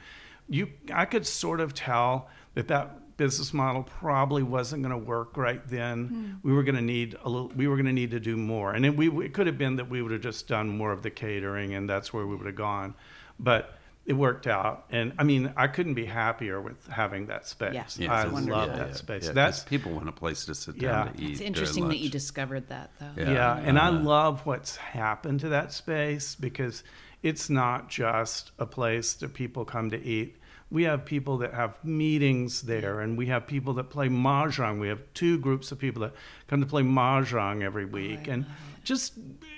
you 0.48 0.70
I 0.92 1.04
could 1.06 1.26
sort 1.26 1.60
of 1.60 1.74
tell 1.74 2.28
that 2.54 2.68
that 2.68 3.16
business 3.16 3.54
model 3.54 3.84
probably 3.84 4.42
wasn't 4.42 4.82
going 4.82 4.90
to 4.90 5.06
work 5.06 5.36
right 5.36 5.66
then. 5.68 6.06
Hmm. 6.06 6.48
We 6.48 6.52
were 6.52 6.62
going 6.62 6.74
to 6.74 6.82
need 6.82 7.16
a 7.24 7.28
little. 7.28 7.48
We 7.48 7.68
were 7.68 7.76
going 7.76 7.86
to 7.86 7.92
need 7.92 8.10
to 8.10 8.20
do 8.20 8.36
more, 8.36 8.72
and 8.72 8.84
it, 8.84 8.96
we 8.96 9.08
it 9.24 9.32
could 9.32 9.46
have 9.46 9.58
been 9.58 9.76
that 9.76 9.88
we 9.88 10.02
would 10.02 10.12
have 10.12 10.20
just 10.20 10.48
done 10.48 10.68
more 10.68 10.92
of 10.92 11.02
the 11.02 11.10
catering, 11.10 11.74
and 11.74 11.88
that's 11.88 12.12
where 12.12 12.26
we 12.26 12.34
would 12.36 12.46
have 12.46 12.56
gone. 12.56 12.94
But 13.38 13.78
it 14.06 14.12
worked 14.12 14.46
out, 14.46 14.84
and 14.90 15.14
I 15.18 15.24
mean, 15.24 15.52
I 15.56 15.66
couldn't 15.66 15.94
be 15.94 16.04
happier 16.04 16.60
with 16.60 16.86
having 16.88 17.26
that 17.28 17.46
space. 17.46 17.72
Yeah. 17.72 17.84
Yeah, 17.96 18.12
I 18.12 18.22
it's 18.24 18.32
love 18.32 18.48
wonderful. 18.48 18.66
that 18.76 18.96
space. 18.96 19.22
Yeah, 19.22 19.28
'cause 19.28 19.34
that's 19.34 19.64
people 19.64 19.92
want 19.92 20.08
a 20.08 20.12
place 20.12 20.44
to 20.44 20.54
sit 20.54 20.76
Yeah. 20.76 21.04
down 21.04 21.14
to 21.14 21.22
eat. 21.22 21.30
It's 21.32 21.40
interesting 21.40 21.88
that 21.88 21.98
you 21.98 22.10
discovered 22.10 22.68
that, 22.68 22.90
though. 23.00 23.12
Yeah. 23.16 23.32
Yeah, 23.32 23.56
and 23.56 23.78
I 23.78 23.88
love 23.88 24.44
what's 24.44 24.76
happened 24.76 25.40
to 25.40 25.48
that 25.50 25.72
space 25.72 26.34
because 26.34 26.84
it's 27.22 27.48
not 27.48 27.88
just 27.88 28.52
a 28.58 28.66
place 28.66 29.14
that 29.14 29.32
people 29.32 29.64
come 29.64 29.88
to 29.90 30.02
eat. 30.04 30.36
We 30.70 30.82
have 30.84 31.04
people 31.06 31.38
that 31.38 31.54
have 31.54 31.82
meetings 31.84 32.62
there, 32.62 33.00
and 33.00 33.16
we 33.16 33.26
have 33.26 33.46
people 33.46 33.72
that 33.74 33.84
play 33.90 34.08
mahjong. 34.08 34.80
We 34.80 34.88
have 34.88 35.02
two 35.14 35.38
groups 35.38 35.72
of 35.72 35.78
people 35.78 36.02
that 36.02 36.12
come 36.48 36.60
to 36.60 36.66
play 36.66 36.82
mahjong 36.82 37.62
every 37.62 37.84
week, 37.86 38.26
oh, 38.28 38.32
and 38.32 38.46
just 38.82 39.14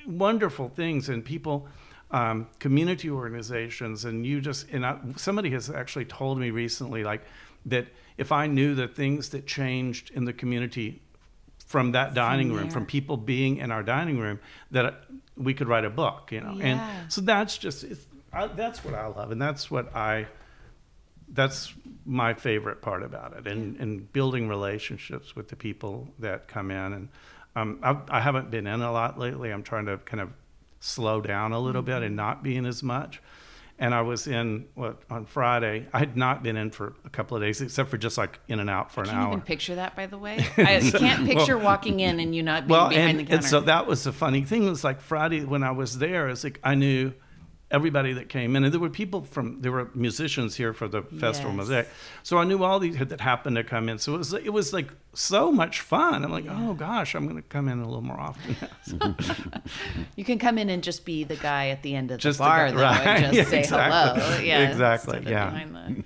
wonderful 0.07 0.69
things. 0.69 1.09
And 1.09 1.25
people, 1.25 1.67
um, 2.11 2.49
community 2.59 3.11
organizations, 3.11 4.05
and 4.05 4.25
you 4.25 4.41
just 4.41 4.69
and 4.71 4.87
I, 4.87 4.99
somebody 5.17 5.51
has 5.51 5.71
actually 5.71 6.05
told 6.05 6.39
me 6.39 6.51
recently, 6.51 7.03
like 7.05 7.23
that 7.67 7.89
if 8.17 8.33
I 8.33 8.47
knew 8.47 8.75
the 8.75 8.89
things 8.89 9.31
that 9.31 9.47
changed 9.47 10.11
in 10.11 10.25
the 10.25 10.33
community 10.33 11.03
from 11.67 11.93
that 11.93 12.15
dining 12.15 12.53
room, 12.53 12.71
from 12.71 12.87
people 12.87 13.17
being 13.17 13.57
in 13.57 13.73
our 13.73 13.83
dining 13.83 14.19
room, 14.19 14.39
that 14.71 15.03
we 15.37 15.53
could 15.53 15.69
write 15.69 15.85
a 15.85 15.91
book, 15.91 16.31
you 16.31 16.41
know. 16.41 16.55
Yeah. 16.55 16.65
And 16.65 17.13
so 17.13 17.21
that's 17.21 17.59
just 17.59 17.83
it's, 17.83 18.07
I, 18.33 18.47
that's 18.47 18.85
what 18.85 18.95
I 18.95 19.07
love, 19.09 19.33
and 19.33 19.43
that's 19.43 19.71
what 19.71 19.95
I 19.95 20.29
that's 21.29 21.75
my 22.05 22.35
favorite 22.35 22.83
part 22.83 23.03
about 23.03 23.37
it, 23.37 23.49
and 23.49 23.81
and 23.81 24.13
building 24.13 24.49
relationships 24.49 25.35
with 25.35 25.49
the 25.49 25.57
people 25.57 26.09
that 26.21 26.47
come 26.47 26.71
in. 26.71 26.93
And 26.93 27.09
um, 27.57 27.81
I've, 27.83 28.09
I 28.09 28.21
haven't 28.21 28.51
been 28.51 28.69
in 28.69 28.81
a 28.81 28.93
lot 28.93 29.19
lately. 29.19 29.51
I'm 29.51 29.65
trying 29.65 29.87
to 29.87 29.99
kind 29.99 30.21
of 30.21 30.31
slow 30.87 31.21
down 31.21 31.53
a 31.53 31.61
little 31.61 31.83
bit 31.83 31.97
mm-hmm. 31.97 32.05
and 32.05 32.17
not 32.17 32.43
being 32.43 32.67
as 32.67 32.83
much. 32.83 33.21
And 33.79 33.95
I 33.95 34.01
was 34.01 34.27
in 34.27 34.69
what 34.75 35.03
on 35.11 35.27
Friday. 35.27 35.87
I 35.93 35.99
had 35.99 36.17
not 36.17 36.43
been 36.43 36.57
in 36.57 36.71
for 36.71 36.95
a 37.05 37.11
couple 37.11 37.37
of 37.37 37.43
days, 37.43 37.61
except 37.61 37.91
for 37.91 37.99
just 37.99 38.17
like 38.17 38.41
in 38.49 38.59
and 38.59 38.71
out 38.71 38.91
for 38.91 39.03
an 39.03 39.09
Can't 39.09 39.19
hour. 39.19 39.29
even 39.29 39.43
picture 39.43 39.75
that, 39.75 39.95
by 39.95 40.07
the 40.07 40.17
way. 40.17 40.39
I 40.57 40.81
can't 40.81 41.27
picture 41.27 41.59
walking 41.59 42.01
in 42.01 42.19
and 42.19 42.35
you 42.35 42.43
not 42.43 42.67
being 42.67 42.79
well, 42.79 42.89
behind 42.89 43.11
and, 43.11 43.21
the 43.21 43.25
counter. 43.25 43.35
and 43.37 43.45
so 43.45 43.61
that 43.61 43.87
was 43.87 44.05
the 44.05 44.13
funny 44.13 44.45
thing. 44.45 44.67
It 44.67 44.71
was 44.71 44.83
like 44.83 45.03
Friday 45.03 45.45
when 45.45 45.63
I 45.63 45.73
was 45.73 45.99
there. 45.99 46.31
It's 46.31 46.43
like 46.43 46.59
I 46.65 46.75
knew 46.75 47.13
everybody 47.71 48.13
that 48.13 48.29
came 48.29 48.55
in, 48.55 48.63
and 48.65 48.73
there 48.73 48.81
were 48.81 48.89
people 48.91 49.23
from 49.23 49.61
there 49.63 49.73
were 49.73 49.91
musicians 49.95 50.55
here 50.57 50.73
for 50.73 50.87
the 50.89 51.03
festival 51.03 51.51
Yes. 51.53 51.59
Mozaic. 51.69 51.87
So 52.23 52.39
I 52.39 52.45
knew 52.45 52.63
all 52.63 52.79
these 52.79 52.97
that 52.99 53.21
happened 53.21 53.57
to 53.57 53.65
come 53.65 53.89
in. 53.89 53.99
So 53.99 54.15
it 54.15 54.19
was 54.19 54.33
it 54.33 54.53
was 54.53 54.73
like 54.73 54.91
so 55.15 55.51
much 55.51 55.81
fun. 55.81 56.25
I'm 56.25 56.31
like, 56.31 56.47
oh 56.49 56.75
gosh, 56.75 57.15
I'm 57.15 57.25
going 57.25 57.37
to 57.37 57.49
come 57.49 57.69
in 57.69 57.81
a 57.81 57.85
little 57.85 58.03
more 58.03 58.21
often. 58.21 58.57
you 60.17 60.25
can 60.25 60.39
come 60.39 60.59
in 60.59 60.69
and 60.69 60.83
just 60.83 61.05
be 61.05 61.25
the 61.25 61.37
guy 61.37 61.69
at 61.69 61.83
the 61.83 61.95
end 61.95 62.11
of 62.11 62.19
the 62.19 62.23
Just 62.23 62.39
the 62.39 62.45
bar, 62.45 62.69
guy- 62.69 62.75
though, 62.75 62.83
right. 62.83 63.07
and 63.07 63.25
just 63.25 63.37
Yeah, 63.37 63.45
say 63.51 63.59
exactly. 63.61 64.23
hello. 64.23 64.39
Yeah, 64.43 64.69
Exactly, 64.71 65.23
yeah. 65.27 65.65
the- 65.65 66.05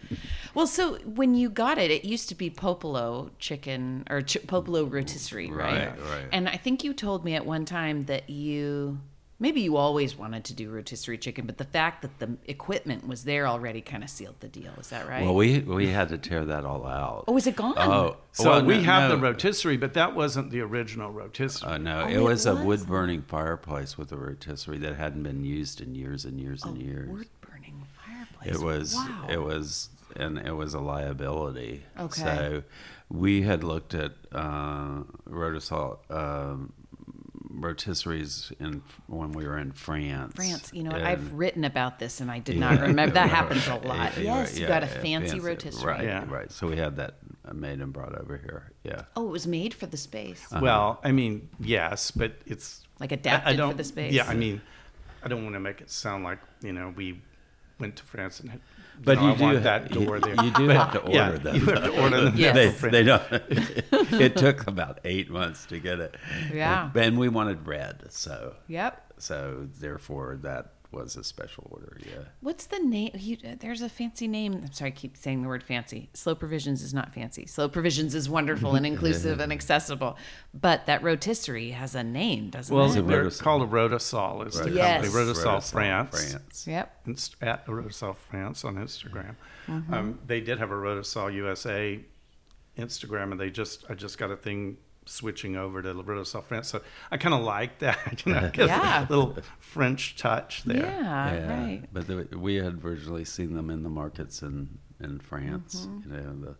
Well, 0.55 0.67
so 0.67 0.97
when 1.05 1.35
you 1.35 1.49
got 1.51 1.79
it, 1.79 1.91
it 1.91 2.05
used 2.05 2.29
to 2.31 2.35
be 2.35 2.51
Popolo 2.51 3.31
chicken 3.39 4.05
or 4.11 4.21
ch- 4.23 4.45
Popolo 4.47 4.85
rotisserie, 4.85 5.51
right? 5.51 5.89
Right, 5.91 6.01
right. 6.01 6.25
And 6.33 6.49
I 6.49 6.57
think 6.57 6.83
you 6.85 6.93
told 6.93 7.25
me 7.25 7.35
at 7.35 7.47
one 7.47 7.65
time 7.65 8.05
that 8.07 8.29
you 8.31 8.99
maybe 9.41 9.61
you 9.63 9.77
always 9.77 10.17
wanted 10.17 10.45
to 10.45 10.55
do 10.55 10.71
rotisserie 10.71 11.19
chicken, 11.19 11.47
but 11.47 11.59
the 11.59 11.65
fact 11.65 12.03
that 12.03 12.19
the 12.21 12.37
equipment 12.47 13.09
was 13.09 13.25
there 13.25 13.49
already 13.49 13.81
kind 13.81 14.05
of 14.05 14.11
sealed 14.11 14.37
the 14.41 14.49
deal. 14.49 14.73
Is 14.79 14.91
that 14.91 15.09
right? 15.09 15.25
Well, 15.25 15.35
we 15.35 15.59
we 15.61 15.89
had 15.89 16.11
to 16.11 16.19
tear 16.19 16.45
that 16.45 16.65
all 16.65 16.87
out. 16.87 17.25
oh, 17.27 17.37
is 17.37 17.47
it 17.47 17.57
gone? 17.57 17.75
Oh, 17.77 18.19
so 18.33 18.51
well, 18.51 18.65
we 18.65 18.77
no, 18.77 18.83
have 18.83 19.11
no. 19.11 19.17
the 19.17 19.23
rotisserie, 19.23 19.79
but 19.79 19.95
that 19.95 20.15
wasn't 20.15 20.51
the 20.51 20.61
original 20.61 21.11
rotisserie. 21.11 21.73
Uh, 21.73 21.79
no, 21.79 22.03
Oh, 22.03 22.09
it 22.09 22.17
it 22.17 22.21
was 22.21 22.47
a 22.47 22.55
wood 22.55 22.87
burning 22.87 23.23
fireplace 23.23 23.99
with 23.99 24.13
a 24.13 24.17
rotisserie 24.17 24.79
that 24.79 24.97
hadn't 24.97 25.23
been 25.25 25.45
used 25.45 25.81
in 25.81 25.95
years 25.95 26.25
and 26.25 26.39
years 26.39 26.63
and 26.65 26.81
years. 26.81 27.09
Wood 27.11 27.29
burning 27.41 27.83
fireplace. 28.07 28.55
It 28.55 28.63
was 28.63 28.95
Wow. 28.95 29.27
it 29.29 29.43
was 29.43 29.89
and 30.17 30.39
it 30.39 30.53
was 30.53 30.75
a 30.75 30.81
liability. 30.81 31.85
Okay. 31.99 32.23
So 32.23 32.63
we 33.09 33.43
had 33.43 33.65
looked 33.65 33.95
at 33.95 34.13
uh, 34.33 35.03
rotisserie 35.25 35.97
um, 36.11 36.73
rotisseries 37.53 38.53
in 38.61 38.83
when 39.07 39.33
we 39.33 39.47
were 39.47 39.59
in 39.59 39.73
France. 39.73 40.35
France. 40.35 40.71
You 40.73 40.83
know. 40.85 40.91
And- 40.91 41.07
I've 41.07 41.33
written 41.33 41.65
about 41.65 41.99
this 41.99 42.21
and 42.21 42.31
I 42.31 42.39
did 42.39 42.57
not 42.59 42.81
remember. 42.81 43.15
That 43.15 43.31
happens 43.39 43.67
a 43.67 43.75
lot. 43.77 44.17
Yeah, 44.17 44.23
Yes, 44.41 44.57
you 44.57 44.63
yeah, 44.63 44.69
got 44.69 44.83
a 44.85 44.87
yeah, 44.87 45.03
fancy, 45.03 45.41
rotisserie. 45.41 45.85
Right, 45.93 46.05
Yeah. 46.05 46.25
right. 46.29 46.51
So 46.51 46.67
we 46.69 46.77
had 46.77 46.97
that 46.97 47.15
made 47.53 47.81
and 47.81 47.93
brought 47.93 48.15
over 48.19 48.37
here. 48.37 48.73
Yeah. 48.85 49.03
Oh, 49.17 49.27
it 49.29 49.33
was 49.33 49.47
made 49.47 49.75
for 49.75 49.87
the 49.87 49.97
space. 49.97 50.47
Uh-huh. 50.51 50.61
Well, 50.63 51.01
I 51.05 51.13
mean, 51.13 51.49
yes, 51.59 52.11
but 52.11 52.33
it's 52.47 52.83
Like 52.99 53.13
I- 53.13 53.17
adapted 53.17 53.49
I 53.49 53.53
for 53.53 53.57
don't- 53.59 53.77
the 53.77 53.85
space? 53.85 54.13
Yeah, 54.13 54.27
I 54.29 54.35
mean, 54.35 54.61
I 55.23 55.29
don't 55.29 55.43
want 55.43 55.55
to 55.55 55.61
make 55.61 55.81
it 55.81 55.91
sound 55.91 56.25
like 56.25 56.39
you 56.63 56.73
know 56.73 56.93
we 56.97 57.21
went 57.79 57.97
to 57.97 58.05
France 58.05 58.41
and 58.41 58.51
had. 58.51 58.61
But 59.03 59.19
know, 59.19 59.27
you 59.29 59.33
I 59.33 59.37
do 59.37 59.43
want 59.43 59.57
ha- 59.59 59.63
that 59.65 59.95
you- 59.95 60.05
door 60.07 60.21
there. 60.21 60.35
you 60.45 60.51
do 60.53 60.67
But, 60.67 60.77
have 60.77 61.05
to 61.05 61.11
yeah, 61.13 61.27
order 61.27 61.39
them, 61.39 61.57
You 61.57 61.65
have 61.67 61.85
to 61.85 62.03
order 62.03 62.21
them. 62.23 62.35
Yes. 62.37 62.81
they, 62.81 62.89
they 62.91 63.03
don't. 63.03 63.23
it 64.21 64.37
took 64.37 64.67
about 64.67 65.01
eight 65.05 65.31
months 65.31 65.67
to 65.67 65.79
get 65.79 66.01
it. 66.01 66.17
Yeah. 66.53 66.91
And, 66.95 67.19
we 67.19 67.29
wanted 67.29 67.67
red, 67.67 68.05
so 68.11 68.55
Yep. 68.69 69.13
so 69.19 69.69
therefore 69.81 70.39
that 70.43 70.73
was 70.93 71.17
a 71.17 71.23
special 71.25 71.69
order. 71.71 71.97
Yeah. 72.05 72.25
What's 72.41 72.67
the 72.67 72.79
name? 72.79 73.11
You, 73.15 73.37
there's 73.61 73.81
a 73.83 73.89
fancy 73.89 74.27
name. 74.29 74.55
I'm 74.55 74.73
sorry, 74.73 74.91
I 74.91 74.95
keep 74.95 75.17
saying 75.17 75.43
the 75.43 75.49
word 75.49 75.63
fancy. 75.63 76.11
Slow 76.15 76.35
Provisions 76.35 76.83
is 76.83 76.93
not 76.93 77.15
fancy. 77.15 77.47
Slow 77.47 77.69
Provisions 77.69 78.15
is 78.15 78.29
wonderful 78.29 78.75
and 78.75 78.85
inclusive 78.93 79.41
and 79.41 79.53
accessible. 79.53 80.17
But 80.53 80.87
that 80.87 81.03
rotisserie 81.03 81.71
has 81.71 81.95
a 81.95 82.03
name, 82.03 82.51
doesn't 82.51 82.75
Well, 82.75 82.91
it? 82.93 82.99
a 82.99 83.03
they're 83.03 83.25
Rotisol. 83.25 83.43
called 83.43 83.63
a 83.63 83.67
Rotisol. 83.67 84.47
Is 84.47 84.55
the 84.61 84.71
Yes. 84.71 85.05
company 85.07 85.25
Rotisol, 85.33 85.45
Rotisol, 85.45 85.71
France. 85.71 86.11
France. 86.33 86.67
Yep. 86.67 86.97
Inst- 87.07 87.37
At 87.41 87.67
Rotisol 87.67 88.17
France 88.17 88.65
on 88.65 88.77
Instagram. 88.77 89.37
Mm-hmm. 89.69 89.95
Um, 89.95 90.19
they 90.27 90.41
did 90.41 90.59
have 90.59 90.71
a 90.71 90.75
Rotisol 90.75 91.33
USA 91.35 92.01
Instagram, 92.79 93.31
and 93.33 93.41
they 93.41 93.51
just 93.51 93.85
I 93.89 93.95
just 93.95 94.19
got 94.19 94.31
a 94.31 94.37
thing 94.37 94.77
switching 95.11 95.57
over 95.57 95.83
to 95.83 95.93
Rotisol 95.95 96.45
France. 96.45 96.69
So 96.69 96.81
I 97.11 97.17
kind 97.17 97.35
of 97.35 97.41
like 97.43 97.79
that. 97.81 98.23
You 98.27 98.33
know, 98.35 98.51
'cause 98.53 98.69
Yeah. 98.69 99.07
a 99.07 99.09
little 99.09 99.37
French 99.59 100.17
touch 100.17 100.63
there. 100.65 100.87
Yeah, 100.87 101.49
right. 101.49 101.83
But 101.93 102.07
the, 102.07 102.29
we 102.39 102.57
had 102.57 102.81
virtually 102.81 103.25
seen 103.25 103.55
them 103.55 103.71
in 103.71 103.83
the 103.83 103.89
markets 103.91 104.43
in 104.43 104.79
in 105.01 105.19
France. 105.19 105.87
Mm-hmm. 105.89 106.13
You 106.15 106.21
know, 106.21 106.41
the, 106.47 106.57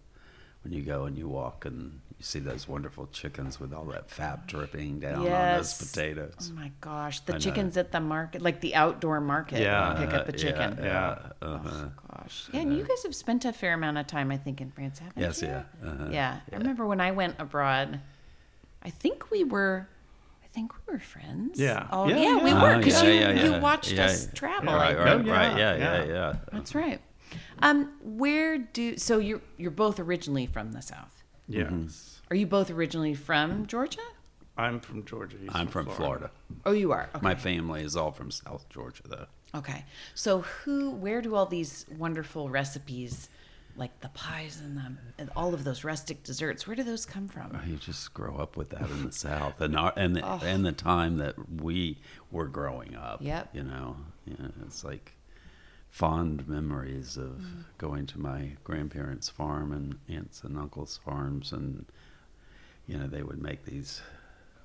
when 0.63 0.73
you 0.75 0.83
go 0.83 1.05
and 1.05 1.17
you 1.17 1.27
walk 1.29 1.65
and 1.65 2.01
you 2.19 2.25
see 2.25 2.39
those 2.39 2.69
wonderful 2.69 3.07
chickens 3.07 3.59
with 3.61 3.73
all 3.73 3.85
that 3.87 4.11
fat 4.11 4.47
dripping 4.47 5.01
down 5.01 5.21
on 5.21 5.25
those 5.57 5.73
potatoes. 5.75 6.51
Oh 6.53 6.55
my 6.55 6.71
gosh, 6.83 7.21
the 7.21 7.33
I 7.33 7.37
know. 7.37 7.41
chickens 7.41 7.77
at 7.79 7.93
the 7.93 8.01
market, 8.01 8.43
like 8.43 8.61
the 8.61 8.75
outdoor 8.75 9.21
market, 9.23 9.61
Yeah. 9.63 9.95
pick 9.99 10.13
up 10.13 10.29
a 10.29 10.33
chicken. 10.33 10.77
Yeah. 10.79 11.19
yeah, 11.41 11.49
uh-huh. 11.49 11.87
Gosh, 12.13 12.49
yeah, 12.53 12.61
and 12.61 12.77
you 12.77 12.83
guys 12.85 13.03
have 13.05 13.15
spent 13.15 13.45
a 13.47 13.53
fair 13.55 13.73
amount 13.75 13.97
of 13.99 14.07
time, 14.07 14.31
I 14.31 14.37
think, 14.37 14.61
in 14.61 14.71
France, 14.71 14.99
haven't 14.99 15.19
Yes, 15.23 15.41
you? 15.41 15.49
yeah. 15.49 15.63
Uh-huh. 15.83 16.09
Yeah, 16.11 16.41
I 16.53 16.57
remember 16.57 16.85
when 16.87 17.01
I 17.01 17.13
went 17.13 17.37
abroad. 17.39 18.01
I 18.83 18.91
think 18.91 19.31
we 19.31 19.45
were, 19.45 19.89
I 20.43 20.47
think 20.49 20.73
we 20.75 20.93
were 20.95 20.99
friends. 21.01 21.59
Yeah. 21.61 21.87
Oh 21.91 22.09
Yeah, 22.09 22.17
yeah, 22.17 22.45
we 22.45 22.53
were 22.53 22.75
Oh, 22.75 22.79
because 22.79 23.03
yeah, 23.03 23.09
you 23.11 23.21
yeah, 23.21 23.45
you 23.57 23.61
watched 23.61 23.93
Yeah, 23.93 24.07
us 24.07 24.27
yeah. 24.27 24.33
travel. 24.33 24.73
Right, 24.75 24.97
I 24.97 24.99
right. 24.99 25.09
Oh, 25.13 25.17
right. 25.19 25.25
yeah, 25.57 25.57
Yeah, 25.57 25.77
yeah, 25.77 26.05
yeah. 26.05 26.13
yeah. 26.13 26.37
That's 26.53 26.75
right. 26.75 27.01
Um, 27.61 27.93
where 28.03 28.59
do 28.59 28.97
so 28.97 29.19
you're 29.19 29.41
you're 29.57 29.71
both 29.71 30.01
originally 30.01 30.47
from 30.47 30.73
the 30.73 30.83
South? 30.83 31.23
Yes. 31.47 32.21
Are 32.31 32.37
you 32.37 32.47
both 32.47 32.71
originally 32.71 33.15
from 33.15 33.67
Georgia? 33.67 34.01
I'm 34.57 34.81
from 34.81 35.05
Georgia. 35.05 35.37
he's 35.41 35.51
I'm 35.55 35.69
from 35.69 35.87
Florida. 35.87 36.31
Oh, 36.67 36.73
you 36.73 36.93
are. 36.93 37.09
Okay. 37.15 37.23
My 37.23 37.35
family 37.35 37.83
is 37.83 37.97
all 37.97 38.13
from 38.13 38.31
South 38.31 38.69
Georgia, 38.69 39.03
though. 39.07 39.27
Okay. 39.55 39.85
So 40.15 40.41
who 40.43 40.91
where 40.91 41.23
do 41.23 41.35
all 41.35 41.47
these 41.47 41.87
wonderful 41.99 42.49
recipes 42.51 43.29
like 43.81 43.99
the 44.01 44.11
pies 44.11 44.61
and 44.63 44.77
the 44.77 44.93
and 45.19 45.31
all 45.35 45.55
of 45.55 45.65
those 45.65 45.83
rustic 45.83 46.23
desserts, 46.23 46.67
where 46.67 46.77
do 46.77 46.85
those 46.85 47.07
come 47.07 47.27
from? 47.27 47.51
Oh, 47.55 47.67
you 47.67 47.77
just 47.77 48.13
grow 48.13 48.37
up 48.37 48.57
with 48.57 48.69
that 48.71 48.89
in 48.91 49.07
the 49.07 49.11
South, 49.11 49.61
and 49.61 49.75
our, 49.75 49.93
and 49.97 50.15
the, 50.15 50.25
and 50.25 50.65
the 50.65 50.71
time 50.73 51.17
that 51.17 51.35
we 51.61 51.97
were 52.31 52.47
growing 52.47 52.95
up. 52.95 53.23
Yep. 53.23 53.49
You 53.55 53.63
know, 53.65 53.97
yeah, 54.27 54.49
it's 54.67 54.85
like 54.85 55.15
fond 55.89 56.47
memories 56.47 57.17
of 57.17 57.31
mm. 57.41 57.65
going 57.79 58.07
to 58.07 58.21
my 58.21 58.53
grandparents' 58.65 59.31
farm 59.31 59.73
and 59.73 59.99
aunts 60.15 60.45
and 60.45 60.59
uncles' 60.59 61.01
farms, 61.03 61.51
and 61.51 61.87
you 62.87 62.99
know 62.99 63.07
they 63.07 63.23
would 63.23 63.43
make 63.43 63.65
these 63.65 64.03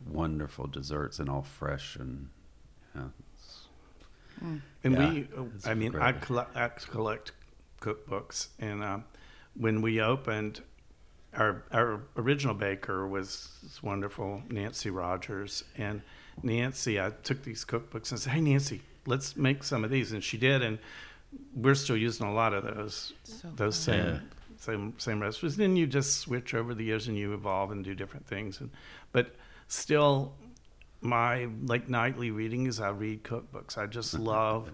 wonderful 0.06 0.68
desserts 0.68 1.20
and 1.20 1.30
all 1.30 1.42
fresh 1.42 1.96
and. 1.96 2.28
You 2.94 3.02
know, 3.02 3.12
it's- 3.34 3.68
mm. 4.44 4.62
And 4.84 4.94
Yeah, 4.94 5.10
we, 5.10 5.28
I 5.66 5.74
mean, 5.74 5.96
I 5.96 6.12
great. 6.12 6.22
collect, 6.22 6.56
I 6.56 6.68
collect 6.68 7.32
cookbooks, 7.86 8.48
and 8.60 8.84
um, 8.84 9.04
when 9.56 9.82
we 9.82 10.02
opened, 10.02 10.62
our 11.38 11.64
our 11.72 12.02
original 12.18 12.54
baker 12.56 13.08
was 13.08 13.60
this 13.64 13.84
wonderful 13.84 14.42
Nancy 14.50 14.90
Rogers, 14.90 15.64
and 15.78 16.02
Nancy, 16.44 17.00
I 17.00 17.12
took 17.24 17.44
these 17.44 17.64
cookbooks 17.66 18.12
and 18.12 18.20
said, 18.20 18.34
"Hey, 18.34 18.42
Nancy, 18.42 18.82
let's 19.06 19.36
make 19.38 19.64
some 19.64 19.84
of 19.84 19.92
these," 19.92 20.12
and 20.12 20.24
she 20.24 20.38
did, 20.38 20.62
and 20.62 20.80
we're 21.56 21.76
still 21.76 21.98
using 21.98 22.26
a 22.28 22.34
lot 22.34 22.54
of 22.54 22.64
those 22.64 23.14
So 23.24 23.50
those 23.56 23.76
fun. 23.86 23.96
same 23.96 24.06
Yeah. 24.06 24.20
same 24.58 24.94
same 24.98 25.20
recipes. 25.22 25.56
Then 25.58 25.76
you 25.76 25.86
just 25.88 26.18
switch 26.20 26.54
over 26.54 26.74
the 26.74 26.84
years 26.84 27.08
and 27.08 27.18
you 27.18 27.34
evolve 27.34 27.72
and 27.72 27.84
do 27.84 27.94
different 27.96 28.26
things, 28.28 28.60
and 28.62 28.70
but 29.12 29.36
still 29.68 30.34
my 31.02 31.48
like 31.66 31.88
nightly 31.90 32.32
reading 32.32 32.66
is 32.68 32.80
I 32.80 32.90
read 32.90 33.24
cookbooks. 33.24 33.78
I 33.78 33.86
just 33.86 34.14
love 34.14 34.70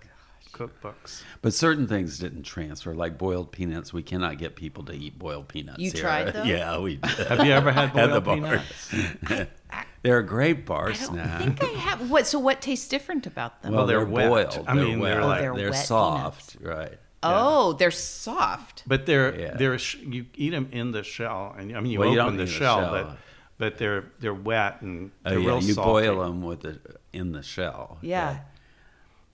cookbooks. 0.51 1.23
But 1.41 1.53
certain 1.53 1.87
things 1.87 2.19
didn't 2.19 2.43
transfer, 2.43 2.93
like 2.93 3.17
boiled 3.17 3.51
peanuts. 3.51 3.91
We 3.93 4.03
cannot 4.03 4.37
get 4.37 4.55
people 4.55 4.83
to 4.85 4.93
eat 4.93 5.17
boiled 5.17 5.47
peanuts. 5.47 5.79
You 5.79 5.91
here. 5.91 6.01
tried 6.01 6.27
those? 6.33 6.45
Yeah, 6.45 6.79
we 6.79 6.97
did. 6.97 7.27
Have 7.27 7.45
you 7.45 7.51
ever 7.51 7.71
had 7.71 7.95
At 7.97 8.11
the 8.11 8.21
boiled 8.21 8.41
bar. 8.43 8.61
peanuts? 8.89 9.51
They're 10.03 10.17
a 10.19 10.25
great 10.25 10.65
bar 10.65 10.89
I 10.89 10.93
don't 10.93 10.95
snack. 10.95 11.41
think 11.59 11.63
I 11.63 11.67
have. 11.79 12.09
What? 12.09 12.25
So 12.25 12.39
what 12.39 12.59
tastes 12.61 12.87
different 12.87 13.27
about 13.27 13.61
them? 13.61 13.73
Well, 13.73 13.85
they're 13.85 13.99
they're, 13.99 14.07
wet. 14.07 14.29
boiled. 14.29 14.65
I 14.67 14.75
they're 14.75 14.85
mean, 14.85 14.99
wet. 14.99 15.11
they're 15.13 15.21
Oh, 15.21 15.27
like- 15.27 15.41
they're 15.41 15.55
they're 15.55 15.69
wet 15.71 15.85
soft, 15.85 16.57
right? 16.59 16.97
oh, 17.23 17.73
they're 17.73 17.91
soft. 17.91 18.81
But 18.87 19.05
they're 19.05 19.39
Yeah. 19.39 19.53
they're 19.55 19.75
you 19.75 20.25
eat 20.35 20.49
them 20.49 20.69
in 20.71 20.91
the 20.91 21.03
shell, 21.03 21.55
and 21.57 21.77
I 21.77 21.79
mean 21.81 21.91
you 21.91 21.99
Well, 21.99 22.09
you 22.09 22.19
open 22.19 22.33
don't 22.33 22.37
the 22.37 22.43
eat 22.43 22.47
the 22.47 22.51
shell, 22.51 22.79
shell. 22.79 22.91
but 22.91 23.17
but 23.59 23.77
they're 23.77 24.05
they're 24.19 24.33
wet 24.33 24.81
and 24.81 25.11
Oh 25.23 25.29
they're 25.29 25.39
yeah, 25.39 25.47
real 25.47 25.61
you 25.61 25.73
salty. 25.73 26.07
boil 26.07 26.23
them 26.23 26.41
with 26.41 26.61
the 26.61 26.79
in 27.13 27.31
the 27.31 27.43
shell. 27.43 27.99
Yeah. 28.01 28.39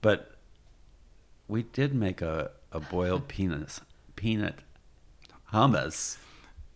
But 0.02 0.30
we 1.48 1.62
did 1.64 1.94
make 1.94 2.20
a, 2.22 2.50
a 2.72 2.80
boiled 2.80 3.26
peanut 3.34 3.80
peanut 4.16 4.56
hummus. 5.52 6.18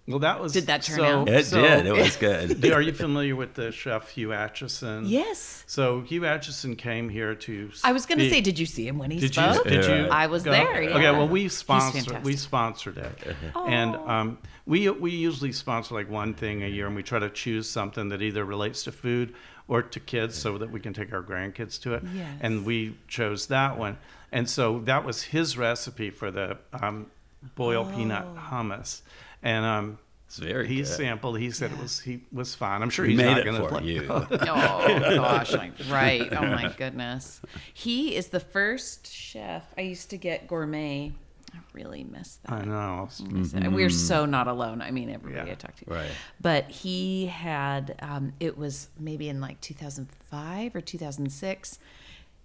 Well, 0.08 0.18
that 0.18 0.40
was 0.40 0.52
Did 0.52 0.66
that 0.66 0.82
turn 0.82 0.96
so, 0.96 1.04
out? 1.04 1.28
It 1.28 1.46
so- 1.46 1.62
did. 1.62 1.86
It 1.86 1.92
was 1.92 2.16
good. 2.56 2.64
Are 2.72 2.80
you 2.80 2.92
familiar 2.92 3.36
with 3.36 3.54
the 3.54 3.70
chef 3.70 4.08
Hugh 4.08 4.28
Acheson? 4.30 5.04
Yes. 5.08 5.62
So 5.68 6.00
Hugh 6.00 6.22
Acheson 6.22 6.76
came 6.76 7.08
here 7.08 7.36
to. 7.36 7.70
I 7.84 7.92
was 7.92 8.04
going 8.04 8.18
to 8.18 8.28
say, 8.28 8.40
did 8.40 8.58
you 8.58 8.66
see 8.66 8.86
him 8.88 8.98
when 8.98 9.12
he 9.12 9.20
Did 9.20 9.36
you? 9.36 9.52
spoke? 9.54 9.64
Did 9.64 9.84
you? 9.84 9.94
Yeah. 9.94 10.08
I 10.10 10.26
was 10.26 10.42
go? 10.42 10.50
there, 10.50 10.82
yeah. 10.82 10.96
Okay. 10.96 11.10
Well, 11.12 11.28
we 11.28 11.42
He's 11.42 11.56
sponsored. 11.56 11.92
fantastic. 12.02 12.24
We 12.24 12.34
sponsored 12.34 12.98
it, 12.98 13.36
and 13.54 13.94
um, 13.94 14.38
we 14.66 14.90
we 14.90 15.12
usually 15.12 15.52
sponsor 15.52 15.94
like 15.94 16.10
one 16.10 16.34
thing 16.34 16.64
a 16.64 16.68
year, 16.68 16.88
and 16.88 16.96
we 16.96 17.04
try 17.04 17.20
to 17.20 17.30
choose 17.30 17.70
something 17.70 18.08
that 18.08 18.22
either 18.22 18.44
relates 18.44 18.82
to 18.84 18.92
food 18.92 19.34
or 19.68 19.82
to 19.82 20.00
kids, 20.00 20.34
so 20.36 20.58
that 20.58 20.72
we 20.72 20.80
can 20.80 20.92
take 20.92 21.12
our 21.12 21.22
grandkids 21.22 21.80
to 21.82 21.94
it. 21.94 22.02
Yes. 22.12 22.38
And 22.40 22.64
we 22.66 22.96
chose 23.06 23.46
that 23.46 23.78
one, 23.78 23.98
and 24.32 24.48
so 24.50 24.80
that 24.80 25.04
was 25.04 25.22
his 25.22 25.56
recipe 25.56 26.10
for 26.10 26.30
the 26.32 26.58
um, 26.72 27.06
boiled 27.54 27.92
peanut 27.94 28.24
Oh. 28.26 28.38
hummus, 28.50 29.02
and 29.42 29.64
um. 29.64 29.98
It's 30.26 30.38
very 30.38 30.66
he 30.66 30.76
good. 30.76 30.86
sampled. 30.86 31.38
He 31.38 31.50
said 31.50 31.72
it 31.72 31.78
was 31.78 32.00
he 32.00 32.22
was 32.32 32.54
fine. 32.54 32.80
I'm 32.80 32.88
sure 32.88 33.04
We 33.04 33.10
he's 33.10 33.18
made 33.18 33.26
not 33.26 33.38
it 33.40 33.44
going 33.44 33.60
to 33.60 33.68
for 33.68 33.78
play. 33.80 33.84
you. 33.84 34.06
Oh 34.10 34.86
gosh, 35.14 35.52
like, 35.52 35.72
right. 35.90 36.26
Oh 36.32 36.40
my 36.46 36.72
goodness. 36.74 37.42
He 37.74 38.16
is 38.16 38.28
the 38.28 38.40
first 38.40 39.06
chef. 39.12 39.62
I 39.76 39.82
used 39.82 40.08
to 40.08 40.16
get 40.16 40.48
gourmet. 40.48 41.12
I 41.52 41.58
really 41.74 42.02
miss 42.04 42.36
that. 42.46 42.50
I 42.52 42.64
know. 42.64 43.10
miss 43.30 43.52
it. 43.52 43.68
We're 43.70 43.90
so 43.90 44.24
not 44.24 44.48
alone. 44.48 44.80
I 44.80 44.90
mean, 44.90 45.10
everybody 45.10 45.34
Mm-hmm. 45.38 45.46
Yeah. 45.48 45.52
I 45.52 45.56
talked 45.56 45.78
to. 45.80 45.84
Right. 45.92 46.10
But 46.40 46.70
he 46.70 47.26
had, 47.26 47.94
um, 48.00 48.32
it 48.40 48.56
was 48.56 48.88
maybe 48.98 49.28
in 49.28 49.38
like 49.42 49.60
2005 49.60 50.74
or 50.74 50.80
2006. 50.80 51.78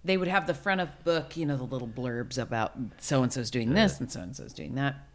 They 0.08 0.16
would 0.16 0.28
have 0.28 0.46
the 0.46 0.54
front 0.54 0.80
of 0.80 1.04
book, 1.04 1.36
you 1.36 1.44
know, 1.44 1.58
the 1.58 1.64
little 1.64 1.86
blurbs 1.86 2.38
about 2.38 2.72
so 2.96 3.22
and 3.22 3.30
so's 3.30 3.50
doing 3.50 3.74
this 3.74 4.00
and 4.00 4.10
so 4.10 4.20
and 4.20 4.34
so's 4.34 4.54
doing 4.54 4.74
that. 4.76 5.06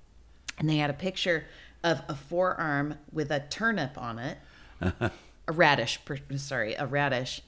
And 0.59 0.69
they 0.69 0.77
had 0.77 0.91
a 0.91 0.93
picture 0.93 1.45
of 1.83 2.03
a 2.07 2.13
forearm 2.13 2.99
with 3.11 3.31
a 3.31 3.39
turnip 3.39 3.97
on 3.97 4.19
it, 4.19 4.37
a 4.81 5.11
radish, 5.47 5.99
sorry, 6.35 6.75
a 6.75 6.85
radish. 6.85 7.41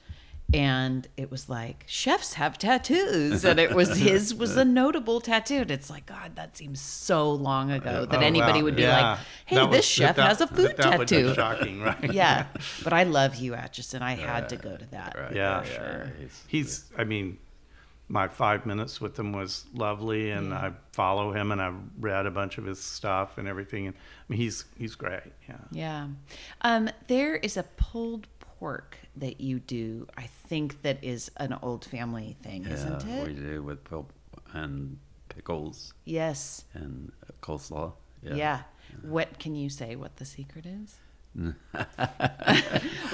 And 0.54 1.08
it 1.16 1.28
was 1.30 1.48
like 1.48 1.82
chefs 1.88 2.34
have 2.34 2.56
tattoos, 2.56 3.44
and 3.44 3.58
it 3.58 3.74
was 3.74 3.96
his 3.98 4.32
was 4.32 4.56
a 4.56 4.64
notable 4.64 5.20
tattoo. 5.20 5.56
And 5.62 5.70
it's 5.72 5.90
like 5.90 6.06
God, 6.06 6.36
that 6.36 6.56
seems 6.56 6.80
so 6.80 7.32
long 7.32 7.72
ago 7.72 8.06
that 8.06 8.20
Oh, 8.22 8.24
anybody 8.24 8.60
wow. 8.60 8.64
would 8.66 8.76
be 8.76 8.82
Yeah. 8.82 9.10
like, 9.10 9.18
"Hey, 9.44 9.56
That 9.56 9.70
this 9.72 9.78
was- 9.78 9.84
chef 9.86 10.16
that- 10.16 10.28
has 10.28 10.40
a 10.40 10.46
food 10.46 10.76
that 10.76 10.98
would 10.98 11.08
be 11.10 11.16
tattoo." 11.16 11.34
shocking, 11.34 11.80
right? 11.82 12.12
yeah, 12.12 12.46
but 12.84 12.92
I 12.92 13.02
love 13.02 13.34
Hugh 13.34 13.52
Acheson. 13.52 14.02
I 14.02 14.14
had 14.14 14.48
to 14.50 14.56
go 14.56 14.76
to 14.76 14.86
that. 14.92 15.16
Right. 15.18 15.34
Yeah, 15.34 15.64
Yeah, 15.64 15.76
sure. 15.76 16.12
he's- 16.18 16.44
He's, 16.46 16.84
I 16.96 17.02
mean, 17.02 17.38
my 18.08 18.28
five 18.28 18.66
minutes 18.66 19.00
with 19.00 19.18
him 19.18 19.32
was 19.32 19.64
lovely, 19.74 20.30
and 20.30 20.54
I 20.54 20.70
follow 20.92 21.32
him, 21.32 21.50
and 21.50 21.60
I've 21.60 21.74
read 21.98 22.24
a 22.24 22.30
bunch 22.30 22.56
of 22.56 22.64
his 22.64 22.80
stuff 22.80 23.36
and 23.36 23.48
everything. 23.48 23.88
And 23.88 23.96
I 23.96 24.32
mean, 24.32 24.38
he's 24.40 24.64
he's 24.78 24.94
great. 24.94 25.32
Yeah. 25.48 25.56
Yeah. 25.72 26.06
Um, 26.60 26.88
there 27.08 27.34
is 27.34 27.56
a 27.56 27.64
pulled 27.64 28.28
pork 28.58 28.98
that 29.16 29.40
you 29.40 29.58
do. 29.60 30.06
I 30.16 30.22
think 30.48 30.82
that 30.82 31.02
is 31.02 31.30
an 31.36 31.56
old 31.62 31.84
family 31.84 32.36
thing, 32.42 32.64
isn't 32.66 33.04
it? 33.06 33.26
we 33.28 33.34
do 33.34 33.62
with 33.62 33.84
pil- 33.84 34.08
and 34.52 34.98
pickles 35.28 35.92
Yes. 36.04 36.64
and 36.74 37.12
coleslaw. 37.42 37.92
Yeah. 38.22 38.62
What 39.02 39.38
can 39.38 39.54
you 39.54 39.68
say? 39.68 39.94
What 39.96 40.16
the 40.16 40.24
secret 40.24 40.66
is? 40.66 40.96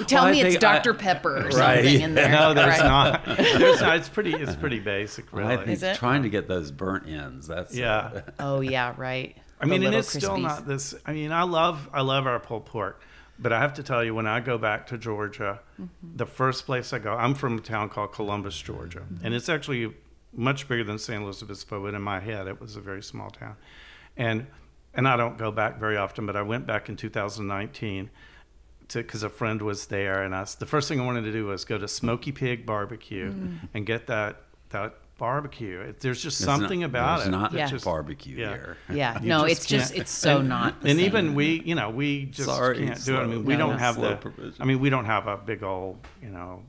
Tell 0.07 0.23
Well, 0.23 0.31
me 0.31 0.41
it's 0.41 0.53
think 0.53 0.63
I- 0.63 0.77
Dr. 0.77 0.93
Pepper 0.93 1.37
or 1.39 1.49
Right. 1.49 1.53
something 1.83 2.01
in 2.01 2.15
there. 2.15 2.29
No, 2.31 2.53
there's 2.53 2.79
right? 2.79 2.83
not. 2.83 3.25
There's 3.37 3.81
not. 3.81 3.97
It's 3.97 4.07
pretty. 4.09 4.33
It's 4.33 4.55
pretty 4.55 4.79
basic, 4.79 5.31
Well, 5.33 5.43
really. 5.47 5.53
I 5.55 5.57
think 5.57 5.69
Is 5.69 5.83
it? 5.83 5.97
trying 5.97 6.23
to 6.23 6.29
get 6.29 6.47
those 6.47 6.71
burnt 6.71 7.07
ends. 7.09 7.47
That's 7.47 7.75
Yeah. 7.75 8.21
Oh 8.39 8.61
yeah, 8.61 8.93
right. 8.97 9.35
I 9.59 9.65
mean, 9.65 9.75
and 9.75 9.83
little 9.85 9.99
it's 9.99 10.09
still 10.13 10.37
not 10.37 10.65
this. 10.67 10.93
I 11.05 11.13
mean, 11.13 11.31
I 11.31 11.43
love 11.43 11.89
I 11.93 12.01
love 12.01 12.25
our 12.27 12.39
pulled 12.39 12.65
pork, 12.65 13.01
but 13.39 13.51
I 13.51 13.59
have 13.59 13.73
to 13.75 13.83
tell 13.83 14.03
you, 14.03 14.13
when 14.15 14.27
I 14.27 14.39
go 14.39 14.57
back 14.57 14.87
to 14.87 14.97
Georgia, 14.97 15.59
Mm-hmm. 15.81 16.17
the 16.17 16.25
first 16.25 16.65
place 16.65 16.93
I 16.93 16.99
go, 16.99 17.13
I'm 17.13 17.33
from 17.33 17.57
a 17.57 17.61
town 17.61 17.89
called 17.89 18.13
Columbus, 18.13 18.59
Georgia, 18.61 18.99
Mm-hmm. 18.99 19.25
and 19.25 19.33
it's 19.35 19.49
actually 19.49 19.93
much 20.35 20.67
bigger 20.67 20.83
than 20.83 20.97
San 20.99 21.23
Luis 21.23 21.41
Obispo, 21.43 21.81
but 21.83 21.93
in 21.93 22.01
my 22.01 22.19
head, 22.19 22.47
it 22.47 22.59
was 22.61 22.75
a 22.75 22.81
very 22.81 23.01
small 23.03 23.29
town, 23.29 23.55
and 24.17 24.47
and 24.95 25.07
I 25.07 25.17
don't 25.17 25.37
go 25.39 25.51
back 25.51 25.79
very 25.79 25.97
often, 25.97 26.25
but 26.27 26.35
I 26.35 26.43
went 26.43 26.67
back 26.67 26.87
in 26.89 26.95
2019 26.95 28.11
because 28.93 29.23
a 29.23 29.29
friend 29.29 29.59
was 29.61 29.87
there, 29.87 30.21
and 30.21 30.35
I 30.35 30.45
the 30.59 30.67
first 30.67 30.87
thing 30.87 30.99
I 30.99 31.05
wanted 31.05 31.23
to 31.23 31.31
do 31.31 31.45
was 31.47 31.65
go 31.65 31.77
to 31.79 31.87
Smoky 31.87 32.31
Pig 32.31 32.65
Barbecue 32.65 33.31
Mm. 33.31 33.69
and 33.73 33.85
get 33.87 34.05
that 34.07 34.43
that 34.69 34.95
barbecue. 35.17 35.79
It, 35.81 35.99
there's 35.99 36.21
just 36.21 36.39
It's 36.39 36.47
not- 36.47 36.59
something 36.59 36.83
about 36.83 37.17
there's 37.17 37.27
it. 37.27 37.31
not 37.31 37.53
Yeah. 37.53 37.67
just- 37.67 37.85
barbecue 37.85 38.37
yeah. 38.37 38.49
here. 38.49 38.77
Yeah. 38.91 39.19
You 39.21 39.29
no, 39.29 39.47
just 39.47 39.51
it's 39.51 39.65
just 39.65 39.95
it's 39.95 40.11
so 40.11 40.39
and, 40.39 40.49
not. 40.57 40.81
The 40.81 40.89
and 40.89 40.97
same. 40.99 41.05
even 41.05 41.35
we, 41.35 41.61
you 41.61 41.75
know, 41.75 41.89
we 41.89 42.25
just 42.25 42.49
Sorry, 42.49 42.77
can't 42.85 43.03
do 43.05 43.15
it. 43.17 43.19
I 43.19 43.25
mean, 43.27 43.45
we 43.45 43.55
don't 43.55 43.77
have 43.79 43.99
the. 43.99 44.15
provision. 44.17 44.55
I 44.59 44.65
mean, 44.65 44.79
we 44.79 44.89
don't 44.89 45.05
have 45.05 45.27
a 45.27 45.37
big 45.37 45.63
old, 45.63 45.99
you 46.21 46.29
know, 46.29 46.63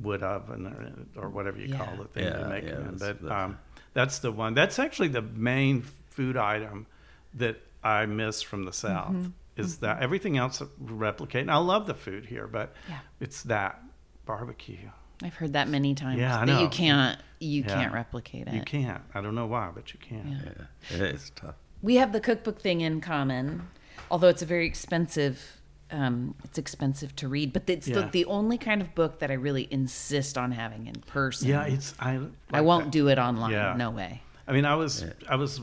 wood 0.00 0.22
oven 0.22 1.06
or, 1.16 1.24
or 1.24 1.28
whatever 1.30 1.58
you 1.58 1.68
Yeah. 1.68 1.84
call 1.84 1.96
the 1.96 2.04
thing 2.04 2.24
Yeah, 2.24 2.36
they 2.44 2.48
make 2.48 2.64
yeah, 2.64 2.70
them 2.74 2.88
in. 2.90 2.96
that's 2.96 3.18
But 3.20 3.22
the- 3.22 3.36
um, 3.36 3.58
that's 3.94 4.18
the 4.20 4.30
one. 4.30 4.54
That's 4.54 4.78
actually 4.78 5.08
the 5.08 5.22
main 5.22 5.82
food 6.10 6.36
item 6.36 6.86
that 7.34 7.56
I 7.82 8.06
miss 8.06 8.42
from 8.42 8.64
the 8.64 8.72
South. 8.72 9.12
Mm-hmm. 9.12 9.30
Is 9.56 9.78
that 9.78 10.00
everything 10.00 10.36
else 10.38 10.62
replicate? 10.78 11.42
And 11.42 11.50
I 11.50 11.56
love 11.56 11.86
the 11.88 11.94
food 11.94 12.26
here, 12.26 12.46
but 12.46 12.72
Yeah. 12.88 12.98
it's 13.18 13.42
that 13.44 13.82
barbecue. 14.24 14.90
I've 15.20 15.34
heard 15.34 15.54
that 15.54 15.66
many 15.68 15.94
times. 15.96 16.20
Yeah, 16.20 16.38
I 16.40 16.44
that 16.44 16.60
you 16.62 16.68
can't 16.68 17.18
you 17.40 17.62
Yeah. 17.62 17.74
can't 17.74 17.92
replicate 17.92 18.48
it. 18.48 18.54
You 18.54 18.62
can't. 18.62 19.02
I 19.14 19.20
don't 19.20 19.34
know 19.34 19.46
why, 19.46 19.70
but 19.74 19.92
you 19.92 20.00
can't. 20.00 20.28
Yeah. 20.28 20.64
Yeah, 20.90 20.96
it 21.06 21.14
is 21.14 21.30
tough. 21.36 21.54
We 21.82 21.96
have 21.96 22.12
the 22.12 22.20
cookbook 22.20 22.60
thing 22.60 22.80
in 22.80 23.00
common, 23.00 23.68
although 24.10 24.28
it's 24.28 24.42
a 24.42 24.46
very 24.46 24.66
expensive. 24.66 25.54
Um, 25.90 26.34
it's 26.44 26.58
expensive 26.58 27.16
to 27.16 27.28
read, 27.28 27.52
but 27.54 27.70
it's 27.70 27.86
the, 27.86 28.00
Yeah. 28.00 28.08
the 28.10 28.24
only 28.26 28.58
kind 28.58 28.82
of 28.82 28.94
book 28.94 29.20
that 29.20 29.30
I 29.30 29.34
really 29.34 29.66
insist 29.70 30.36
on 30.36 30.52
having 30.52 30.86
in 30.86 30.96
person. 31.06 31.48
Yeah, 31.48 31.64
it's 31.64 31.94
I. 31.98 32.20
I 32.52 32.60
won't 32.60 32.86
that. 32.86 32.90
do 32.92 33.08
it 33.08 33.18
online. 33.18 33.52
Yeah. 33.52 33.74
No 33.74 33.90
way. 33.90 34.20
I 34.46 34.52
mean, 34.52 34.66
I 34.66 34.74
was 34.74 35.04
I 35.28 35.36
was 35.36 35.60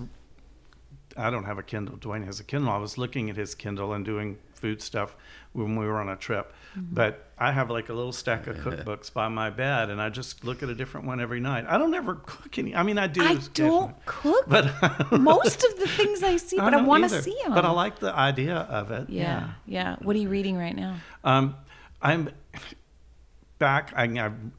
I 1.17 1.29
don't 1.29 1.45
have 1.45 1.57
a 1.57 1.63
Kindle. 1.63 1.97
Dwayne 1.97 2.25
has 2.25 2.39
a 2.39 2.43
Kindle. 2.43 2.71
I 2.71 2.77
was 2.77 2.97
looking 2.97 3.29
at 3.29 3.37
his 3.37 3.55
Kindle 3.55 3.93
and 3.93 4.03
doing 4.03 4.37
food 4.53 4.81
stuff 4.81 5.15
when 5.53 5.75
we 5.77 5.85
were 5.85 5.99
on 5.99 6.09
a 6.09 6.15
trip. 6.15 6.53
Mm-hmm. 6.77 6.93
But 6.93 7.29
I 7.37 7.51
have 7.51 7.69
like 7.69 7.89
a 7.89 7.93
little 7.93 8.11
stack 8.11 8.47
of 8.47 8.57
cookbooks 8.57 9.13
by 9.13 9.27
my 9.29 9.49
bed, 9.49 9.89
and 9.89 10.01
I 10.01 10.09
just 10.09 10.43
look 10.43 10.61
at 10.61 10.69
a 10.69 10.75
different 10.75 11.07
one 11.07 11.21
every 11.21 11.39
night. 11.39 11.65
I 11.67 11.77
don't 11.77 11.93
ever 11.93 12.15
cook 12.15 12.57
any. 12.57 12.75
I 12.75 12.83
mean, 12.83 12.97
I 12.97 13.07
do. 13.07 13.21
I 13.21 13.39
don't 13.53 14.05
cook 14.05 14.45
But 14.47 15.11
most 15.19 15.63
of 15.63 15.79
the 15.79 15.87
things 15.87 16.23
I 16.23 16.37
see, 16.37 16.57
but 16.57 16.65
I, 16.65 16.69
don't 16.71 16.85
want 16.85 17.03
to 17.03 17.21
see 17.21 17.37
them. 17.43 17.53
But 17.53 17.65
I 17.65 17.71
like 17.71 17.99
the 17.99 18.13
idea 18.13 18.55
of 18.55 18.91
it. 18.91 19.09
Yeah, 19.09 19.51
yeah. 19.65 19.95
What 20.01 20.15
are 20.15 20.19
you 20.19 20.29
reading 20.29 20.57
right 20.57 20.75
now? 20.75 20.97
Um, 21.23 21.55
I'm 22.01 22.29
back. 23.57 23.93
I, 23.95 24.03
I'm, 24.03 24.51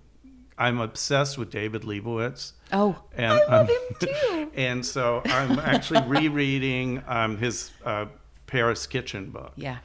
I'm 0.59 0.81
obsessed 0.81 1.37
with 1.37 1.51
David 1.51 1.83
Lebovitz. 1.83 2.53
Oh, 2.73 2.97
And, 3.17 3.33
I 3.33 3.45
love 3.47 3.51
um, 3.51 3.67
him 3.69 3.97
too. 4.01 4.51
And 4.57 4.87
so 4.87 5.21
I'm 5.27 5.59
actually 5.59 6.03
rereading 6.07 7.03
um, 7.07 7.37
his 7.37 7.71
uh, 7.85 8.07
Paris 8.47 8.87
Kitchen 8.87 9.31
book. 9.31 9.53
Yeah. 9.57 9.79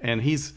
And 0.00 0.20
he's 0.20 0.54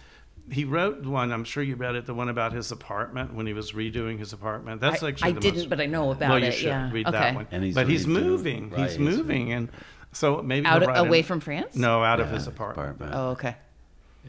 he 0.52 0.66
wrote 0.66 1.06
one. 1.06 1.32
I'm 1.32 1.44
sure 1.44 1.64
you 1.64 1.76
read 1.76 1.96
it. 1.96 2.06
The 2.06 2.14
one 2.14 2.30
about 2.30 2.52
his 2.52 2.72
apartment 2.72 3.34
when 3.34 3.46
he 3.46 3.54
was 3.54 3.72
redoing 3.72 4.20
his 4.20 4.34
apartment. 4.34 4.82
That's 4.82 5.04
I, 5.04 5.10
actually 5.10 5.30
I 5.30 5.34
the 5.34 5.40
didn't, 5.40 5.58
most, 5.60 5.70
but 5.70 5.80
I 5.80 5.86
know 5.86 6.12
about 6.12 6.30
well, 6.32 6.40
you 6.40 6.48
it. 6.48 6.54
should 6.54 6.68
yeah. 6.68 6.92
read 6.92 7.08
okay. 7.08 7.18
that 7.18 7.36
one. 7.36 7.48
And 7.52 7.64
he's 7.64 7.76
but 7.76 7.88
he's 7.88 8.08
moving. 8.08 8.70
right, 8.72 8.82
he's 8.82 8.92
he's 8.92 9.00
moving, 9.00 9.54
and 9.54 9.70
so 10.12 10.42
maybe 10.42 10.66
Out 10.66 10.82
he'll 10.82 10.90
away 10.90 11.20
an- 11.20 11.26
from 11.26 11.40
France. 11.40 11.76
No, 11.76 12.04
out 12.04 12.20
of 12.20 12.30
his 12.30 12.48
apartment. 12.48 12.96
apartment. 13.02 13.14
Oh, 13.16 13.30
okay. 13.32 13.56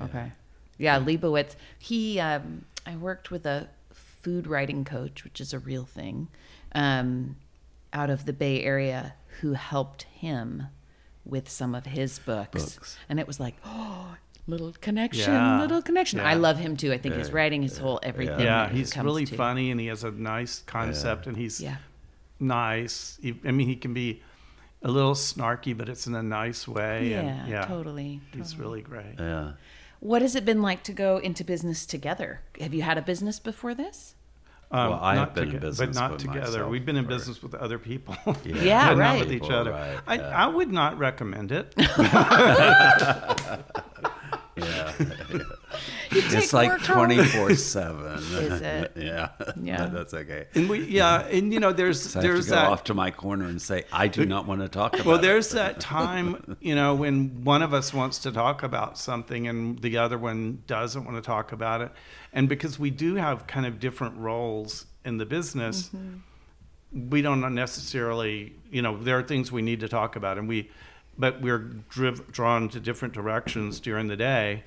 Okay. 0.01 0.33
Yeah, 0.79 0.99
Lebovitz. 0.99 1.55
He, 1.79 2.19
um, 2.19 2.65
I 2.85 2.97
worked 2.97 3.31
with 3.31 3.47
a 3.47 3.69
food 4.25 4.47
writing 4.47 4.85
coach, 4.85 5.23
which 5.23 5.39
is 5.41 5.53
a 5.53 5.59
real 5.59 5.85
thing, 5.85 6.29
um, 6.75 7.37
out 7.93 8.09
of 8.09 8.25
the 8.25 8.33
Bay 8.33 8.63
Area, 8.65 9.15
who 9.41 9.53
helped 9.53 10.05
him 10.05 10.69
with 11.27 11.49
some 11.49 11.75
of 11.75 11.85
his 11.87 12.19
books. 12.19 12.75
Books. 12.75 12.97
And 13.09 13.21
it 13.21 13.27
was 13.27 13.39
like, 13.39 13.55
oh, 13.67 14.17
little 14.47 14.73
connection, 14.81 15.33
Yeah. 15.33 15.61
little 15.61 15.83
connection. 15.83 16.19
Yeah. 16.21 16.29
I 16.29 16.35
love 16.35 16.59
him 16.59 16.77
too. 16.77 16.91
I 16.93 16.99
think 16.99 17.15
his 17.17 17.31
writing, 17.33 17.63
his 17.63 17.77
whole 17.79 18.01
everything. 18.03 18.41
Yeah, 18.41 18.69
he's 18.71 18.93
comes 18.93 19.05
really 19.05 19.27
to. 19.27 19.37
funny, 19.37 19.71
and 19.71 19.79
he 19.79 19.87
has 19.89 20.05
a 20.05 20.11
nice 20.11 20.63
concept, 20.67 21.27
and 21.27 21.37
he's 21.37 21.61
Yeah. 21.61 21.77
nice. 22.41 23.19
He, 23.23 23.39
I 23.45 23.51
mean, 23.51 23.69
he 23.69 23.77
can 23.77 23.93
be 23.95 24.23
a 24.83 24.91
little 24.91 25.15
snarky, 25.15 25.77
but 25.77 25.89
it's 25.89 26.07
in 26.07 26.15
a 26.15 26.23
nice 26.23 26.67
way. 26.69 27.11
Yeah, 27.11 27.21
and 27.21 27.49
yeah, 27.51 27.65
totally. 27.67 28.21
He's 28.33 28.53
totally. 28.53 28.63
really 28.69 28.83
great. 28.83 29.15
Yeah. 29.19 29.53
What 30.05 30.21
has 30.21 30.37
it 30.37 30.45
been 30.45 30.61
like 30.61 30.83
to 30.83 30.93
go 30.93 31.17
into 31.17 31.45
business 31.45 31.87
together? 31.87 32.43
Have 32.61 32.75
you 32.75 32.83
had 32.83 32.99
a 32.99 33.03
business 33.03 33.41
before 33.41 33.75
this? 33.75 34.15
Um, 34.71 34.91
Well, 34.91 34.99
I 35.01 35.15
have 35.15 35.29
not 35.29 35.35
been 35.35 35.49
in 35.53 35.59
business 35.61 35.79
but 35.79 35.95
not 35.95 36.11
with 36.13 36.21
together. 36.21 36.69
We've 36.69 36.85
been 36.85 36.97
in 36.97 37.05
for- 37.05 37.09
business 37.09 37.43
with 37.43 37.55
other 37.55 37.79
people. 37.79 38.15
Yeah, 38.45 38.91
but 38.91 38.99
right. 38.99 39.19
not 39.19 39.21
with 39.21 39.33
each 39.33 39.49
other. 39.51 39.71
right, 39.71 39.99
I, 40.07 40.17
yeah. 40.17 40.45
I 40.45 40.47
would 40.47 40.71
not 40.71 40.99
recommend 40.99 41.53
it. 41.53 41.75
Yeah. 44.57 44.93
You 46.15 46.23
take 46.23 46.45
it's 46.45 46.53
like 46.53 46.83
24 46.83 47.55
7. 47.55 48.07
Is 48.17 48.61
it? 48.61 48.93
yeah. 48.97 49.29
Yeah. 49.61 49.77
But 49.79 49.93
that's 49.93 50.15
okay. 50.15 50.47
and 50.55 50.69
we, 50.69 50.85
yeah, 50.85 51.23
and 51.27 51.53
you 51.53 51.61
know, 51.61 51.73
there's 51.73 52.11
So 52.11 52.21
I 52.21 52.23
have 52.23 52.33
there's 52.33 52.45
to 52.47 52.51
go 52.51 52.57
that. 52.57 52.71
off 52.71 52.85
to 52.85 52.95
my 52.95 53.11
corner 53.11 53.47
and 53.47 53.61
say, 53.61 53.85
I 53.93 54.09
do 54.09 54.25
not 54.25 54.47
want 54.47 54.61
to 54.61 54.69
talk 54.69 54.95
about 54.95 55.07
Well, 55.07 55.17
it." 55.17 55.23
there's 55.23 55.51
that 55.51 55.81
time, 55.81 56.57
you 56.61 56.75
know, 56.75 56.95
when 56.95 57.45
one 57.45 57.63
of 57.63 57.75
us 57.75 57.93
wants 57.93 58.19
to 58.21 58.33
talk 58.33 58.63
about 58.63 58.99
something 58.99 59.49
and 59.49 59.79
the 59.81 59.99
other 59.99 60.19
one 60.19 60.63
doesn't 60.67 61.05
want 61.05 61.17
to 61.17 61.23
talk 61.23 61.53
about 61.53 61.81
it. 61.81 61.91
And 62.33 62.49
because 62.49 62.79
we 62.79 62.91
do 62.91 63.17
have 63.17 63.47
kind 63.47 63.67
of 63.67 63.81
different 63.81 64.17
roles 64.17 64.87
in 65.05 65.19
the 65.19 65.27
business, 65.27 65.89
mm-hmm. 65.89 67.11
we 67.11 67.23
don't 67.23 67.55
necessarily, 67.55 68.55
you 68.71 68.83
know, 68.83 68.97
there 69.03 69.19
are 69.19 69.23
things 69.23 69.51
we 69.51 69.63
need 69.63 69.81
to 69.81 69.89
talk 69.89 70.17
about 70.17 70.39
and 70.39 70.49
we, 70.49 70.71
but 71.19 71.41
we're 71.41 71.59
driv- 71.59 72.31
drawn 72.33 72.69
to 72.71 72.81
different 72.81 73.15
directions 73.15 73.81
during 73.81 74.09
the 74.09 74.17
day. 74.17 74.65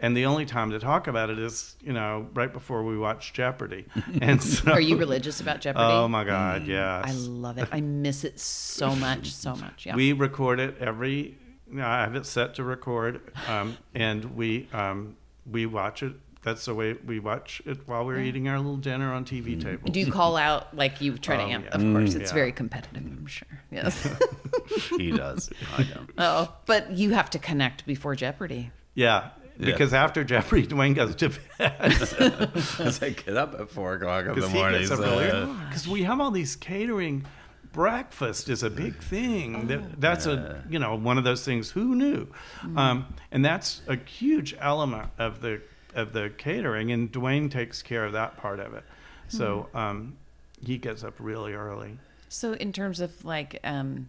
And 0.00 0.16
the 0.16 0.26
only 0.26 0.46
time 0.46 0.70
to 0.70 0.78
talk 0.78 1.06
about 1.06 1.30
it 1.30 1.38
is, 1.38 1.76
you 1.80 1.92
know, 1.92 2.28
right 2.34 2.52
before 2.52 2.82
we 2.82 2.96
watch 2.98 3.32
Jeopardy. 3.32 3.86
And 4.20 4.42
so, 4.42 4.72
Are 4.72 4.80
you 4.80 4.96
religious 4.96 5.40
about 5.40 5.60
Jeopardy? 5.60 5.84
Oh 5.84 6.08
my 6.08 6.24
God, 6.24 6.66
yes. 6.66 7.04
I 7.06 7.12
love 7.12 7.58
it. 7.58 7.68
I 7.72 7.80
miss 7.80 8.24
it 8.24 8.38
so 8.40 8.94
much, 8.94 9.32
so 9.32 9.54
much. 9.56 9.86
Yeah. 9.86 9.96
We 9.96 10.12
record 10.12 10.60
it 10.60 10.76
every. 10.78 11.36
I 11.74 12.02
have 12.02 12.14
it 12.14 12.26
set 12.26 12.54
to 12.56 12.64
record, 12.64 13.20
um, 13.48 13.76
and 13.94 14.36
we 14.36 14.68
um, 14.72 15.16
we 15.50 15.66
watch 15.66 16.02
it. 16.02 16.12
That's 16.44 16.66
the 16.66 16.74
way 16.74 16.92
we 16.92 17.20
watch 17.20 17.62
it 17.64 17.88
while 17.88 18.04
we're 18.04 18.20
eating 18.20 18.48
our 18.48 18.58
little 18.58 18.76
dinner 18.76 19.12
on 19.14 19.24
TV 19.24 19.56
mm. 19.56 19.62
table. 19.62 19.90
Do 19.90 19.98
you 19.98 20.12
call 20.12 20.36
out 20.36 20.76
like 20.76 21.00
you 21.00 21.16
try 21.16 21.38
to 21.38 21.42
Um, 21.44 21.50
amp? 21.50 21.64
yeah. 21.64 21.70
Of 21.70 21.80
course, 21.80 22.10
mm. 22.14 22.20
it's 22.20 22.30
Yeah. 22.30 22.34
very 22.34 22.52
competitive. 22.52 23.02
I'm 23.02 23.26
sure. 23.26 23.48
Yes. 23.70 24.06
he 24.98 25.10
does. 25.10 25.50
I 25.76 25.82
don't. 25.84 26.10
oh, 26.18 26.54
but 26.66 26.90
you 26.92 27.10
have 27.14 27.30
to 27.30 27.38
connect 27.38 27.86
before 27.86 28.14
Jeopardy. 28.14 28.70
Yeah, 28.94 29.30
because 29.58 29.94
after 29.94 30.22
Jeopardy, 30.22 30.66
Dwayne 30.74 30.94
goes 30.94 31.14
to 31.16 31.30
bed 31.58 31.78
Because 31.78 33.02
I 33.02 33.10
get 33.10 33.36
up 33.36 33.58
at 33.58 33.70
4 33.70 33.94
o'clock 33.94 34.20
in 34.22 34.28
the 34.28 34.34
because 34.34 34.50
he 34.50 34.58
morning. 34.58 34.80
gets 34.80 34.92
up 34.92 34.98
so- 34.98 35.04
early. 35.04 35.30
Uh, 35.30 35.46
because 35.68 35.88
we 35.88 36.02
have 36.02 36.20
all 36.20 36.30
these 36.30 36.56
catering. 36.56 37.24
Breakfast 37.72 38.48
is 38.48 38.62
a 38.62 38.70
big 38.70 38.98
mm. 38.98 39.02
thing. 39.02 39.56
Oh. 39.56 39.66
That, 39.66 40.00
that's 40.00 40.26
a 40.26 40.62
you 40.70 40.78
know 40.78 40.94
one 40.94 41.18
of 41.18 41.24
those 41.24 41.44
things. 41.44 41.70
Who 41.72 41.96
knew? 41.96 42.28
Um, 42.76 43.06
and 43.32 43.44
that's 43.44 43.82
a 43.88 43.96
huge 43.96 44.54
element 44.60 45.10
of 45.18 45.40
the 45.40 45.60
of 45.94 46.12
the 46.12 46.30
catering. 46.36 46.92
And 46.92 47.10
Dwayne 47.12 47.50
takes 47.50 47.82
care 47.82 48.04
of 48.04 48.12
that 48.12 48.36
part 48.36 48.60
of 48.60 48.74
it. 48.74 48.84
So 49.28 49.68
um, 49.74 50.16
he 50.64 50.78
gets 50.78 51.02
up 51.04 51.14
really 51.18 51.54
early. 51.54 51.98
So, 52.28 52.52
in 52.52 52.72
terms 52.72 53.00
of 53.00 53.24
like, 53.24 53.60
um, 53.64 54.08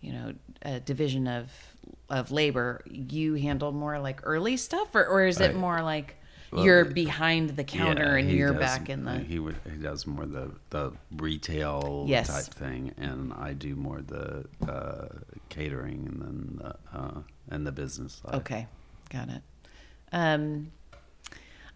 you 0.00 0.12
know, 0.12 0.32
a 0.62 0.80
division 0.80 1.26
of 1.26 1.50
of 2.08 2.30
labor, 2.30 2.82
you 2.88 3.34
handle 3.34 3.72
more 3.72 3.98
like 3.98 4.20
early 4.22 4.56
stuff, 4.56 4.94
or, 4.94 5.04
or 5.06 5.26
is 5.26 5.40
it 5.40 5.48
Right. 5.48 5.56
more 5.56 5.82
like 5.82 6.16
Well, 6.52 6.64
you're 6.64 6.84
behind 6.84 7.50
the 7.50 7.64
counter 7.64 8.12
Yeah, 8.18 8.24
and 8.24 8.30
you're 8.30 8.52
does- 8.52 8.60
back 8.60 8.88
in 8.88 9.04
the? 9.04 9.18
He 9.18 9.38
would. 9.38 9.56
He 9.70 9.76
does 9.82 10.06
more 10.06 10.24
the 10.24 10.52
the 10.70 10.92
retail 11.16 12.04
Yes. 12.08 12.28
type 12.28 12.54
thing, 12.54 12.94
and 12.96 13.32
I 13.34 13.52
do 13.54 13.74
more 13.76 14.00
the 14.00 14.46
uh, 14.66 15.08
catering 15.48 16.06
and 16.06 16.22
then 16.22 16.58
the, 16.62 16.98
uh, 16.98 17.20
and 17.50 17.66
the 17.66 17.72
business 17.72 18.20
side. 18.24 18.34
Okay, 18.36 18.66
got 19.10 19.28
it. 19.28 19.42
Um, 20.12 20.70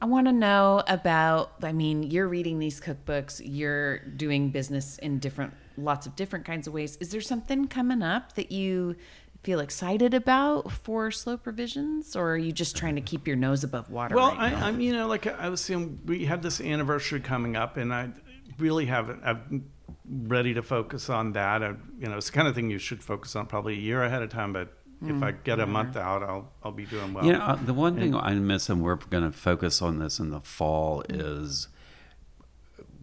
I 0.03 0.05
want 0.07 0.27
to 0.27 0.33
know 0.33 0.83
about. 0.89 1.53
I 1.63 1.71
mean, 1.71 2.03
you're 2.03 2.27
reading 2.27 2.59
these 2.59 2.81
cookbooks. 2.81 3.41
You're 3.45 3.99
doing 3.99 4.51
business 4.51 4.99
in 4.99 5.21
different, 5.21 5.55
lots 5.77 6.09
of 6.09 6.17
different 6.17 6.45
kinds 6.45 6.67
of 6.67 6.75
ways. 6.75 6.97
Is 6.97 7.13
there 7.13 7.21
something 7.21 7.69
coming 7.69 8.03
up 8.03 8.33
that 8.33 8.51
you 8.51 8.97
feel 9.45 9.61
excited 9.61 10.13
about 10.13 10.73
for 10.73 11.13
SLO 11.13 11.37
Provisions, 11.37 12.17
or 12.17 12.33
are 12.33 12.37
you 12.37 12.51
just 12.51 12.77
trying 12.77 12.97
to 12.97 13.01
keep 13.01 13.29
your 13.29 13.37
nose 13.37 13.63
above 13.63 13.91
water? 13.91 14.17
Well, 14.17 14.35
right 14.35 14.51
now? 14.51 14.65
I, 14.65 14.69
I'm, 14.69 14.81
you 14.81 14.93
know, 14.93 15.07
like 15.07 15.29
I 15.29 15.49
was 15.49 15.61
saying, 15.61 16.01
we 16.05 16.25
have 16.25 16.43
this 16.43 16.61
anniversary 16.61 17.21
coming 17.21 17.55
up, 17.55 17.77
and 17.77 17.95
I 17.95 18.11
really 18.59 18.87
have, 18.87 19.09
I'm 19.25 19.71
ready 20.05 20.55
to 20.55 20.63
focus 20.63 21.11
on 21.11 21.33
that. 21.35 21.63
I, 21.63 21.75
you 22.01 22.09
know, 22.09 22.17
it's 22.17 22.27
the 22.27 22.33
kind 22.33 22.49
of 22.49 22.57
thing 22.57 22.71
you 22.71 22.79
should 22.79 23.05
focus 23.05 23.37
on 23.37 23.47
probably 23.47 23.75
a 23.75 23.81
year 23.81 24.03
ahead 24.03 24.23
of 24.23 24.31
time, 24.31 24.53
but 24.53 24.77
if 25.05 25.23
I 25.23 25.33
get 25.33 25.59
a 25.61 25.67
month 25.67 25.97
out, 25.97 26.23
I'll, 26.23 26.53
I'll 26.63 26.73
be 26.73 26.87
doing 26.87 27.13
well. 27.13 27.25
You 27.25 27.33
know, 27.33 27.41
uh, 27.41 27.57
the 27.57 27.75
one 27.75 27.97
thing 27.97 28.15
I 28.15 28.35
miss, 28.35 28.69
and 28.69 28.83
we're 28.83 28.97
going 28.97 29.25
to 29.25 29.37
focus 29.37 29.83
on 29.83 29.99
this 29.99 30.19
in 30.19 30.31
the 30.31 30.41
fall, 30.41 31.03
is 31.09 31.69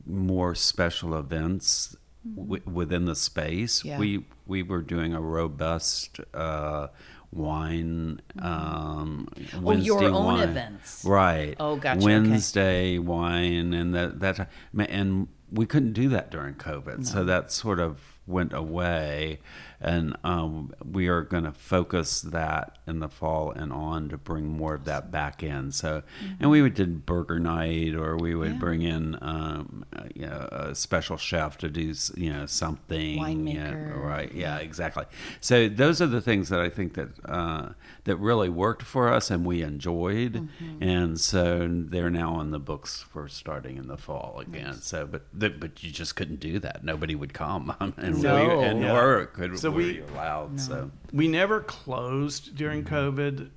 more 0.06 0.56
special 0.56 1.16
events 1.18 1.96
w- 2.36 2.64
within 2.66 3.06
the 3.06 3.16
space. 3.16 3.84
Yeah. 3.86 4.00
We 4.00 4.26
we 4.48 4.64
were 4.64 4.82
doing 4.82 5.14
a 5.14 5.22
robust 5.22 6.20
uh, 6.34 6.88
wine. 7.32 8.22
Um, 8.40 9.28
Oh, 9.36 9.42
your 9.42 9.62
Wednesday 9.62 10.06
own 10.08 10.26
wine. 10.26 10.50
events. 10.50 11.04
right? 11.06 11.56
Oh, 11.60 11.76
gotcha, 11.76 11.98
okay. 12.00 12.06
Wednesday 12.06 12.98
wine, 12.98 13.74
and 13.74 13.94
that 13.94 14.20
that 14.20 14.50
and 14.78 15.28
we 15.52 15.66
couldn't 15.66 15.94
do 15.94 16.10
that 16.10 16.32
during 16.32 16.56
COVID, 16.56 17.06
so 17.06 17.24
that 17.26 17.52
sort 17.52 17.80
of 17.80 18.19
went 18.30 18.54
away. 18.54 19.40
And 19.82 20.18
um, 20.26 20.74
we 20.84 21.08
are 21.08 21.22
going 21.22 21.46
to 21.46 21.54
focus 21.54 22.20
that 22.20 22.78
in 22.86 23.00
the 23.00 23.08
fall 23.08 23.52
and 23.52 23.72
on 23.72 24.10
to 24.10 24.18
bring 24.18 24.46
more 24.46 24.74
of 24.76 24.84
that 24.86 25.10
back 25.10 25.42
in. 25.42 25.72
So, 25.72 26.04
and 26.38 26.50
we 26.50 26.62
would 26.62 26.74
did 26.74 27.06
burger 27.06 27.40
night, 27.40 27.96
or 27.96 28.18
we 28.18 28.36
would 28.36 28.50
Mm-hmm. 28.50 28.54
Yeah. 28.56 28.60
bring 28.60 28.82
in 28.82 29.18
um, 29.22 29.86
you 30.14 30.26
know, 30.26 30.50
a 30.52 30.76
special 30.76 31.16
chef 31.16 31.58
to 31.60 31.70
do 31.70 31.94
you 32.18 32.34
know 32.34 32.46
something. 32.46 33.48
you 33.48 33.54
know, 33.60 33.64
Winemaker. 33.72 34.04
right? 34.04 34.32
Yeah, 34.34 34.58
exactly. 34.58 35.06
So 35.40 35.70
those 35.70 36.02
are 36.02 36.08
the 36.08 36.20
things 36.22 36.50
that 36.50 36.60
I 36.60 36.68
think 36.70 36.96
that 36.96 37.10
uh, 37.24 37.70
that 38.04 38.18
really 38.18 38.50
worked 38.50 38.84
for 38.84 39.08
us 39.08 39.32
and 39.32 39.46
we 39.46 39.62
enjoyed, 39.62 40.34
Mm-hmm. 40.34 40.84
and 40.84 41.20
so 41.20 41.68
they're 41.72 42.10
now 42.10 42.34
on 42.34 42.52
the 42.52 42.60
books 42.60 43.02
for 43.02 43.30
starting 43.30 43.78
in 43.78 43.88
the 43.88 43.98
fall 43.98 44.40
again. 44.46 44.74
So, 44.74 45.06
but 45.06 45.24
the, 45.34 45.50
but 45.50 45.84
you 45.84 45.92
just 45.92 46.16
couldn't 46.18 46.42
do 46.42 46.60
that. 46.60 46.84
Nobody 46.84 47.16
would 47.16 47.34
come, 47.34 47.74
and 47.98 48.19
No. 48.24 48.42
you, 48.44 48.60
and 48.62 48.82
Yeah. 48.82 48.96
or 48.98 49.26
could 49.28 49.58
So 49.60 49.70
were 49.72 49.78
we- 49.78 49.96
you 49.98 50.06
allowed. 50.14 50.60
So 50.60 50.92
we 51.12 51.28
never 51.28 51.62
closed 51.62 52.56
during 52.56 52.84
COVID 52.84 53.50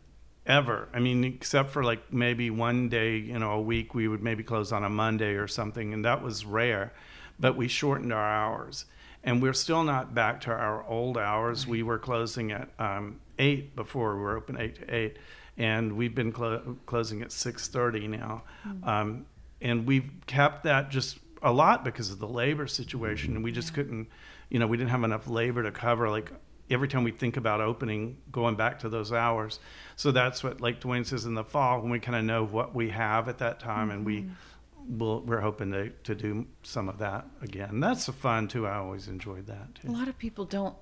ever. 0.47 0.89
I 0.93 0.99
mean, 0.99 1.23
except 1.25 1.71
for 1.71 1.85
like 1.85 2.13
maybe 2.13 2.51
one 2.51 2.89
day, 2.89 3.17
you 3.17 3.39
know, 3.39 3.53
a 3.53 3.61
week, 3.61 3.95
we 3.95 4.09
would 4.09 4.23
maybe 4.23 4.43
close 4.43 4.73
on 4.73 4.83
a 4.85 4.89
Monday 4.91 5.35
or 5.35 5.47
something, 5.47 5.93
and 5.93 6.05
that 6.05 6.23
was 6.23 6.45
rare. 6.45 6.93
But 7.39 7.57
we 7.57 7.69
shortened 7.69 8.13
our 8.13 8.29
hours. 8.29 8.85
and 9.25 9.41
we're 9.41 9.53
still 9.53 9.85
not 9.85 10.13
back 10.17 10.41
to 10.41 10.51
our 10.51 10.85
old 10.89 11.17
hours. 11.17 11.65
We 11.65 11.85
were 11.85 11.97
closing 12.01 12.51
at 12.51 12.69
um, 12.81 13.21
eight 13.39 13.77
before 13.77 14.17
we 14.17 14.23
were 14.23 14.37
open 14.37 14.57
eight 14.59 14.75
to 14.81 14.93
eight, 14.93 15.17
and 15.57 15.93
we've 15.93 16.13
been 16.13 16.33
clo- 16.33 16.77
closing 16.87 17.23
at 17.23 17.31
six 17.31 17.69
thirty 17.69 18.09
now, 18.09 18.43
um, 18.83 19.27
and 19.61 19.87
we've 19.87 20.11
kept 20.27 20.65
that 20.65 20.91
just 20.91 21.21
a 21.41 21.53
lot 21.53 21.85
because 21.85 22.11
of 22.11 22.19
the 22.19 22.27
labor 22.27 22.67
situation, 22.67 23.37
and 23.37 23.45
we 23.45 23.53
just 23.53 23.73
couldn't, 23.75 24.09
you 24.53 24.59
know, 24.59 24.66
we 24.66 24.76
didn't 24.76 24.90
have 24.90 25.03
enough 25.03 25.28
labor 25.28 25.62
to 25.62 25.72
cover 25.72 26.11
like 26.11 26.30
every 26.70 26.86
time 26.86 27.05
we 27.05 27.11
think 27.11 27.38
about 27.38 27.62
opening, 27.62 28.18
going 28.30 28.55
back 28.55 28.80
to 28.80 28.90
those 28.90 29.11
hours. 29.11 29.59
So 29.96 30.12
that's 30.12 30.44
what, 30.44 30.61
like 30.61 30.78
Dwayne 30.78 31.07
says, 31.07 31.24
in 31.24 31.32
the 31.32 31.42
fall 31.42 31.80
when 31.80 31.90
we 31.90 31.98
kind 31.98 32.18
of 32.18 32.24
know 32.24 32.44
what 32.44 32.74
we 32.74 32.90
have 32.90 33.30
at 33.30 33.38
that 33.38 33.61
time, 33.61 33.90
and 33.90 34.05
we 34.05 34.24
mm-hmm. 34.24 34.98
we'll, 34.98 35.20
we're 35.20 35.40
hoping 35.40 35.72
to, 35.72 35.88
to 35.88 36.14
do 36.14 36.46
some 36.64 36.90
of 36.90 36.98
that 36.98 37.26
again. 37.40 37.80
That's 37.80 38.07
fun 38.11 38.46
too. 38.46 38.66
I 38.66 38.76
always 38.76 39.09
enjoyed 39.09 39.46
that 39.46 39.74
Too. 39.76 39.88
A 39.88 39.90
lot 39.90 40.09
of 40.09 40.18
people 40.18 40.44
don't. 40.44 40.76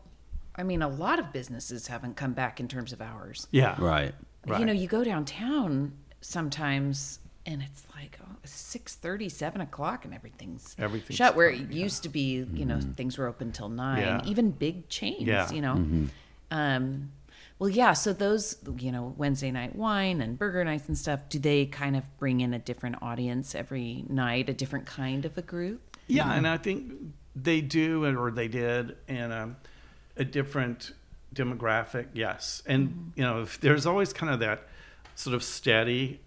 I 0.56 0.64
mean, 0.64 0.82
a 0.82 0.88
lot 0.88 1.20
of 1.20 1.32
businesses 1.32 1.86
haven't 1.86 2.16
come 2.16 2.32
back 2.32 2.58
in 2.58 2.66
terms 2.66 2.92
of 2.92 3.00
hours. 3.00 3.46
Yeah, 3.52 3.76
Right. 3.78 4.14
Right. 4.48 4.58
You 4.58 4.66
know, 4.66 4.72
you 4.72 4.88
go 4.88 5.04
downtown 5.04 5.92
sometimes, 6.22 7.20
and 7.46 7.62
it's 7.62 7.84
like 7.94 8.18
oh, 8.19 8.19
six 8.44 8.96
thirty, 8.96 9.28
seven 9.28 9.60
o'clock, 9.60 10.04
and 10.04 10.14
everything's 10.14 10.74
Everything's 10.78 11.16
shut. 11.16 11.36
Where 11.36 11.50
it 11.50 11.58
yeah. 11.70 11.84
used 11.84 12.02
to 12.04 12.08
be, 12.08 12.46
you 12.52 12.64
know, 12.64 12.80
things 12.80 13.18
were 13.18 13.26
open 13.26 13.52
till 13.52 13.68
nine. 13.68 14.02
Yeah. 14.02 14.22
Even 14.24 14.50
big 14.50 14.88
chains, 14.88 15.22
Yeah. 15.22 15.50
you 15.50 15.60
know. 15.60 16.08
Um, 16.50 17.12
well, 17.58 17.68
yeah. 17.68 17.92
So 17.92 18.12
those, 18.12 18.56
you 18.78 18.90
know, 18.90 19.14
Wednesday 19.18 19.50
night 19.50 19.76
wine 19.76 20.20
and 20.20 20.38
burger 20.38 20.64
nights 20.64 20.88
and 20.88 20.96
stuff. 20.96 21.28
Do 21.28 21.38
they 21.38 21.66
kind 21.66 21.96
of 21.96 22.04
bring 22.18 22.40
in 22.40 22.54
a 22.54 22.58
different 22.58 22.96
audience 23.02 23.54
every 23.54 24.04
night, 24.08 24.48
a 24.48 24.54
different 24.54 24.86
kind 24.86 25.24
of 25.24 25.36
a 25.36 25.42
group? 25.42 25.96
Yeah, 26.06 26.32
and 26.32 26.48
I 26.48 26.56
think 26.56 26.92
they 27.36 27.60
do, 27.60 28.04
or 28.04 28.30
they 28.30 28.48
did, 28.48 28.96
and 29.06 29.32
um, 29.32 29.56
a 30.16 30.24
different 30.24 30.92
demographic. 31.34 32.08
Yes, 32.14 32.62
and 32.66 33.12
you 33.14 33.22
know, 33.22 33.42
if 33.42 33.60
there's 33.60 33.86
always 33.86 34.12
kind 34.12 34.32
of 34.32 34.40
that 34.40 34.66
sort 35.14 35.34
of 35.34 35.44
steady 35.44 36.20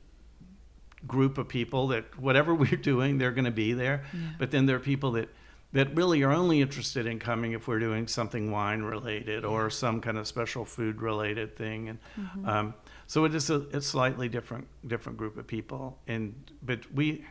group 1.08 1.38
of 1.38 1.47
people 1.47 1.88
that 1.89 2.20
whatever 2.20 2.54
we're 2.64 2.78
doing, 2.78 3.18
they're 3.18 3.32
going 3.32 3.45
to 3.45 3.51
be 3.51 3.74
there. 3.74 4.04
But 4.38 4.51
then 4.51 4.66
there 4.66 4.76
are 4.76 4.80
people 4.80 5.12
that 5.14 5.30
that 5.74 5.95
really 5.95 6.22
are 6.22 6.32
only 6.32 6.62
interested 6.62 7.08
in 7.08 7.18
coming 7.18 7.54
if 7.54 7.68
we're 7.68 7.80
doing 7.80 8.08
something 8.08 8.51
wine 8.51 8.84
related 8.84 9.43
or 9.43 9.72
some 9.72 10.01
kind 10.01 10.20
of 10.20 10.28
special 10.28 10.66
food 10.66 11.01
related 11.01 11.56
thing, 11.58 11.89
and 11.89 11.99
um, 12.47 12.74
so 13.08 13.26
it 13.26 13.34
is 13.34 13.49
a, 13.49 13.62
a 13.74 13.82
slightly 13.82 14.30
different 14.30 14.68
different 14.88 15.18
group 15.18 15.36
of 15.36 15.47
people. 15.47 15.97
And 16.08 16.36
but 16.62 16.80
we 16.93 17.26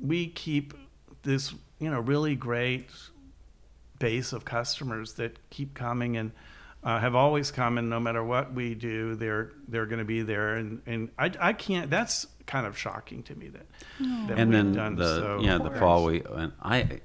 we 0.00 0.28
keep 0.28 0.74
this 1.22 1.54
you 1.78 1.90
know 1.90 2.00
really 2.00 2.34
great 2.34 2.90
base 4.00 4.32
of 4.32 4.44
customers 4.44 5.12
that 5.14 5.38
keep 5.50 5.74
coming 5.74 6.16
and 6.16 6.32
uh, 6.82 6.98
have 6.98 7.14
always 7.14 7.50
come 7.50 7.78
and 7.78 7.90
no 7.90 8.00
matter 8.00 8.24
what 8.24 8.52
we 8.54 8.74
do 8.74 9.14
they're 9.14 9.52
they're 9.68 9.86
going 9.86 9.98
to 9.98 10.04
be 10.04 10.22
there. 10.22 10.54
And 10.54 10.82
and 10.86 11.10
I, 11.18 11.30
I 11.38 11.52
can't 11.52 11.90
that's 11.90 12.26
kind 12.46 12.66
of 12.66 12.76
shocking 12.76 13.22
to 13.24 13.34
me 13.34 13.48
that, 13.48 13.66
that 14.00 14.38
and 14.38 14.50
we've 14.50 14.58
then 14.58 14.72
done 14.72 14.96
the 14.96 15.16
so 15.16 15.40
yeah 15.40 15.58
the 15.58 15.70
fall 15.70 16.04
we 16.04 16.22
and 16.24 16.52
I 16.62 17.00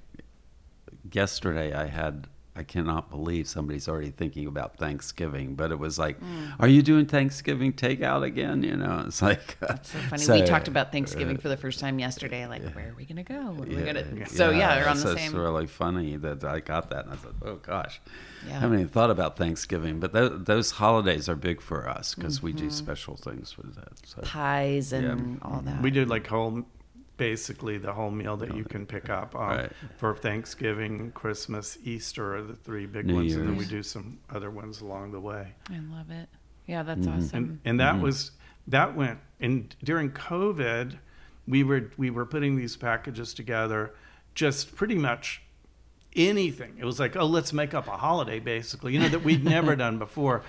yesterday 1.11 1.73
I 1.73 1.86
had 1.88 2.28
I 2.57 2.63
cannot 2.63 3.09
believe 3.09 3.47
somebody's 3.49 3.89
already 3.89 4.11
thinking 4.11 4.47
about 4.47 4.77
Thanksgiving, 4.77 5.55
but 5.55 5.71
it 5.71 5.79
was 5.79 5.99
like, 5.99 6.19
Mm. 6.21 6.53
are 6.59 6.69
you 6.69 6.81
doing 6.81 7.05
Thanksgiving 7.05 7.73
takeout 7.73 8.23
again? 8.23 8.63
You 8.63 8.77
know, 8.77 9.03
it's 9.05 9.21
like 9.21 9.57
That's 9.59 9.91
so 9.91 9.99
funny. 9.99 10.41
we 10.41 10.47
talked 10.47 10.69
about 10.69 10.91
Thanksgiving 10.93 11.37
for 11.37 11.49
the 11.49 11.57
first 11.57 11.81
time 11.81 11.99
yesterday. 11.99 12.47
Like, 12.47 12.63
where 12.73 12.89
are 12.91 12.93
we 12.95 13.03
gonna 13.03 13.23
go? 13.23 13.51
What 13.51 13.67
are 13.67 13.75
we 13.75 13.83
gonna? 13.83 14.27
So 14.29 14.51
yeah, 14.51 14.75
they're 14.75 14.87
on 14.87 14.95
so 14.95 15.09
the 15.09 15.15
It's 15.15 15.23
same. 15.31 15.35
really 15.35 15.67
funny 15.67 16.15
that 16.15 16.45
I 16.45 16.61
got 16.61 16.89
that, 16.91 17.05
and 17.05 17.13
I 17.13 17.17
thought, 17.17 17.35
oh 17.41 17.55
gosh, 17.55 17.99
Yeah. 18.47 18.55
I 18.55 18.59
haven't 18.59 18.79
even 18.79 18.89
thought 18.89 19.09
about 19.11 19.35
Thanksgiving, 19.37 19.99
but 19.99 20.13
th- 20.13 20.31
those 20.45 20.71
holidays 20.71 21.27
are 21.27 21.35
big 21.35 21.59
for 21.61 21.89
us 21.89 22.15
because 22.15 22.41
we 22.41 22.53
Mm-hmm. 22.53 22.67
do 22.67 22.69
special 22.71 23.15
things 23.17 23.57
with 23.57 23.75
that. 23.75 23.93
So. 24.05 24.21
pies 24.21 24.93
and 24.93 25.37
Yeah. 25.41 25.47
all 25.49 25.59
that. 25.65 25.81
we 25.81 25.91
do 25.91 26.05
like 26.05 26.25
whole 26.27 26.63
basically 27.18 27.78
the 27.78 27.93
whole 27.93 28.11
meal 28.11 28.36
that 28.38 28.55
you 28.55 28.63
can 28.63 28.86
pick 28.86 29.09
up 29.09 29.36
um, 29.36 29.41
Right. 29.49 29.72
for 29.97 30.16
Thanksgiving, 30.16 31.11
Christmas, 31.11 31.78
Easter 31.84 32.36
are 32.36 32.41
the 32.41 32.55
three 32.55 32.86
big 32.86 33.05
New 33.05 33.16
ones, 33.16 33.36
and 33.36 33.47
then 33.47 33.55
we 33.57 33.66
do 33.66 33.82
some 33.84 34.20
other 34.30 34.49
ones 34.51 34.82
along 34.82 35.11
the 35.11 35.20
way. 35.22 35.53
I 35.70 35.80
love 35.80 36.11
it. 36.11 36.28
Yeah, 36.68 36.84
that's 36.84 37.01
Mm-hmm. 37.07 37.18
awesome. 37.20 37.38
and 37.38 37.59
and 37.66 37.80
that 37.80 37.99
was 37.99 38.32
that 38.68 38.95
went 38.95 39.20
and 39.39 39.76
during 39.84 40.09
COVID, 40.11 40.97
we 41.47 41.63
were 41.63 41.91
we 41.97 42.09
were 42.09 42.26
putting 42.26 42.55
these 42.55 42.76
packages 42.76 43.34
together, 43.34 43.93
just 44.34 44.76
pretty 44.76 44.95
much 44.95 45.41
anything. 46.16 46.76
It 46.80 46.86
was 46.86 46.99
like, 46.99 47.16
oh, 47.16 47.26
let's 47.26 47.53
make 47.53 47.74
up 47.74 47.88
a 47.88 47.97
holiday, 47.97 48.39
basically, 48.39 48.93
you 48.93 48.99
know, 48.99 49.09
that 49.09 49.24
we'd 49.24 49.43
never 49.43 49.76
done 49.86 49.99
before, 49.99 50.43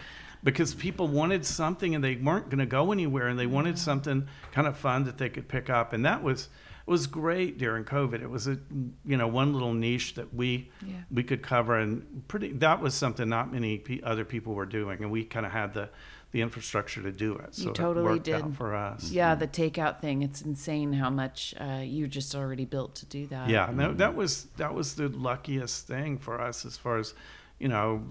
because 0.47 0.74
people 0.74 1.09
wanted 1.09 1.44
something 1.44 1.94
and 1.94 2.03
they 2.03 2.14
weren't 2.16 2.49
going 2.49 2.61
to 2.61 2.66
go 2.66 2.92
anywhere, 2.92 3.26
and 3.28 3.38
they 3.38 3.47
wanted 3.47 3.78
something 3.78 4.26
kind 4.53 4.66
of 4.66 4.78
fun 4.78 5.05
that 5.05 5.18
they 5.18 5.28
could 5.28 5.49
pick 5.49 5.68
up, 5.68 5.92
and 5.92 6.07
that 6.07 6.22
was 6.22 6.49
was 6.86 7.09
great 7.09 7.59
during 7.59 7.82
COVID. 7.84 8.22
It 8.22 8.30
was 8.30 8.47
a 8.47 8.57
you 9.05 9.16
know 9.16 9.26
one 9.26 9.53
little 9.53 9.74
niche 9.74 10.14
that 10.14 10.32
we 10.32 10.70
Yeah. 10.86 10.94
we 11.11 11.22
could 11.24 11.42
cover, 11.42 11.76
and 11.76 12.22
pretty 12.28 12.53
that 12.55 12.80
was 12.80 12.94
something 12.94 13.28
not 13.28 13.53
many 13.53 13.78
pe- 13.78 14.01
other 14.03 14.24
people 14.24 14.55
were 14.55 14.66
doing, 14.66 15.03
and 15.03 15.11
we 15.11 15.24
kind 15.24 15.44
of 15.44 15.53
had 15.53 15.74
the 15.74 15.90
the 16.32 16.42
infrastructure 16.42 17.03
to 17.03 17.11
do 17.12 17.34
it. 17.36 17.55
So 17.55 17.68
You 17.68 17.72
totally 17.72 18.05
worked 18.05 18.24
did. 18.24 18.34
out 18.42 18.55
for 18.55 18.74
us. 18.74 19.11
yeah, 19.11 19.34
the 19.34 19.47
takeout 19.49 20.01
thing. 20.01 20.22
It's 20.22 20.42
insane 20.42 20.92
how 20.92 21.09
much 21.11 21.55
uh, 21.59 21.80
you're 21.84 22.09
just 22.09 22.34
already 22.34 22.64
built 22.64 22.94
to 22.97 23.07
do 23.07 23.26
that. 23.28 23.49
Yeah, 23.49 23.70
no, 23.74 23.92
that 23.94 24.14
was 24.14 24.44
that 24.57 24.74
was 24.74 24.94
the 24.94 25.09
luckiest 25.09 25.86
thing 25.88 26.18
for 26.18 26.40
us 26.40 26.64
as 26.66 26.76
far 26.76 26.99
as, 26.99 27.14
you 27.59 27.68
know, 27.68 28.03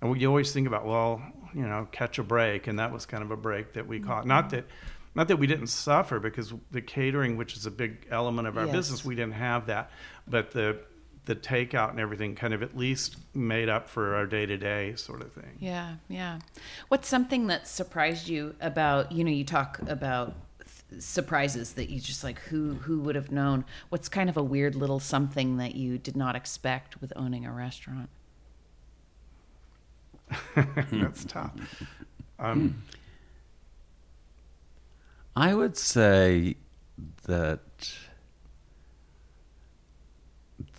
and 0.00 0.10
we 0.10 0.26
always 0.26 0.52
think 0.52 0.66
about 0.66 0.86
well, 0.86 1.22
you 1.54 1.66
know, 1.66 1.88
catch 1.92 2.18
a 2.18 2.22
break, 2.22 2.66
and 2.66 2.78
that 2.78 2.92
was 2.92 3.06
kind 3.06 3.22
of 3.22 3.30
a 3.30 3.36
break 3.36 3.72
that 3.74 3.86
we 3.86 4.00
caught. 4.00 4.26
Not 4.26 4.46
mm-hmm. 4.46 4.56
that, 4.56 4.66
not 5.14 5.28
that 5.28 5.38
we 5.38 5.46
didn't 5.46 5.68
suffer 5.68 6.20
because 6.20 6.52
the 6.70 6.80
catering, 6.80 7.36
which 7.36 7.56
is 7.56 7.66
a 7.66 7.70
big 7.70 8.06
element 8.10 8.46
of 8.46 8.56
our 8.56 8.66
Yes. 8.66 8.74
business, 8.74 9.04
we 9.04 9.14
didn't 9.14 9.34
have 9.34 9.66
that, 9.66 9.90
but 10.26 10.52
the 10.52 10.78
the 11.28 11.36
takeout 11.36 11.90
and 11.90 12.00
everything 12.00 12.34
kind 12.34 12.54
of 12.54 12.62
at 12.62 12.74
least 12.74 13.16
made 13.34 13.68
up 13.68 13.90
for 13.90 14.14
our 14.14 14.26
day 14.26 14.46
to 14.46 14.56
day 14.56 14.94
sort 14.96 15.20
of 15.20 15.30
thing. 15.30 15.58
Yeah, 15.60 15.96
yeah. 16.08 16.38
What's 16.88 17.06
something 17.06 17.48
that 17.48 17.68
surprised 17.68 18.28
you 18.28 18.54
about, 18.62 19.12
you 19.12 19.24
know, 19.24 19.30
you 19.30 19.44
talk 19.44 19.78
about 19.86 20.36
th- 20.58 21.02
surprises 21.02 21.74
that 21.74 21.90
you 21.90 22.00
just 22.00 22.24
like 22.24 22.38
who 22.38 22.74
who 22.74 23.00
would 23.00 23.14
have 23.14 23.30
known? 23.30 23.66
What's 23.90 24.08
kind 24.08 24.30
of 24.30 24.38
a 24.38 24.42
weird 24.42 24.74
little 24.74 25.00
something 25.00 25.58
that 25.58 25.74
you 25.74 25.98
did 25.98 26.16
not 26.16 26.34
expect 26.34 27.02
with 27.02 27.12
owning 27.14 27.44
a 27.44 27.52
restaurant? 27.52 28.08
That's 30.92 31.24
tough. 31.24 31.52
Um, 32.38 32.82
I 35.36 35.54
would 35.54 35.76
say 35.76 36.56
that 37.26 37.92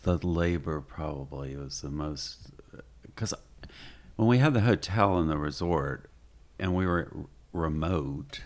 the 0.03 0.17
labor 0.25 0.81
probably 0.81 1.55
was 1.55 1.81
the 1.81 1.89
most 1.89 2.49
because 3.05 3.33
when 4.15 4.27
we 4.27 4.37
had 4.37 4.53
the 4.53 4.61
hotel 4.61 5.17
and 5.17 5.29
the 5.29 5.37
resort 5.37 6.09
and 6.59 6.75
we 6.75 6.85
were 6.85 7.11
remote 7.53 8.41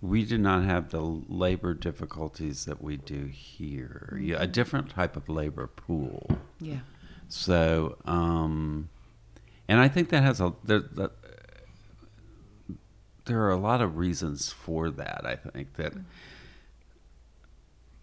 we 0.00 0.24
did 0.24 0.40
not 0.40 0.62
have 0.64 0.90
the 0.90 1.00
labor 1.00 1.74
difficulties 1.74 2.64
that 2.66 2.80
we 2.82 2.96
do 2.96 3.26
here 3.26 4.18
Yeah, 4.20 4.36
a 4.38 4.46
different 4.46 4.90
type 4.90 5.16
of 5.16 5.28
labor 5.28 5.66
pool 5.66 6.30
Yeah. 6.60 6.80
so, 7.28 7.96
um, 8.04 8.88
and 9.68 9.78
I 9.80 9.88
think 9.88 10.08
that 10.10 10.22
has 10.22 10.40
a 10.40 10.52
there, 10.64 10.80
the, 10.80 11.10
there 13.26 13.40
are 13.42 13.50
a 13.50 13.56
lot 13.58 13.80
of 13.82 13.96
reasons 13.98 14.50
for 14.50 14.90
that. 14.90 15.22
I 15.26 15.36
think 15.36 15.74
that 15.74 15.92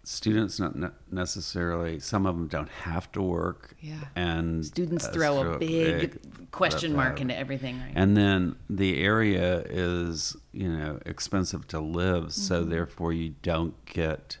students 0.04 0.60
not 0.60 0.76
ne- 0.76 0.88
necessarily 1.10 1.98
some 1.98 2.26
of 2.26 2.36
them 2.36 2.46
don't 2.46 2.68
have 2.68 3.10
to 3.12 3.20
work. 3.22 3.74
Yeah. 3.80 3.96
and 4.14 4.64
Students 4.64 5.04
uh, 5.06 5.10
throw 5.12 5.40
a 5.40 5.44
so 5.54 5.58
big 5.58 6.50
question 6.52 6.94
mark 6.94 7.20
into 7.20 7.36
everything, 7.36 7.80
right? 7.80 7.92
and 7.94 8.16
then 8.16 8.56
the 8.70 9.02
area 9.02 9.64
is, 9.68 10.36
you 10.52 10.68
know, 10.68 11.00
expensive 11.04 11.66
to 11.68 11.80
live, 11.80 12.32
so 12.32 12.60
Mm-hmm. 12.60 12.70
therefore 12.70 13.12
you 13.12 13.34
don't 13.42 13.84
get, 13.84 14.38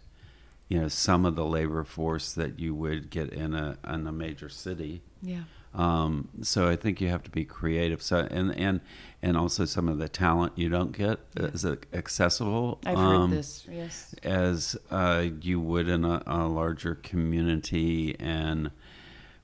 you 0.68 0.80
know, 0.80 0.88
some 0.88 1.24
of 1.24 1.34
the 1.34 1.44
labor 1.44 1.82
force 1.82 2.32
that 2.34 2.60
you 2.60 2.72
would 2.74 3.10
get 3.10 3.30
in 3.32 3.52
a 3.54 3.76
in 3.92 4.06
a 4.06 4.12
major 4.12 4.48
city. 4.48 5.02
yeah. 5.22 5.42
Um, 5.76 6.28
so 6.40 6.68
I 6.68 6.74
think 6.74 7.00
you 7.00 7.08
have 7.08 7.22
to 7.24 7.30
be 7.30 7.44
creative. 7.44 8.02
So 8.02 8.26
and 8.30 8.56
and 8.58 8.80
and 9.22 9.36
also 9.36 9.64
some 9.64 9.88
of 9.88 9.98
the 9.98 10.08
talent 10.08 10.54
you 10.56 10.68
don't 10.68 10.92
get 10.92 11.18
is 11.36 11.64
accessible. 11.64 12.80
I've 12.86 12.96
um, 12.96 13.30
heard 13.30 13.38
this. 13.38 13.66
Yes. 13.70 14.14
as 14.22 14.76
uh, 14.90 15.26
you 15.40 15.60
would 15.60 15.88
in 15.88 16.04
a, 16.04 16.22
a 16.26 16.46
larger 16.48 16.94
community 16.94 18.16
and 18.18 18.70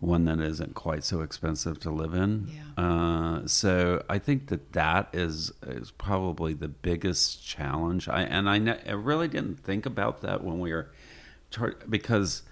one 0.00 0.24
that 0.24 0.40
isn't 0.40 0.74
quite 0.74 1.04
so 1.04 1.20
expensive 1.20 1.78
to 1.78 1.90
live 1.90 2.12
in. 2.12 2.48
Yeah. 2.48 2.82
Uh, 2.82 3.46
so 3.46 4.02
I 4.08 4.18
think 4.18 4.48
that 4.48 4.72
that 4.72 5.08
is 5.12 5.52
is 5.64 5.92
probably 5.92 6.54
the 6.54 6.68
biggest 6.68 7.46
challenge. 7.46 8.08
I 8.08 8.22
and 8.22 8.48
I, 8.48 8.58
ne- 8.58 8.82
I 8.86 8.92
really 8.92 9.28
didn't 9.28 9.60
think 9.62 9.86
about 9.86 10.22
that 10.22 10.42
when 10.42 10.58
we 10.58 10.72
were 10.72 10.90
tar- 11.50 11.76
because 11.88 12.42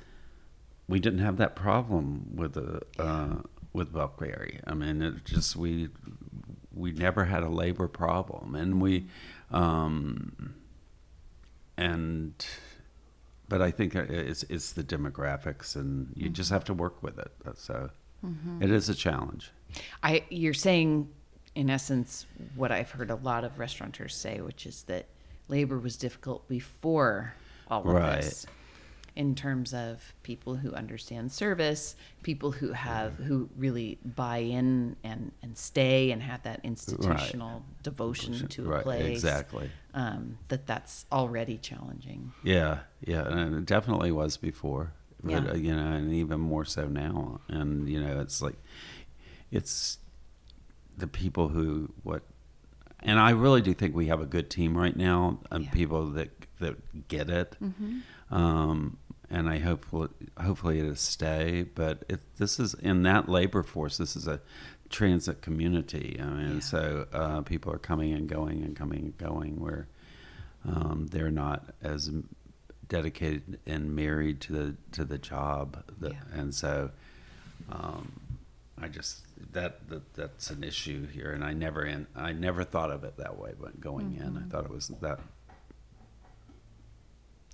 we 0.87 1.01
didn't 1.01 1.21
have 1.21 1.39
that 1.39 1.57
problem 1.57 2.37
with 2.37 2.55
the 2.55 2.83
uh, 2.99 3.37
with 3.73 3.93
Belcrary. 3.93 4.61
I 4.67 4.75
mean, 4.75 5.03
it 5.03 5.25
just 5.25 5.57
we 5.57 5.89
we 6.75 6.93
never 6.93 7.25
had 7.25 7.43
a 7.43 7.49
labor 7.49 7.89
problem, 7.89 8.55
and 8.55 8.81
we 8.81 9.07
um, 9.51 10.55
and 11.77 12.35
but 13.49 13.61
I 13.61 13.71
think 13.71 13.97
uh, 13.97 14.05
it's 14.09 14.45
it's 14.45 14.73
the 14.73 14.83
demographics, 14.85 15.77
and 15.77 16.13
you 16.15 16.27
mm-hmm. 16.27 16.35
just 16.35 16.51
have 16.51 16.65
to 16.65 16.75
work 16.75 17.03
with 17.03 17.19
it. 17.19 17.33
So 17.57 17.91
mm-hmm. 18.25 18.63
it 18.63 18.71
is 18.71 18.89
a 18.89 18.95
challenge. 18.95 19.51
I 20.03 20.25
you're 20.31 20.55
saying 20.55 21.09
in 21.55 21.71
essence 21.71 22.27
what 22.55 22.71
I've 22.71 22.91
heard 22.91 23.11
a 23.11 23.17
lot 23.17 23.45
of 23.45 23.59
restaurateurs 23.59 24.15
say, 24.15 24.41
which 24.41 24.67
is 24.67 24.85
that 24.85 25.07
labor 25.49 25.79
was 25.79 25.97
difficult 25.97 26.49
before 26.49 27.35
all 27.69 27.81
of 27.81 27.87
Right. 27.87 28.23
this. 28.23 28.47
In 29.17 29.35
terms 29.35 29.75
of 29.75 30.15
people 30.23 30.57
who 30.57 30.73
understand 30.73 31.33
service, 31.33 31.97
people 32.23 32.53
who 32.53 32.73
have 32.73 33.15
who 33.15 33.51
really 33.57 33.99
buy 34.05 34.39
in 34.39 34.97
and, 35.03 35.33
and 35.43 35.59
stay 35.59 36.11
and 36.11 36.23
have 36.23 36.43
that 36.45 36.61
institutional 36.63 37.65
devotion 37.83 38.47
to 38.49 38.67
a 38.67 38.69
Right, 38.69 38.83
place, 38.83 39.17
exactly. 39.17 39.71
Um, 39.93 40.39
that 40.49 40.67
that's 40.67 41.07
already 41.11 41.59
challenging. 41.59 42.33
Yeah, 42.43 42.81
yeah, 43.05 43.27
and 43.27 43.55
it 43.57 43.67
definitely 43.67 44.13
was 44.13 44.37
before, 44.37 44.93
but 45.23 45.33
Yeah. 45.45 45.51
uh, 45.51 45.55
you 45.57 45.75
know, 45.75 45.93
and 45.93 46.13
even 46.13 46.41
more 46.41 46.65
so 46.65 46.87
now. 46.87 47.41
And 47.49 47.89
you 47.89 48.01
know, 48.01 48.21
it's 48.21 48.41
like 48.41 48.57
it's 49.51 49.99
the 50.97 51.07
people 51.07 51.49
who 51.49 51.93
what, 52.03 52.23
and 53.01 53.19
I 53.19 53.31
really 53.31 53.63
do 53.63 53.75
think 53.75 53.95
we 53.95 54.07
have 54.07 54.21
a 54.21 54.27
good 54.27 54.49
team 54.51 54.77
right 54.77 54.97
now, 54.97 55.41
and 55.51 55.65
Yeah. 55.65 55.71
people 55.73 56.07
that 56.13 56.31
that 56.61 57.09
get 57.09 57.29
it. 57.29 57.57
Um, 58.31 58.99
and 59.31 59.49
I 59.49 59.59
hope 59.59 59.85
hopefully 60.41 60.81
it'll 60.81 60.95
stay. 60.97 61.63
But 61.75 62.05
it, 62.09 62.21
this 62.39 62.59
is 62.59 62.75
in 62.75 63.03
that 63.05 63.29
labor 63.29 63.63
force. 63.63 63.97
This 63.97 64.17
is 64.17 64.27
a 64.27 64.41
transit 64.89 65.41
community. 65.43 66.19
I 66.21 66.25
mean, 66.27 66.55
Yeah. 66.55 66.61
so 66.61 67.07
uh, 67.13 67.41
people 67.43 67.73
are 67.73 67.79
coming 67.79 68.13
and 68.13 68.29
going 68.29 68.63
and 68.65 68.75
coming 68.75 68.99
and 69.01 69.19
going 69.19 69.61
where 69.61 69.87
um, 70.65 71.09
they're 71.11 71.31
not 71.31 71.75
as 71.83 72.11
dedicated 72.89 73.61
and 73.67 73.95
married 73.95 74.41
to 74.43 74.53
the 74.53 74.77
to 74.93 75.05
the 75.05 75.19
job. 75.19 75.83
That, 76.01 76.13
Yeah. 76.13 76.21
And 76.41 76.55
so 76.55 76.91
um, 77.71 78.21
I 78.81 78.89
just 78.89 79.23
that, 79.53 79.89
that 79.91 80.15
that's 80.15 80.51
an 80.51 80.65
issue 80.65 81.07
here, 81.07 81.31
and 81.31 81.45
I 81.45 81.53
never 81.53 81.85
in 81.85 82.07
I 82.17 82.33
never 82.33 82.65
thought 82.65 82.91
of 82.91 83.05
it 83.05 83.17
that 83.19 83.39
way. 83.39 83.53
But 83.59 83.81
going 83.81 84.17
in, 84.17 84.37
I 84.37 84.51
thought 84.51 84.65
it 84.65 84.71
was 84.71 84.89
that. 85.01 85.21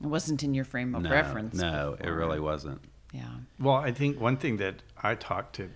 It 0.02 0.06
wasn't 0.06 0.42
in 0.42 0.54
your 0.54 0.64
frame 0.64 0.94
of 0.94 1.02
no, 1.02 1.10
reference. 1.10 1.54
No, 1.54 1.96
it 1.98 2.08
really 2.08 2.40
wasn't. 2.40 2.80
Yeah. 3.12 3.24
Well, 3.58 3.76
I 3.76 3.92
think 3.92 4.20
one 4.20 4.36
thing 4.36 4.58
that 4.58 4.82
I 5.02 5.14
talk 5.14 5.52
to 5.54 5.70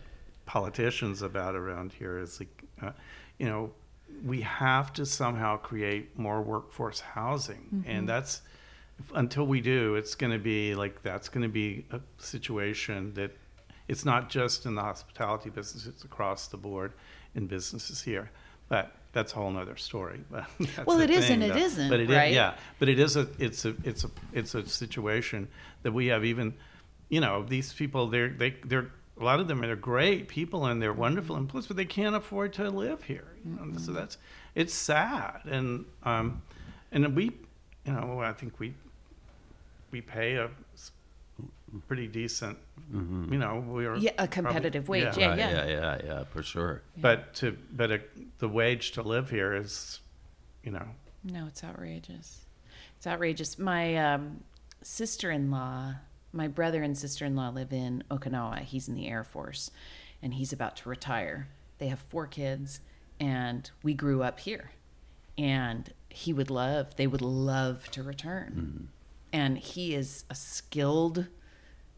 politicians 0.44 1.22
about 1.22 1.54
around 1.54 1.92
here 1.92 2.18
is 2.18 2.40
like, 2.40 2.64
uh, 2.82 2.90
you 3.38 3.46
know, 3.46 3.70
we 4.24 4.42
have 4.42 4.92
to 4.94 5.06
somehow 5.06 5.56
create 5.56 6.18
more 6.18 6.42
workforce 6.42 7.00
housing, 7.00 7.84
and 7.86 8.08
that's 8.08 8.42
until 9.14 9.46
we 9.46 9.60
do, 9.60 9.94
it's 9.94 10.14
going 10.14 10.32
to 10.32 10.38
be 10.38 10.74
like 10.74 11.02
that's 11.02 11.28
going 11.28 11.42
to 11.42 11.48
be 11.48 11.86
a 11.90 12.00
situation 12.18 13.14
that 13.14 13.30
it's 13.88 14.04
not 14.04 14.28
just 14.28 14.66
in 14.66 14.74
the 14.74 14.82
hospitality 14.82 15.48
business; 15.50 15.86
it's 15.86 16.04
across 16.04 16.48
the 16.48 16.56
board 16.56 16.92
in 17.34 17.46
businesses 17.46 18.02
here. 18.02 18.30
But 18.68 18.92
that's 19.12 19.32
a 19.32 19.36
whole 19.36 19.50
nother 19.50 19.76
story. 19.76 20.20
Well, 20.86 21.00
it 21.00 21.10
is 21.10 21.26
thing, 21.26 21.42
and 21.42 21.52
it 21.52 21.56
isn't, 21.56 21.88
But 21.88 22.00
it 22.00 22.10
is- 22.10 22.16
right? 22.16 22.32
yeah, 22.32 22.54
but 22.78 22.88
it 22.88 22.98
is 22.98 23.16
a 23.16 23.28
it's 23.38 23.64
a 23.64 23.74
it's 23.84 24.04
a 24.04 24.10
it's 24.32 24.54
a 24.54 24.66
situation 24.66 25.48
that 25.82 25.92
we 25.92 26.06
have 26.06 26.24
even 26.24 26.54
you 27.08 27.20
know 27.20 27.42
these 27.42 27.72
people 27.72 28.06
they're 28.08 28.28
they 28.30 28.50
they're 28.64 28.90
a 29.20 29.24
lot 29.24 29.40
of 29.40 29.48
them 29.48 29.62
are 29.62 29.76
great 29.76 30.28
people 30.28 30.64
and 30.66 30.80
they're 30.80 30.92
wonderful 30.94 31.36
and 31.36 31.48
plus 31.48 31.66
but 31.66 31.76
they 31.76 31.84
can't 31.84 32.14
afford 32.16 32.52
to 32.54 32.70
live 32.70 33.02
here 33.02 33.26
you 33.44 33.52
know? 33.52 33.78
so 33.78 33.92
that's 33.92 34.16
it's 34.54 34.72
sad 34.72 35.40
and 35.44 35.84
um 36.04 36.40
and 36.92 37.14
we 37.14 37.24
you 37.84 37.92
know 37.92 38.20
i 38.20 38.32
think 38.32 38.58
we 38.60 38.72
we 39.90 40.00
pay 40.00 40.36
a 40.36 40.48
pretty 41.86 42.08
decent 42.08 42.58
you 42.92 43.38
know 43.38 43.64
we're 43.66 43.94
Yeah, 43.96 44.10
a 44.12 44.26
probably- 44.26 44.28
competitive 44.34 44.88
wage, 44.88 45.16
yeah. 45.16 45.28
Right, 45.28 45.38
yeah, 45.38 45.66
yeah, 45.66 45.98
yeah, 46.04 46.24
for 46.24 46.42
sure. 46.42 46.82
but 46.96 47.34
to 47.34 47.56
but 47.72 47.90
a, 47.92 48.00
the 48.38 48.48
wage 48.48 48.92
to 48.92 49.02
live 49.02 49.30
here 49.30 49.54
is 49.54 50.00
you 50.64 50.72
know 50.72 50.86
No, 51.24 51.46
it's 51.46 51.62
outrageous. 51.62 52.44
It's 52.96 53.06
outrageous. 53.06 53.58
My 53.58 53.96
um, 53.96 54.40
sister 54.82 55.30
in 55.30 55.50
law, 55.50 55.94
my 56.32 56.48
brother 56.48 56.82
and 56.82 56.96
sister 56.98 57.24
in 57.24 57.34
law 57.36 57.48
live 57.50 57.72
in 57.72 58.02
Okinawa. 58.10 58.60
He's 58.60 58.88
in 58.88 58.94
the 58.94 59.06
Air 59.08 59.24
Force 59.24 59.70
and 60.22 60.34
he's 60.34 60.52
about 60.52 60.76
to 60.78 60.88
retire. 60.88 61.48
They 61.78 61.88
have 61.88 61.98
four 62.00 62.26
kids 62.26 62.80
and 63.20 63.70
we 63.82 63.94
grew 63.94 64.22
up 64.22 64.40
here. 64.40 64.72
And 65.38 65.92
he 66.08 66.32
would 66.32 66.50
love, 66.50 66.96
they 66.96 67.06
would 67.06 67.22
love 67.22 67.90
to 67.92 68.02
return. 68.02 68.88
And 69.32 69.56
he 69.58 69.94
is 69.94 70.24
a 70.28 70.34
skilled, 70.34 71.26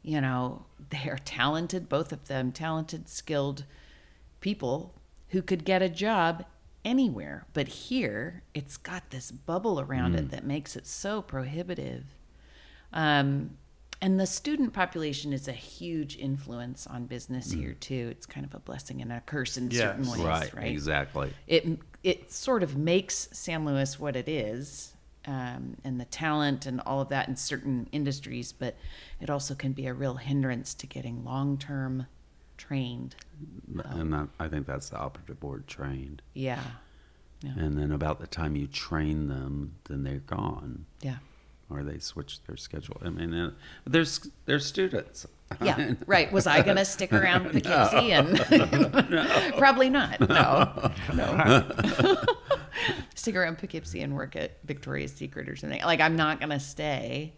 you 0.03 0.21
know, 0.21 0.67
they 0.91 1.09
are 1.09 1.19
talented, 1.25 1.89
both 1.89 2.13
of 2.13 2.29
them, 2.29 2.53
talented, 2.53 3.09
skilled 3.09 3.65
people 4.41 4.95
who 5.29 5.43
could 5.43 5.65
get 5.65 5.83
a 5.83 5.89
job 5.89 6.45
anywhere. 6.85 7.47
But 7.55 7.69
here, 7.69 8.43
it's 8.55 8.77
got 8.77 9.11
this 9.11 9.31
bubble 9.31 9.81
around 9.81 10.15
it 10.15 10.31
that 10.31 10.45
makes 10.45 10.77
it 10.77 10.87
so 10.87 11.23
prohibitive. 11.23 12.05
Um, 12.93 13.57
and 14.03 14.19
the 14.19 14.27
student 14.27 14.73
population 14.73 15.33
is 15.33 15.47
a 15.47 15.53
huge 15.53 16.19
influence 16.19 16.89
on 16.89 17.07
business 17.07 17.53
here 17.53 17.75
too. 17.75 18.09
It's 18.11 18.27
kind 18.27 18.45
of 18.45 18.53
a 18.53 18.59
blessing 18.59 19.01
and 19.01 19.13
a 19.13 19.21
curse 19.21 19.57
in 19.57 19.71
certain 19.71 20.11
ways, 20.11 20.21
right, 20.21 20.55
right? 20.55 20.67
exactly. 20.67 21.33
It 21.47 21.79
it 22.03 22.33
sort 22.33 22.65
of 22.65 22.77
makes 22.77 23.29
San 23.31 23.65
Luis 23.65 24.01
what 24.01 24.17
it 24.17 24.29
is, 24.29 24.95
um, 25.27 25.77
and 25.85 26.01
the 26.01 26.05
talent 26.05 26.66
and 26.66 26.81
all 26.81 27.01
of 27.01 27.09
that 27.11 27.29
in 27.29 27.37
certain 27.37 27.89
industries, 27.93 28.53
but 28.53 28.77
it 29.20 29.31
also 29.31 29.55
can 29.55 29.73
be 29.73 29.87
a 29.87 29.95
real 29.95 30.14
hindrance 30.14 30.75
to 30.75 30.87
getting 30.87 31.25
long 31.25 31.59
term 31.59 32.07
trained. 32.57 33.14
And 33.85 34.12
that, 34.12 34.29
I 34.39 34.49
think 34.49 34.66
that's 34.66 34.91
the 34.91 34.99
operative 34.99 35.43
word, 35.43 35.66
trained. 35.66 36.23
Yeah, 36.35 36.62
yeah, 37.43 37.53
And 37.57 37.77
then 37.77 37.91
about 37.93 38.20
the 38.20 38.27
time 38.27 38.57
you 38.57 38.66
train 38.66 39.29
them, 39.29 39.75
then 39.85 40.05
they're 40.05 40.18
gone, 40.18 40.87
yeah. 41.01 41.16
or 41.68 41.83
they 41.83 41.99
switch 41.99 42.41
their 42.45 42.57
schedule. 42.57 42.99
I 43.05 43.11
mean, 43.11 43.35
uh, 43.35 43.51
there's 43.85 44.29
there's 44.47 44.64
students. 44.64 45.27
Yeah, 45.61 45.95
right. 46.07 46.31
Was 46.33 46.47
I 46.47 46.62
going 46.62 46.77
to 46.77 46.85
stick 46.85 47.12
around 47.12 47.51
Poughkeepsie? 47.51 48.12
And 48.12 48.39
probably 49.59 49.91
not. 49.91 50.20
No, 50.20 50.93
no. 51.14 52.25
stick 53.14 53.37
around 53.37 53.59
Poughkeepsie 53.59 54.01
and 54.03 54.14
work 54.14 54.37
at 54.37 54.59
Victoria's 54.64 55.12
Secret 55.12 55.49
or 55.49 55.57
something. 55.57 55.83
Like 55.83 56.01
I'm 56.01 56.16
not 56.16 56.39
going 56.39 56.51
to 56.51 56.61
stay, 56.61 57.35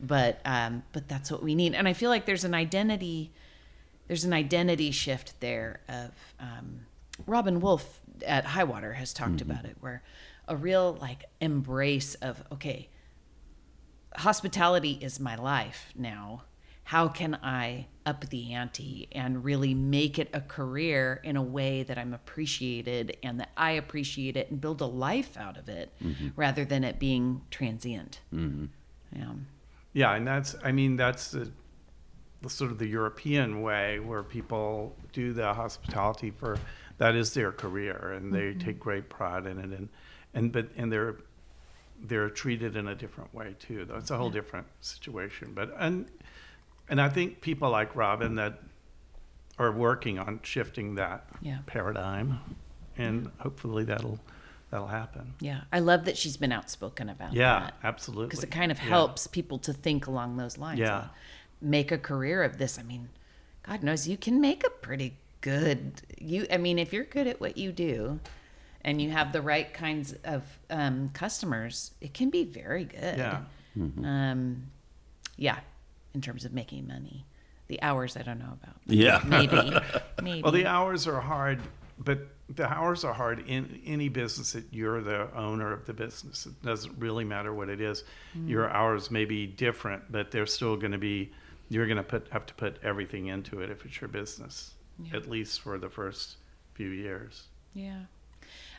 but 0.00 0.40
um, 0.44 0.82
but 0.92 1.08
that's 1.08 1.30
what 1.30 1.42
we 1.42 1.54
need. 1.54 1.74
And 1.74 1.88
I 1.88 1.92
feel 1.92 2.10
like 2.10 2.26
there's 2.26 2.44
an 2.44 2.54
identity, 2.54 3.32
there's 4.06 4.24
an 4.24 4.32
identity 4.32 4.90
shift 4.90 5.40
there. 5.40 5.80
Of 5.88 6.10
um, 6.40 6.86
Robin 7.26 7.60
Wolf 7.60 8.00
at 8.26 8.44
Highwater 8.44 8.94
has 8.94 9.12
talked 9.12 9.40
about 9.40 9.64
it, 9.64 9.76
where 9.80 10.02
a 10.46 10.56
real 10.56 10.96
like 11.00 11.24
embrace 11.40 12.14
of 12.16 12.42
okay, 12.52 12.88
hospitality 14.16 14.98
is 15.00 15.20
my 15.20 15.36
life 15.36 15.92
now. 15.96 16.42
How 16.88 17.06
can 17.06 17.34
I 17.42 17.86
up 18.06 18.30
the 18.30 18.54
ante 18.54 19.08
and 19.12 19.44
really 19.44 19.74
make 19.74 20.18
it 20.18 20.30
a 20.32 20.40
career 20.40 21.20
in 21.22 21.36
a 21.36 21.42
way 21.42 21.82
that 21.82 21.98
I'm 21.98 22.14
appreciated 22.14 23.18
and 23.22 23.38
that 23.40 23.50
I 23.58 23.72
appreciate 23.72 24.38
it 24.38 24.50
and 24.50 24.58
build 24.58 24.80
a 24.80 24.86
life 24.86 25.36
out 25.36 25.58
of 25.58 25.68
it 25.68 25.92
mm-hmm. 26.02 26.28
rather 26.34 26.64
than 26.64 26.84
it 26.84 26.98
being 26.98 27.42
transient? 27.50 28.20
Mm-hmm. 28.34 28.64
Yeah. 29.14 29.32
Yeah, 29.92 30.14
and 30.14 30.26
that's 30.26 30.56
I 30.64 30.72
mean 30.72 30.96
that's 30.96 31.32
the, 31.32 31.50
the 32.40 32.48
sort 32.48 32.70
of 32.70 32.78
the 32.78 32.88
European 32.88 33.60
way 33.60 33.98
where 33.98 34.22
people 34.22 34.96
do 35.12 35.34
the 35.34 35.52
hospitality 35.52 36.30
for 36.30 36.56
that 36.96 37.14
is 37.14 37.34
their 37.34 37.52
career 37.52 38.14
and 38.16 38.32
they 38.32 38.52
mm-hmm. 38.54 38.60
take 38.60 38.80
great 38.80 39.10
pride 39.10 39.44
in 39.44 39.58
it 39.58 39.78
and 39.78 39.90
and 40.32 40.52
but 40.52 40.70
and 40.74 40.90
they're 40.90 41.16
they're 42.00 42.30
treated 42.30 42.76
in 42.76 42.88
a 42.88 42.94
different 42.94 43.34
way 43.34 43.56
too. 43.58 43.84
That's 43.84 44.10
a 44.10 44.16
whole 44.16 44.30
different 44.30 44.68
situation. 44.80 45.52
But 45.54 45.74
and 45.76 46.06
and 46.88 47.00
I 47.00 47.08
think 47.08 47.40
people 47.40 47.70
like 47.70 47.94
Robin 47.96 48.34
that 48.36 48.60
are 49.58 49.72
working 49.72 50.18
on 50.18 50.40
shifting 50.42 50.94
that 50.96 51.26
Yeah. 51.40 51.58
paradigm 51.66 52.38
and 52.96 53.30
hopefully 53.38 53.84
that'll 53.84 54.18
that'll 54.70 54.86
happen. 54.88 55.32
Yeah. 55.40 55.62
I 55.72 55.78
love 55.78 56.04
that 56.04 56.18
she's 56.18 56.36
been 56.36 56.52
outspoken 56.52 57.08
about 57.08 57.30
that. 57.30 57.36
Yeah, 57.36 57.60
that. 57.60 57.74
absolutely. 57.82 58.26
Because 58.26 58.44
it 58.44 58.50
kind 58.50 58.70
of 58.70 58.78
Yeah. 58.78 58.84
helps 58.84 59.26
people 59.26 59.58
to 59.60 59.72
think 59.72 60.06
along 60.06 60.36
those 60.36 60.58
lines. 60.58 60.78
Yeah. 60.78 61.08
Make 61.62 61.90
a 61.90 61.96
career 61.96 62.42
of 62.42 62.58
this. 62.58 62.78
I 62.78 62.82
mean, 62.82 63.08
God 63.62 63.82
knows 63.82 64.06
you 64.06 64.18
can 64.18 64.40
make 64.42 64.64
a 64.64 64.70
pretty 64.70 65.16
good 65.40 66.02
you 66.18 66.46
I 66.50 66.56
mean, 66.58 66.78
if 66.78 66.92
you're 66.92 67.04
good 67.04 67.26
at 67.26 67.40
what 67.40 67.56
you 67.56 67.72
do 67.72 68.20
and 68.82 69.00
you 69.00 69.10
have 69.10 69.32
the 69.32 69.40
right 69.40 69.72
kinds 69.72 70.12
of 70.24 70.58
um, 70.68 71.08
customers, 71.10 71.92
it 72.00 72.12
can 72.12 72.28
be 72.30 72.44
very 72.44 72.84
good. 72.84 73.16
Yeah. 73.18 73.42
Um, 73.76 74.70
yeah, 75.36 75.60
in 76.14 76.20
terms 76.20 76.44
of 76.44 76.52
making 76.52 76.86
money. 76.86 77.24
The 77.68 77.80
hours 77.82 78.16
I 78.16 78.22
don't 78.22 78.38
know 78.38 78.56
about. 78.62 78.76
Yeah. 78.86 79.22
Maybe. 79.26 79.56
Maybe. 80.22 80.42
Well, 80.42 80.52
the 80.52 80.66
hours 80.66 81.06
are 81.06 81.20
hard, 81.20 81.60
but 81.98 82.18
the 82.54 82.66
hours 82.66 83.04
are 83.04 83.12
hard 83.12 83.46
in 83.46 83.80
any 83.84 84.08
business 84.08 84.52
that 84.52 84.64
you're 84.70 85.02
the 85.02 85.28
owner 85.36 85.70
of 85.72 85.84
the 85.84 85.92
business. 85.92 86.46
It 86.46 86.62
doesn't 86.62 86.98
really 86.98 87.24
matter 87.24 87.52
what 87.52 87.68
it 87.68 87.80
is. 87.80 88.04
Your 88.46 88.70
hours 88.70 89.10
may 89.10 89.26
be 89.26 89.46
different, 89.46 90.10
but 90.10 90.30
they're 90.30 90.46
still 90.46 90.76
going 90.76 90.92
to 90.92 90.98
be. 90.98 91.30
You're 91.68 91.86
going 91.86 91.98
to 91.98 92.02
put 92.02 92.28
have 92.30 92.46
to 92.46 92.54
put 92.54 92.78
everything 92.82 93.26
into 93.26 93.60
it 93.60 93.68
if 93.68 93.84
it's 93.84 94.00
your 94.00 94.08
business, 94.08 94.72
Yeah. 94.98 95.16
at 95.16 95.28
least 95.28 95.60
for 95.60 95.76
the 95.76 95.90
first 95.90 96.36
few 96.72 96.88
years. 96.88 97.42
Yeah. 97.74 98.00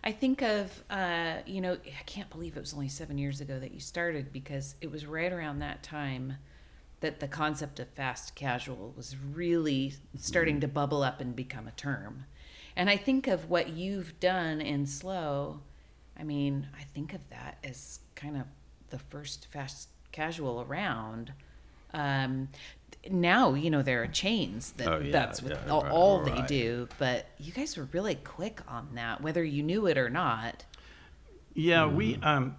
I 0.03 0.11
think 0.11 0.41
of, 0.41 0.83
uh, 0.89 1.35
you 1.45 1.61
know, 1.61 1.73
I 1.73 2.03
can't 2.07 2.29
believe 2.31 2.57
it 2.57 2.59
was 2.59 2.73
only 2.73 2.87
seven 2.87 3.19
years 3.19 3.41
ago 3.41 3.59
that 3.59 3.71
you 3.75 3.79
started 3.79 4.33
because 4.33 4.73
it 4.81 4.89
was 4.89 5.05
right 5.05 5.31
around 5.31 5.59
that 5.59 5.83
time 5.83 6.37
that 7.01 7.19
the 7.19 7.27
concept 7.27 7.79
of 7.79 7.87
fast 7.89 8.35
casual 8.35 8.93
was 8.95 9.15
really 9.15 9.93
starting 10.17 10.59
to 10.59 10.67
bubble 10.67 11.01
up 11.03 11.21
and 11.21 11.35
become 11.35 11.67
a 11.67 11.71
term. 11.71 12.25
And 12.75 12.89
I 12.89 12.97
think 12.97 13.27
of 13.27 13.49
what 13.49 13.69
you've 13.69 14.19
done 14.19 14.61
in 14.61 14.85
SLO. 14.85 15.61
I 16.17 16.23
mean, 16.23 16.67
I 16.77 16.83
think 16.83 17.13
of 17.13 17.21
that 17.29 17.57
as 17.63 17.99
kind 18.15 18.37
of 18.37 18.43
the 18.89 18.99
first 18.99 19.47
fast 19.51 19.89
casual 20.11 20.61
around. 20.61 21.33
Um, 21.93 22.49
now, 23.09 23.53
you 23.53 23.69
know, 23.69 23.81
there 23.81 24.03
are 24.03 24.07
chains 24.07 24.73
that 24.73 24.87
Oh, 24.87 24.99
yeah, 24.99 25.11
that's 25.11 25.41
what 25.41 25.53
yeah, 25.53 25.71
all, 25.71 25.83
right, 25.83 25.91
all 25.91 26.19
they 26.23 26.41
do, 26.47 26.87
but 26.97 27.27
you 27.37 27.51
guys 27.51 27.77
were 27.77 27.87
really 27.93 28.15
quick 28.15 28.61
on 28.67 28.89
that, 28.95 29.21
whether 29.21 29.43
you 29.43 29.63
knew 29.63 29.87
it 29.87 29.97
or 29.97 30.09
not. 30.09 30.65
Yeah, 31.53 31.87
we 31.87 32.17
um, 32.21 32.57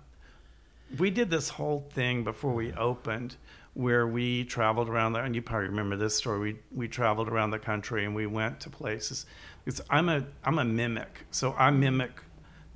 we 0.99 1.11
did 1.11 1.30
this 1.30 1.49
whole 1.51 1.86
thing 1.93 2.24
before 2.24 2.53
we 2.53 2.72
opened, 2.72 3.36
where 3.74 4.07
we 4.07 4.45
traveled 4.45 4.88
around 4.88 5.12
there, 5.12 5.24
and 5.24 5.34
you 5.34 5.43
probably 5.43 5.68
remember 5.68 5.97
this 5.97 6.16
story. 6.16 6.38
We 6.38 6.59
we 6.72 6.88
traveled 6.88 7.28
around 7.28 7.51
the 7.51 7.59
country 7.59 8.05
and 8.05 8.14
we 8.14 8.26
went 8.26 8.61
to 8.61 8.70
places. 8.70 9.26
Because 9.64 9.80
I'm 9.91 10.09
a 10.09 10.24
I'm 10.45 10.59
a 10.59 10.64
mimic, 10.64 11.26
so 11.30 11.55
I 11.57 11.70
mimic 11.70 12.22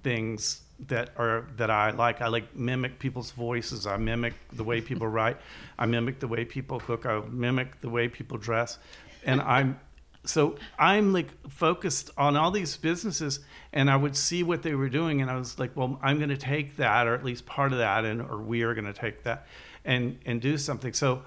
things 0.02 0.62
that 0.86 1.10
are 1.16 1.46
that 1.56 1.70
I 1.70 1.90
like. 1.90 2.20
I 2.20 2.28
like 2.28 2.54
mimic 2.54 2.98
people's 2.98 3.30
voices. 3.30 3.86
I 3.86 3.96
mimic 3.96 4.34
the 4.52 4.64
way 4.64 4.80
people 4.80 5.08
write. 5.18 5.38
I 5.78 5.86
mimic 5.86 6.20
the 6.20 6.28
way 6.28 6.44
people 6.44 6.80
cook. 6.80 7.06
I 7.06 7.20
mimic 7.28 7.80
the 7.80 7.88
way 7.88 8.08
people 8.08 8.38
dress, 8.38 8.78
and 9.24 9.40
I'm 9.56 9.80
so 10.24 10.56
I'm 10.78 11.12
like 11.12 11.28
focused 11.50 12.10
on 12.16 12.36
all 12.36 12.50
these 12.50 12.76
businesses, 12.76 13.40
and 13.72 13.90
I 13.90 13.96
would 13.96 14.16
see 14.16 14.42
what 14.42 14.62
they 14.62 14.74
were 14.74 14.88
doing, 14.88 15.20
and 15.20 15.30
I 15.30 15.36
was 15.36 15.58
like, 15.58 15.76
well, 15.76 15.98
I'm 16.02 16.18
going 16.18 16.30
to 16.30 16.36
take 16.36 16.76
that, 16.76 17.06
or 17.06 17.14
at 17.14 17.24
least 17.24 17.46
part 17.46 17.72
of 17.72 17.78
that, 17.78 18.04
and 18.04 18.20
or 18.22 18.38
we 18.38 18.62
are 18.62 18.74
going 18.74 18.86
to 18.86 18.92
take 18.92 19.22
that, 19.24 19.46
and 19.84 20.18
and 20.26 20.40
do 20.40 20.58
something. 20.58 20.92
So 20.92 21.22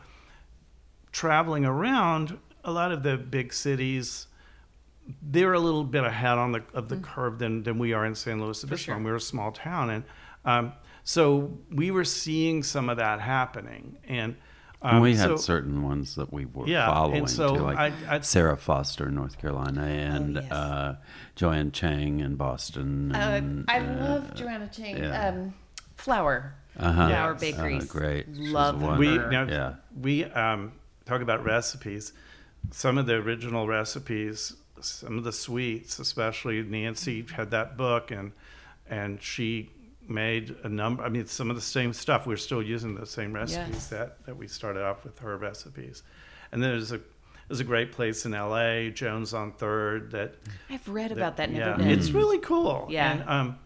traveling 1.12 1.66
around 1.66 2.38
a 2.64 2.72
lot 2.72 2.92
of 2.92 3.04
the 3.04 3.18
big 3.18 3.54
cities 3.54 4.28
they're 5.22 5.54
a 5.54 5.60
little 5.60 5.84
bit 5.84 6.04
ahead 6.04 6.38
on 6.38 6.52
the 6.52 6.64
of 6.74 6.90
the 6.90 6.98
curve 6.98 7.40
than, 7.40 7.64
than 7.64 7.80
we 7.80 7.94
are 7.94 8.06
in 8.06 8.16
San 8.16 8.42
Luis 8.42 8.64
Obispo. 8.64 8.94
sure. 8.94 9.00
We're 9.00 9.16
a 9.16 9.22
small 9.22 9.52
town, 9.52 9.90
and 9.90 10.04
um, 10.46 10.74
so 11.04 11.58
we 11.72 11.92
were 11.92 12.04
seeing 12.04 12.64
some 12.64 12.90
of 12.90 12.98
that 12.98 13.22
happening. 13.22 13.98
And, 14.08 14.36
um, 14.82 15.02
we 15.02 15.16
had 15.16 15.30
so- 15.30 15.36
certain 15.38 15.84
ones 15.84 16.16
that 16.16 16.32
we 16.32 16.46
were 16.46 16.68
Yeah, 16.68 16.86
and 16.86 16.94
following 16.94 17.28
so 17.28 17.56
too, 17.56 17.62
like 17.64 17.78
I- 17.78 18.16
I- 18.16 18.20
Sara 18.22 18.56
Foster 18.58 19.08
in 19.08 19.16
North 19.16 19.38
Carolina 19.40 19.84
and 19.84 20.36
yes. 20.36 20.52
uh, 20.52 20.96
Joanne 21.36 21.72
Chang 21.72 22.20
in 22.20 22.36
Boston. 22.36 23.12
And, 23.16 23.66
I 23.68 23.80
uh, 23.80 23.96
love 24.08 24.36
Joanna 24.36 24.68
Chang. 24.72 24.98
yeah. 24.98 25.30
Um, 25.30 25.54
Flour. 25.96 26.54
Uh-huh. 26.80 27.08
Flour 27.10 27.32
Yes. 27.32 27.42
Bakeries. 27.42 27.84
Uh, 27.90 27.94
great. 27.94 28.30
Love 28.36 28.82
wonderful. 28.82 29.00
we 29.26 29.32
now 29.32 29.48
Yeah. 29.48 29.74
we 30.00 30.26
um, 30.26 30.74
talk 31.06 31.22
about 31.22 31.44
recipes. 31.44 32.14
Some 32.72 32.98
of 33.00 33.08
the 33.08 33.16
original 33.16 33.66
recipes, 33.68 34.56
some 34.80 35.18
of 35.18 35.24
the 35.24 35.32
sweets, 35.32 35.98
especially 35.98 36.62
Nancy 36.62 37.26
had 37.36 37.50
that 37.52 37.78
book, 37.78 38.12
and 38.12 38.32
and 38.90 39.22
she 39.24 39.72
made 40.10 40.56
a 40.64 40.70
number. 40.70 41.04
I 41.04 41.10
mean, 41.10 41.26
some 41.28 41.50
of 41.50 41.56
the 41.56 41.62
same 41.62 41.94
stuff. 41.94 42.26
We're 42.28 42.38
still 42.38 42.62
using 42.64 42.96
the 42.96 43.06
same 43.06 43.34
recipes 43.34 43.68
Yes. 43.74 43.88
that 43.88 44.26
that 44.26 44.38
we 44.38 44.48
started 44.48 44.84
off 44.84 45.04
with 45.04 45.20
her 45.20 45.38
recipes. 45.38 46.04
And 46.52 46.62
then 46.64 46.72
there's 46.72 46.92
a 46.92 47.02
there's 47.48 47.60
a 47.62 47.64
great 47.66 47.92
place 47.94 48.26
in 48.26 48.34
L.A. 48.34 48.90
Joan's 48.92 49.34
on 49.34 49.52
Third 49.54 50.12
that 50.12 50.36
I've 50.70 50.88
read 50.88 51.12
about 51.12 51.38
that. 51.38 51.50
Never 51.52 51.72
yeah, 51.72 51.78
been. 51.78 51.88
it's 51.88 52.12
really 52.12 52.40
cool. 52.40 52.88
Yeah. 52.90 53.12
and, 53.14 53.30
um, 53.30 53.60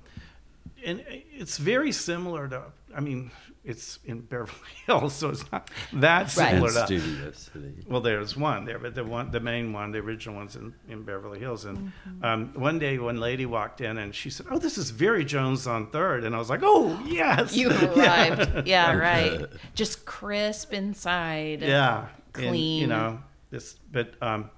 and 0.85 1.03
it's 1.07 1.57
very 1.57 1.91
similar 1.91 2.47
to. 2.49 2.63
I 2.95 2.99
mean, 2.99 3.31
it's 3.63 3.99
in 4.05 4.21
Beverly 4.21 4.51
Hills, 4.87 5.13
so 5.13 5.29
it's 5.29 5.49
not 5.51 5.69
that 5.93 6.31
similar 6.31 6.67
and 6.69 6.87
to. 6.87 6.99
Studio 6.99 7.31
City. 7.31 7.73
Well, 7.87 8.01
there's 8.01 8.35
one 8.35 8.65
there, 8.65 8.79
but 8.79 8.95
the 8.95 9.03
one, 9.03 9.29
the 9.31 9.39
main 9.39 9.71
one, 9.71 9.91
the 9.91 9.99
original 9.99 10.35
one's 10.35 10.55
in, 10.55 10.73
in 10.89 11.03
Beverly 11.03 11.39
Hills. 11.39 11.65
And 11.65 11.77
Mm-hmm. 12.07 12.23
um, 12.25 12.53
one 12.55 12.79
day, 12.79 12.97
one 12.97 13.19
lady 13.19 13.45
walked 13.45 13.79
in 13.81 13.97
and 13.99 14.15
she 14.15 14.29
said, 14.31 14.47
"Oh, 14.49 14.57
this 14.57 14.77
is 14.79 14.89
very 14.89 15.23
Joan's 15.23 15.67
on 15.67 15.91
Third. 15.91 16.23
and 16.23 16.33
I 16.35 16.39
was 16.39 16.49
like, 16.49 16.61
"Oh, 16.63 16.99
yes, 17.05 17.55
You 17.55 17.69
arrived. 17.71 18.67
yeah, 18.67 18.93
right. 18.95 19.45
Just 19.75 20.05
crisp 20.05 20.73
inside. 20.73 21.61
yeah, 21.61 22.07
And, 22.35 22.47
Clean. 22.49 22.81
you 22.81 22.87
know, 22.87 23.19
this, 23.51 23.75
but 23.91 24.13
um, 24.23 24.49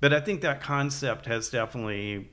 but 0.00 0.12
I 0.12 0.20
think 0.20 0.42
that 0.42 0.60
concept 0.60 1.26
has 1.26 1.48
definitely 1.50 2.30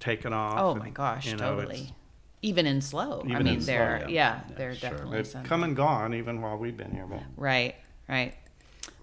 taken 0.00 0.32
off. 0.32 0.58
Oh 0.58 0.70
and, 0.72 0.80
my 0.80 0.90
gosh, 0.90 1.26
you 1.26 1.36
know, 1.36 1.56
totally. 1.56 1.94
It's- 2.42 2.48
Even 2.50 2.66
in 2.66 2.80
SLO. 2.80 3.22
I 3.24 3.38
mean, 3.38 3.46
in 3.46 3.60
they're 3.60 4.00
yeah. 4.02 4.08
yeah, 4.08 4.40
Yeah, 4.48 4.54
they're 4.56 4.74
sure. 4.74 4.90
definitely 4.90 5.16
They've 5.18 5.26
something. 5.26 5.48
come 5.48 5.62
and 5.64 5.76
gone 5.76 6.14
even 6.14 6.40
while 6.42 6.56
we've 6.58 6.76
been 6.76 6.90
here. 6.92 7.06
But 7.06 7.22
Right, 7.36 7.74
right. 8.08 8.34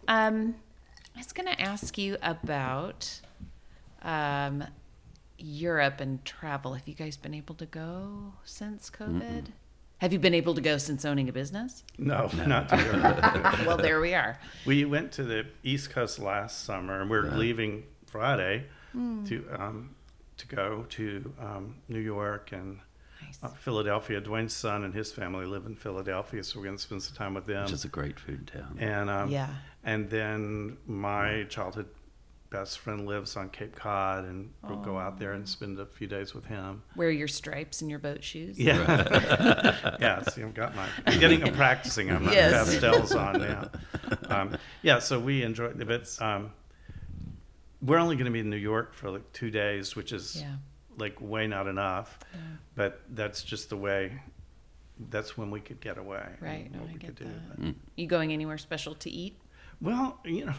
Um, 0.08 0.56
I 1.16 1.20
was 1.20 1.32
going 1.34 1.48
to 1.48 1.62
ask 1.62 1.98
you 1.98 2.18
about 2.22 3.22
um, 4.02 4.64
Europe 5.38 6.00
and 6.02 6.24
travel. 6.26 6.74
Have 6.74 6.88
you 6.88 6.94
guys 6.96 7.18
been 7.18 7.34
able 7.34 7.56
to 7.56 7.66
go 7.66 8.34
since 8.44 8.90
COVID? 8.90 9.46
Have 10.00 10.14
you 10.14 10.20
been 10.20 10.34
able 10.34 10.54
to 10.56 10.62
go 10.62 10.78
since 10.78 11.04
owning 11.06 11.28
a 11.30 11.34
business? 11.34 11.84
no, 11.98 12.30
not 12.48 12.70
to 12.70 12.78
Europe. 12.78 13.60
well, 13.68 13.78
there 13.78 14.00
we 14.02 14.14
are. 14.14 14.40
We 14.66 14.86
went 14.86 15.12
to 15.14 15.24
the 15.24 15.46
East 15.64 15.90
Coast 15.92 16.20
last 16.20 16.64
summer, 16.66 17.02
and 17.02 17.10
we're 17.10 17.28
Right. 17.28 17.38
leaving 17.38 17.84
Friday 18.06 18.66
Hmm. 18.94 19.24
to 19.26 19.46
um, 19.58 19.96
to 20.38 20.48
go 20.48 20.86
to 20.90 21.34
um, 21.40 21.76
New 21.90 22.00
York 22.00 22.52
and 22.54 22.80
Nice. 23.30 23.40
uh, 23.44 23.56
Philadelphia. 23.56 24.20
Dwayne's 24.22 24.54
son 24.54 24.84
and 24.84 24.94
his 24.94 25.12
family 25.12 25.46
live 25.46 25.66
in 25.66 25.76
Philadelphia, 25.76 26.44
so 26.44 26.60
we're 26.60 26.66
going 26.66 26.78
to 26.78 26.82
spend 26.82 27.04
some 27.04 27.16
time 27.16 27.34
with 27.34 27.46
them. 27.46 27.64
Which 27.64 27.74
is 27.74 27.86
a 27.86 27.90
great 27.90 28.20
food 28.20 28.48
town. 28.54 28.78
and 28.80 29.10
um, 29.10 29.30
Yeah. 29.30 29.50
and 29.84 30.10
then 30.10 30.78
my 30.88 31.46
childhood 31.50 31.88
best 32.52 32.80
friend 32.80 33.06
lives 33.06 33.38
on 33.38 33.48
Cape 33.50 33.76
Cod, 33.76 34.26
and 34.26 34.52
we'll 34.64 34.78
go 34.82 34.98
out 34.98 35.20
there 35.20 35.34
and 35.34 35.48
spend 35.48 35.80
a 35.80 35.86
few 35.86 36.08
days 36.08 36.34
with 36.34 36.46
him. 36.46 36.82
Wear 36.96 37.12
your 37.12 37.28
stripes 37.28 37.82
and 37.82 37.92
your 37.92 38.00
boat 38.00 38.24
shoes. 38.24 38.58
Yeah, 38.58 39.98
yeah. 40.02 40.24
See, 40.24 40.42
I've 40.42 40.56
got 40.56 40.76
my 40.76 40.88
I'm 41.06 41.20
getting 41.20 41.48
a 41.48 41.52
practicing. 41.52 42.10
I'm 42.10 42.26
not 42.26 42.34
Yes. 42.34 42.80
pastels 42.80 43.14
on 43.14 43.40
now. 43.40 43.70
Um, 44.30 44.58
yeah, 44.82 44.98
so 44.98 45.20
we 45.20 45.44
enjoy. 45.44 45.66
it. 45.68 45.80
It's 45.92 46.20
um, 46.20 46.52
we're 47.84 48.00
only 48.00 48.16
going 48.16 48.26
to 48.26 48.32
be 48.32 48.40
in 48.40 48.50
New 48.50 48.56
York 48.58 48.96
for 48.96 49.12
like 49.12 49.32
two 49.32 49.52
days, 49.52 49.96
which 49.96 50.12
is 50.12 50.42
Yeah. 50.42 50.56
Like 51.00 51.20
way 51.22 51.48
not 51.48 51.68
enough. 51.68 52.20
But 52.76 53.02
that's 53.10 53.44
just 53.44 53.70
the 53.70 53.78
way. 53.78 54.20
That's 55.10 55.38
when 55.38 55.50
we 55.50 55.62
could 55.62 55.80
get 55.80 55.98
away. 55.98 56.26
Right. 56.42 56.70
No, 56.72 56.80
what 56.80 56.90
I 56.90 56.94
we 56.94 57.00
get 57.00 57.16
could 57.16 57.26
do. 57.26 57.32
that. 57.64 57.76
You 57.96 58.06
going 58.08 58.34
anywhere 58.34 58.58
special 58.58 58.96
to 58.96 59.10
eat? 59.10 59.40
Well, 59.82 60.20
you 60.26 60.46
know. 60.46 60.54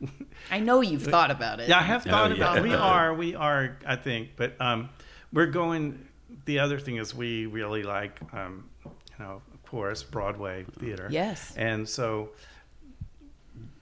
I 0.50 0.58
know 0.58 0.80
you've 0.80 1.04
thought 1.04 1.30
about 1.30 1.60
it. 1.60 1.68
Yeah, 1.68 1.78
I 1.78 1.82
have 1.82 2.04
Oh, 2.06 2.10
thought 2.10 2.36
yeah. 2.36 2.52
about. 2.52 2.62
We 2.64 2.74
are, 2.74 3.14
we 3.14 3.34
are. 3.36 3.78
I 3.86 3.94
think, 3.96 4.30
but 4.36 4.60
um, 4.60 4.88
we're 5.32 5.46
going. 5.46 6.04
The 6.46 6.58
other 6.58 6.78
thing 6.80 6.96
is, 6.96 7.14
we 7.14 7.46
really 7.46 7.84
like, 7.84 8.18
um, 8.32 8.68
you 8.84 8.90
know, 9.20 9.40
of 9.54 9.62
course, 9.64 10.02
Broadway 10.02 10.64
theater. 10.80 11.08
Yes. 11.10 11.54
and 11.56 11.88
so 11.88 12.30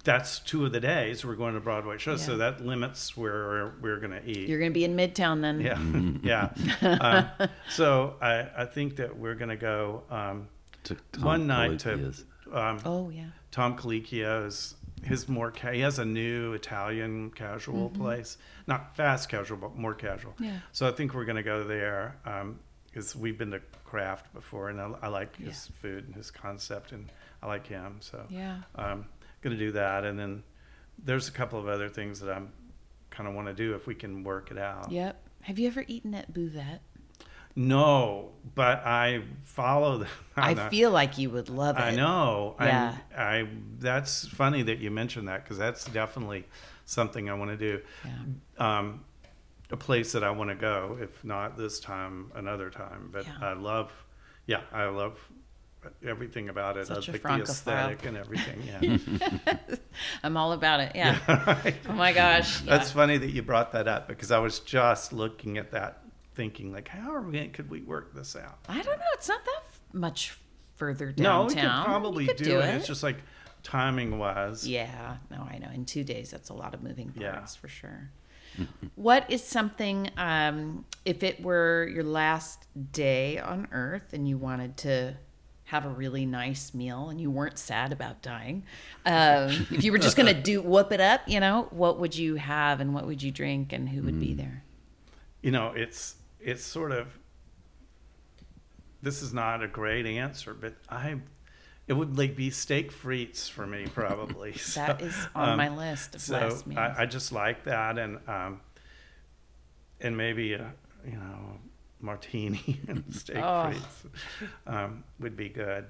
that's 0.05 0.39
two 0.41 0.65
of 0.67 0.73
the 0.73 0.81
days 0.81 1.25
we're 1.25 1.35
going 1.35 1.55
to 1.55 1.61
Broadway 1.61 1.99
shows. 1.99 2.23
So 2.23 2.37
that 2.37 2.65
limits 2.65 3.17
where 3.17 3.73
we're 3.81 3.99
going 3.99 4.13
to 4.13 4.25
eat. 4.29 4.49
You're 4.49 4.59
going 4.59 4.71
to 4.71 4.75
be 4.75 4.85
in 4.85 4.95
Midtown 4.97 5.41
then. 5.41 5.61
yeah, 6.23 6.51
yeah. 6.83 7.29
um, 7.41 7.49
so 7.71 8.15
I, 8.21 8.49
I 8.57 8.65
think 8.67 8.97
that 8.97 9.17
we're 9.17 9.35
going 9.35 9.49
to 9.51 9.57
go 9.57 10.03
um, 10.11 10.49
To 10.85 10.97
one 11.21 11.47
night 11.47 11.81
to. 11.81 12.13
Um, 12.53 12.79
Oh 12.85 13.09
yeah. 13.11 13.25
Tom 13.51 13.77
Colicchio 13.77 14.47
is 14.47 14.75
his 15.03 15.29
more 15.29 15.51
ca- 15.51 15.73
he 15.73 15.81
has 15.81 15.99
a 15.99 16.05
new 16.05 16.53
Italian 16.55 17.31
casual 17.31 17.89
place, 17.91 18.37
not 18.67 18.97
fast 18.97 19.29
casual, 19.29 19.57
but 19.59 19.77
more 19.77 19.95
casual. 19.95 20.33
Mm-hmm. 20.33 20.45
Yeah. 20.45 20.59
So 20.73 20.89
I 20.89 20.93
think 20.93 21.15
we're 21.15 21.25
going 21.25 21.37
to 21.37 21.43
go 21.43 21.65
there 21.65 22.17
because 22.91 23.15
we've 23.17 23.39
been 23.39 23.51
to 23.53 23.61
Craft 23.85 24.33
before, 24.35 24.71
and 24.71 24.81
I, 24.81 24.91
I 25.03 25.09
like 25.09 25.37
his 25.37 25.69
food 25.81 26.07
and 26.07 26.15
his 26.17 26.31
concept, 26.31 26.93
and 26.93 27.11
I 27.43 27.47
like 27.47 27.67
him. 27.67 27.97
So 28.01 28.27
Yeah. 28.29 28.59
um, 28.75 29.07
going 29.45 29.57
to 29.57 29.63
do 29.65 29.73
that, 29.73 30.05
and 30.05 30.19
then 30.19 30.43
there's 31.05 31.29
a 31.29 31.33
couple 31.33 31.59
of 31.61 31.69
other 31.69 31.89
things 31.89 32.19
that 32.21 32.33
I'm 32.35 32.51
kind 33.11 33.29
of 33.29 33.35
want 33.35 33.47
to 33.47 33.55
do 33.55 33.75
if 33.75 33.87
we 33.87 33.95
can 33.95 34.25
work 34.25 34.51
it 34.51 34.59
out. 34.59 34.91
Yep. 34.91 35.23
Have 35.43 35.59
you 35.59 35.69
ever 35.69 35.85
eaten 35.87 36.15
at 36.15 36.33
Buvette? 36.33 36.81
No, 37.57 38.33
but 38.57 38.85
I 38.85 39.23
follow 39.43 39.99
the. 39.99 40.09
I 40.37 40.69
feel 40.71 40.91
like 40.91 41.19
you 41.19 41.31
would 41.31 41.49
love 41.49 41.77
it. 41.77 41.83
I 41.83 41.91
know. 41.95 42.57
Yeah. 42.59 42.97
I, 43.17 43.23
I. 43.23 43.49
That's 43.79 44.27
funny 44.27 44.63
that 44.63 44.79
you 44.81 44.91
mentioned 44.91 45.29
that 45.29 45.45
because 45.45 45.59
that's 45.59 45.85
definitely 45.85 46.47
something 46.87 47.31
I 47.31 47.35
want 47.35 47.53
to 47.53 47.57
do. 47.57 47.81
Yeah. 48.05 48.79
Um, 48.79 49.05
a 49.71 49.77
place 49.77 50.13
that 50.13 50.25
I 50.25 50.31
want 50.31 50.51
to 50.51 50.57
go, 50.57 50.99
if 51.01 51.25
not 51.25 51.57
this 51.57 51.79
time, 51.79 52.33
another 52.35 52.71
time. 52.71 53.11
But 53.13 53.27
Yeah. 53.27 53.35
I 53.41 53.53
love. 53.53 53.93
Yeah, 54.47 54.61
I 54.73 54.87
love 54.87 55.17
everything 56.07 56.49
about 56.49 56.77
it. 56.77 56.87
Such 56.87 57.09
I 57.09 57.13
think 57.13 57.23
the 57.23 57.43
aesthetic 57.43 58.05
and 58.07 58.17
everything. 58.17 58.63
Yeah. 59.47 59.57
I'm 60.23 60.37
all 60.37 60.53
about 60.53 60.81
it. 60.81 60.93
Yeah. 60.95 61.19
Oh 61.89 61.93
my 61.93 62.13
gosh. 62.13 62.63
Yeah. 62.63 62.77
That's 62.79 62.91
funny 62.91 63.17
that 63.19 63.31
you 63.31 63.43
brought 63.43 63.73
that 63.73 63.87
up 63.89 64.09
because 64.09 64.31
I 64.31 64.39
was 64.39 64.59
just 64.61 65.13
looking 65.13 65.59
at 65.59 65.71
that, 65.73 66.03
thinking 66.35 66.73
like, 66.73 66.89
how 66.89 67.13
are 67.15 67.23
we? 67.23 67.47
Could 67.49 67.71
we 67.71 67.83
work 67.83 68.15
this 68.15 68.35
out? 68.37 68.59
I 68.69 68.83
don't 68.83 68.99
know. 68.99 69.05
It's 69.15 69.29
not 69.29 69.45
that 69.45 69.63
much 69.93 70.37
further 70.77 71.13
down. 71.13 71.23
No, 71.25 71.45
we 71.47 71.55
could 71.55 71.63
probably 71.85 72.27
could 72.27 72.37
do, 72.37 72.59
it. 72.59 72.75
It's 72.75 72.87
just 72.87 73.03
like 73.03 73.17
timing 73.63 74.19
wise. 74.19 74.67
Yeah, 74.69 75.17
no, 75.31 75.47
I 75.51 75.59
know. 75.59 75.69
In 75.73 75.85
two 75.85 76.05
days, 76.05 76.31
that's 76.31 76.49
a 76.49 76.55
lot 76.55 76.75
of 76.75 76.83
moving 76.83 77.13
Yeah. 77.17 77.33
parts 77.33 77.55
for 77.57 77.69
sure. 77.69 78.11
what 78.95 79.29
is 79.31 79.43
something, 79.43 80.11
um, 80.17 80.85
if 81.05 81.23
it 81.23 81.43
were 81.43 81.89
your 81.93 82.05
last 82.05 82.67
day 82.93 83.39
on 83.39 83.67
Earth 83.73 84.13
and 84.13 84.29
you 84.29 84.39
wanted 84.39 84.77
to 84.79 85.15
have 85.75 85.85
a 85.85 85.89
really 85.89 86.25
nice 86.25 86.73
meal 86.73 87.09
and 87.09 87.21
you 87.21 87.31
weren't 87.31 87.59
sad 87.59 87.93
about 87.93 88.23
dying, 88.23 88.63
um, 89.05 89.67
if 89.73 89.83
you 89.83 89.91
were 89.91 89.99
just 89.99 90.17
going 90.17 90.33
to 90.33 90.41
do 90.41 90.63
whoop 90.63 90.93
it 90.93 91.01
up, 91.01 91.23
you 91.27 91.41
know, 91.41 91.67
what 91.71 91.99
would 91.99 92.17
you 92.17 92.37
have 92.37 92.81
and 92.81 92.95
what 92.95 93.07
would 93.07 93.21
you 93.23 93.33
drink 93.33 93.73
and 93.73 93.89
who 93.89 94.03
would 94.03 94.21
be 94.21 94.35
there? 94.35 94.63
you 95.43 95.51
know 95.51 95.73
it's 95.77 96.15
it's 96.41 96.65
sort 96.65 96.91
of 96.91 97.19
this 99.03 99.21
is 99.21 99.35
not 99.35 99.63
a 99.63 99.69
great 99.69 100.07
answer 100.07 100.55
but 100.55 100.73
i 100.89 101.17
it 101.87 101.93
would 101.93 102.17
like 102.17 102.35
be 102.35 102.49
steak 102.51 102.91
frites 102.91 103.51
for 103.51 103.67
me 103.67 103.87
probably 103.93 104.53
That 104.75 105.01
So, 105.01 105.07
is 105.07 105.15
on 105.35 105.51
um, 105.51 105.57
my 105.59 105.69
list 105.69 106.15
of 106.15 106.23
so 106.23 106.33
last 106.35 106.67
meals. 106.67 106.79
I, 106.79 107.03
I 107.03 107.07
just 107.07 107.31
like 107.31 107.65
that 107.65 107.99
and 107.99 108.19
um 108.27 108.61
and 110.01 110.17
maybe 110.17 110.55
a 110.55 110.73
you 111.05 111.19
know 111.19 111.59
martini 112.05 112.79
and 112.89 113.03
steak 113.15 113.37
Oh. 113.39 113.41
frites 113.73 114.07
um, 114.67 115.03
would 115.21 115.37
be 115.37 115.49
good 115.49 115.87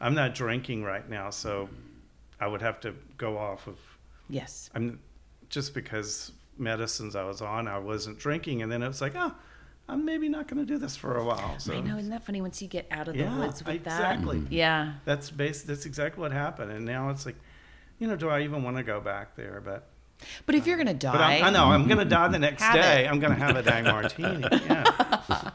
i'm 0.00 0.14
not 0.14 0.34
drinking 0.34 0.82
right 0.82 1.08
now 1.08 1.30
so 1.30 1.68
i 2.40 2.46
would 2.46 2.62
have 2.62 2.80
to 2.80 2.94
go 3.18 3.36
off 3.38 3.66
of 3.66 3.78
yes. 4.28 4.70
I'm 4.74 4.98
just 5.50 5.74
because 5.74 6.32
medicines 6.56 7.14
I 7.16 7.24
was 7.24 7.42
on, 7.42 7.68
I 7.68 7.78
wasn't 7.78 8.18
drinking, 8.18 8.62
and 8.62 8.72
then 8.72 8.82
it 8.82 8.88
was 8.88 9.02
like, 9.02 9.12
oh, 9.14 9.34
I'm 9.88 10.06
maybe 10.06 10.26
not 10.30 10.48
going 10.48 10.64
to 10.64 10.72
do 10.72 10.78
this 10.78 10.96
for 10.96 11.18
a 11.18 11.24
while. 11.24 11.58
So 11.58 11.74
I 11.74 11.80
know, 11.80 11.98
isn't 11.98 12.10
that 12.10 12.24
funny 12.24 12.40
once 12.40 12.62
you 12.62 12.68
get 12.68 12.86
out 12.90 13.08
of 13.08 13.14
the 13.14 13.24
Yeah, 13.24 13.38
woods 13.38 13.62
with 13.62 13.74
exactly. 13.74 14.38
that? 14.38 14.42
Exactly. 14.44 14.56
Yeah. 14.56 14.92
that's 15.04 15.28
base. 15.30 15.62
That's 15.62 15.84
exactly 15.84 16.22
what 16.22 16.32
happened. 16.32 16.72
And 16.72 16.86
now 16.86 17.10
it's 17.10 17.26
like, 17.26 17.36
you 17.98 18.06
know, 18.06 18.16
do 18.16 18.30
I 18.30 18.40
even 18.42 18.62
want 18.62 18.78
to 18.78 18.82
go 18.82 18.98
back 19.00 19.36
there? 19.36 19.60
But 19.62 19.88
But 20.46 20.54
if 20.54 20.66
you're 20.66 20.76
going 20.76 20.86
to 20.88 20.94
die, 20.94 21.12
but 21.12 21.20
I'm, 21.20 21.44
I 21.44 21.50
know 21.50 21.66
I'm 21.66 21.86
going 21.86 21.98
to 21.98 22.04
die 22.04 22.28
the 22.28 22.38
next 22.38 22.62
Have 22.62 22.74
day. 22.74 23.04
it. 23.04 23.10
I'm 23.10 23.20
going 23.20 23.32
to 23.32 23.38
have 23.38 23.56
a 23.56 23.62
dang 23.62 23.84
martini. 23.94 24.44
Yeah. 24.66 25.50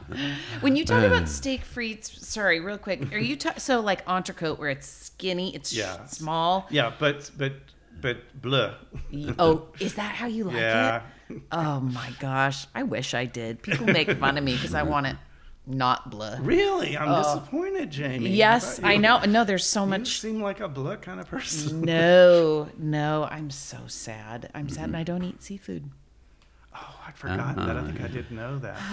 When 0.60 0.74
you 0.76 0.84
talk 0.84 1.04
about 1.04 1.28
steak 1.28 1.62
frites, 1.64 2.06
sorry, 2.24 2.60
real 2.60 2.78
quick, 2.78 3.12
are 3.12 3.18
you 3.18 3.36
ta- 3.36 3.54
so 3.58 3.80
like 3.80 4.04
entrecote 4.06 4.58
where 4.58 4.70
it's 4.70 4.86
skinny, 4.88 5.54
it's 5.54 5.72
Yeah. 5.72 6.04
small? 6.06 6.66
yeah, 6.70 6.92
but 6.98 7.30
but 7.36 7.52
but 8.00 8.18
bleh. 8.40 8.74
Oh, 9.38 9.66
is 9.78 9.94
that 9.94 10.14
how 10.16 10.26
you 10.26 10.44
like 10.44 10.56
Yeah. 10.56 11.02
it? 11.30 11.42
Oh 11.52 11.80
my 11.80 12.10
gosh, 12.20 12.66
I 12.74 12.82
wish 12.84 13.12
I 13.14 13.26
did. 13.26 13.62
People 13.62 13.86
make 13.86 14.10
fun 14.18 14.38
of 14.38 14.44
me 14.44 14.54
because 14.54 14.74
I 14.74 14.82
want 14.82 15.06
it 15.06 15.16
not 15.68 16.10
bleh. 16.10 16.38
Really, 16.40 16.96
I'm 16.96 17.08
uh, 17.08 17.22
disappointed, 17.22 17.90
Jamie. 17.90 18.30
Yes, 18.30 18.78
thought 18.78 18.88
I 18.88 18.96
know. 18.96 19.20
No, 19.20 19.44
there's 19.44 19.64
so 19.66 19.84
much. 19.86 19.98
You 19.98 20.02
much. 20.02 20.20
seem 20.20 20.42
like 20.42 20.60
a 20.60 20.68
bleh 20.68 21.00
kind 21.00 21.20
of 21.20 21.28
person. 21.28 21.80
No, 21.82 22.68
no, 22.78 23.28
I'm 23.30 23.50
so 23.50 23.78
sad. 23.86 24.50
I'm 24.54 24.68
sad, 24.68 24.84
and 24.84 24.96
I 24.96 25.02
don't 25.02 25.22
eat 25.22 25.42
seafood. 25.42 25.90
Oh, 26.74 27.00
I'd 27.06 27.16
forgotten 27.16 27.66
that. 27.66 27.76
I 27.76 27.82
think 27.84 28.00
I 28.00 28.08
didn't 28.08 28.32
know 28.36 28.58
that. 28.58 28.78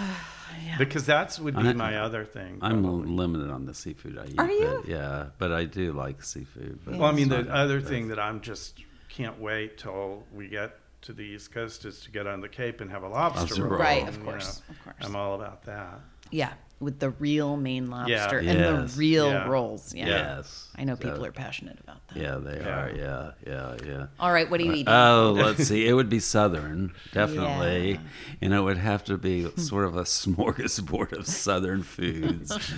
Yeah. 0.64 0.78
Because 0.78 1.04
that's 1.04 1.40
would 1.40 1.56
be 1.56 1.68
I- 1.68 1.72
my 1.72 1.98
other 1.98 2.24
thing. 2.24 2.58
I'm 2.62 2.82
probably. 2.84 3.10
limited 3.10 3.50
on 3.50 3.66
the 3.66 3.74
seafood 3.74 4.16
I 4.16 4.26
eat. 4.26 4.38
Are 4.38 4.48
you? 4.48 4.80
But, 4.84 4.88
yeah, 4.88 5.26
but 5.38 5.50
I 5.50 5.64
do 5.64 5.90
like 5.92 6.22
seafood. 6.22 6.78
But 6.84 6.94
Well, 6.94 7.08
I 7.08 7.12
mean, 7.12 7.28
the 7.28 7.52
other 7.52 7.80
thing 7.80 8.08
that 8.08 8.20
I'm 8.20 8.40
just 8.40 8.80
can't 9.08 9.40
wait 9.40 9.76
till 9.76 10.22
we 10.32 10.46
get 10.46 10.78
to 11.02 11.12
the 11.12 11.22
East 11.24 11.50
Coast 11.52 11.84
is 11.84 11.98
to 12.02 12.12
get 12.12 12.28
on 12.28 12.40
the 12.40 12.48
Cape 12.48 12.80
and 12.80 12.88
have 12.92 13.02
a 13.02 13.08
lobster 13.08 13.40
Lobster 13.40 13.62
roll. 13.64 13.70
roll. 13.72 13.80
Right, 13.80 14.02
of 14.02 14.14
and, 14.14 14.18
you 14.18 14.22
course, 14.30 14.62
know, 14.68 14.74
of 14.76 14.84
course. 14.84 14.96
I'm 15.00 15.16
all 15.16 15.34
about 15.34 15.64
that. 15.64 15.98
Yeah, 16.30 16.52
with 16.78 16.98
the 16.98 17.08
real 17.10 17.56
Maine 17.56 17.88
lobster 17.88 18.40
Yeah. 18.42 18.50
and 18.50 18.58
Yes. 18.60 18.92
the 18.94 18.98
real 18.98 19.28
Yeah. 19.30 19.48
rolls. 19.48 19.94
Yeah. 19.94 20.06
Yes. 20.08 20.68
I 20.76 20.84
know 20.84 20.94
So- 20.94 21.08
people 21.08 21.24
are 21.24 21.32
passionate 21.32 21.78
about 21.80 22.06
that. 22.08 22.18
Yeah, 22.18 22.34
they 22.36 22.58
Yeah. 22.60 22.68
are. 22.80 22.90
Yeah, 22.94 23.30
yeah, 23.46 23.76
yeah. 23.86 24.06
All 24.20 24.30
right, 24.30 24.50
what 24.50 24.60
are 24.60 24.64
you 24.64 24.72
eating? 24.72 24.88
Uh, 24.88 24.92
oh, 25.14 25.32
let's 25.34 25.64
see. 25.64 25.88
It 25.88 25.94
would 25.94 26.10
be 26.10 26.20
Southern, 26.20 26.92
definitely. 27.12 27.92
Yeah. 27.92 27.98
And 28.42 28.52
it 28.52 28.60
would 28.60 28.76
have 28.76 29.04
to 29.04 29.16
be 29.16 29.48
sort 29.56 29.86
of 29.86 29.96
a 29.96 30.02
smorgasbord 30.04 31.12
of 31.12 31.26
Southern 31.26 31.82
foods. 31.82 32.52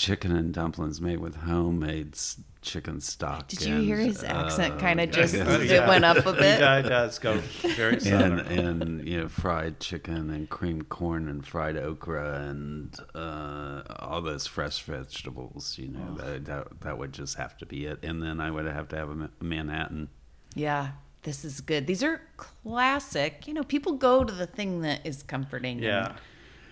Chicken 0.00 0.34
and 0.34 0.54
dumplings 0.54 0.98
made 0.98 1.20
with 1.20 1.36
homemade 1.36 2.16
chicken 2.62 3.02
stock. 3.02 3.48
Did 3.48 3.60
you 3.60 3.74
and, 3.74 3.84
hear 3.84 3.98
his 3.98 4.24
accent 4.24 4.74
uh, 4.74 4.78
kind 4.78 4.98
of 4.98 5.10
just, 5.10 5.34
Yeah. 5.34 5.58
it 5.58 5.86
went 5.86 6.06
up 6.06 6.24
a 6.24 6.32
bit? 6.44 6.58
Yeah, 6.58 6.78
it 6.78 6.82
does 6.84 7.18
go 7.18 7.36
very 7.76 7.92
and 7.96 8.02
southern. 8.02 8.38
and 8.40 9.06
you 9.06 9.20
know 9.20 9.28
fried 9.28 9.78
chicken 9.78 10.30
and 10.30 10.48
creamed 10.48 10.88
corn 10.88 11.28
and 11.28 11.46
fried 11.46 11.76
okra 11.76 12.48
and 12.48 12.96
uh, 13.14 13.82
all 13.98 14.22
those 14.22 14.46
fresh 14.46 14.80
vegetables. 14.82 15.76
You 15.76 15.88
know 15.88 16.14
that, 16.16 16.46
that 16.46 16.80
that 16.80 16.96
would 16.98 17.12
just 17.12 17.36
have 17.36 17.58
to 17.58 17.66
be 17.66 17.84
it. 17.84 17.98
And 18.02 18.22
then 18.22 18.40
I 18.40 18.50
would 18.50 18.64
have 18.64 18.88
to 18.88 18.96
have 18.96 19.10
a 19.10 19.28
Manhattan. 19.42 20.08
Yeah, 20.54 20.92
this 21.24 21.44
is 21.44 21.60
good. 21.60 21.86
These 21.86 22.02
are 22.02 22.22
classic. 22.38 23.46
You 23.46 23.52
know, 23.52 23.64
people 23.64 23.92
go 23.92 24.24
to 24.24 24.32
the 24.32 24.46
thing 24.46 24.80
that 24.80 25.04
is 25.04 25.22
comforting. 25.22 25.76
and, 25.76 25.84
yeah. 25.84 26.12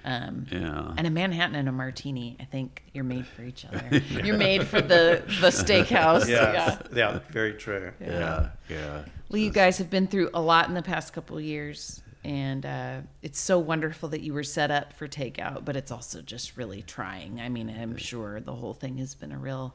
Um, 0.05 0.47
Yeah. 0.51 0.93
and 0.97 1.07
a 1.07 1.11
Manhattan 1.11 1.55
and 1.57 1.69
a 1.69 1.73
martini. 1.73 2.37
I 2.41 2.45
think 2.45 2.83
you're 2.93 3.05
made 3.05 3.27
for 3.27 3.43
each 3.43 3.65
other. 3.65 4.03
You're 4.25 4.37
made 4.39 4.67
for 4.67 4.81
the 4.81 5.23
the 5.41 5.49
steakhouse. 5.49 6.29
Yes. 6.29 6.81
Yeah. 6.93 6.97
Yeah. 6.97 7.19
Very 7.31 7.55
true. 7.55 7.93
yeah, 8.01 8.51
yeah. 8.69 9.05
Well, 9.29 9.41
you 9.41 9.51
guys 9.51 9.79
have 9.79 9.91
been 9.91 10.07
through 10.07 10.31
a 10.35 10.41
lot 10.41 10.69
in 10.69 10.75
the 10.75 10.83
past 10.83 11.13
couple 11.13 11.37
of 11.37 11.45
years, 11.45 12.01
and 12.25 12.65
uh, 12.65 13.01
it's 13.23 13.39
so 13.41 13.59
wonderful 13.59 14.09
that 14.11 14.23
you 14.23 14.33
were 14.33 14.43
set 14.43 14.71
up 14.71 14.93
for 14.95 15.07
takeout. 15.09 15.65
But 15.65 15.77
it's 15.77 15.91
also 15.91 16.23
just 16.23 16.57
really 16.57 16.83
trying. 16.83 17.41
I 17.41 17.49
mean, 17.49 17.69
I'm 17.69 17.97
sure 17.97 18.41
the 18.41 18.55
whole 18.55 18.75
thing 18.75 18.99
has 18.99 19.15
been 19.15 19.33
a 19.33 19.39
real 19.39 19.75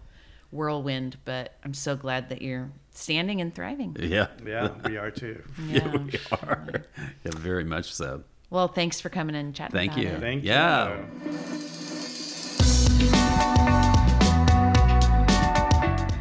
whirlwind. 0.51 1.17
But 1.25 1.53
I'm 1.63 1.73
so 1.73 1.95
glad 1.95 2.29
that 2.29 2.41
you're 2.41 2.71
standing 2.91 3.41
and 3.41 3.53
thriving. 3.53 3.95
Yeah. 3.99 4.27
Yeah, 4.45 4.69
we 4.85 4.97
are 4.97 5.11
too. 5.11 5.43
Yeah. 5.67 5.87
we 5.97 6.11
are. 6.31 6.67
Yeah, 7.23 7.31
very 7.37 7.63
much 7.63 7.93
so. 7.93 8.23
Well, 8.53 8.67
thanks 8.67 9.01
for 9.01 9.09
coming 9.09 9.33
in 9.35 9.47
and 9.47 9.55
chatting. 9.55 9.73
Thank 9.75 9.93
about 9.93 10.03
you. 10.03 10.09
it. 10.09 10.19
Thank 10.19 10.43
Yeah. 10.43 10.97
you. 10.97 11.05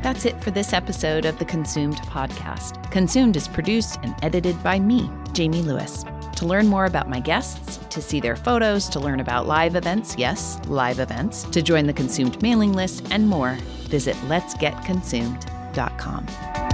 That's 0.02 0.24
it 0.24 0.42
for 0.42 0.50
this 0.50 0.72
episode 0.72 1.26
of 1.26 1.38
the 1.38 1.44
Consumed 1.44 1.96
podcast. 1.98 2.90
Consumed 2.90 3.36
is 3.36 3.48
produced 3.48 3.98
and 4.02 4.14
edited 4.22 4.62
by 4.62 4.78
me, 4.80 5.10
Jamie 5.34 5.60
Lewis. 5.60 6.06
To 6.36 6.46
learn 6.46 6.68
more 6.68 6.86
about 6.86 7.10
my 7.10 7.20
guests, 7.20 7.76
to 7.90 8.00
see 8.00 8.18
their 8.18 8.36
photos, 8.36 8.88
to 8.90 8.98
learn 8.98 9.20
about 9.20 9.46
live 9.46 9.76
events, 9.76 10.14
yes, 10.16 10.58
live 10.68 11.00
events, 11.00 11.42
to 11.44 11.60
join 11.60 11.86
the 11.86 11.92
Consumed 11.92 12.40
mailing 12.42 12.72
list, 12.72 13.06
and 13.10 13.28
more, 13.28 13.58
visit 13.90 14.16
letsgetconsumed.com. 14.28 16.71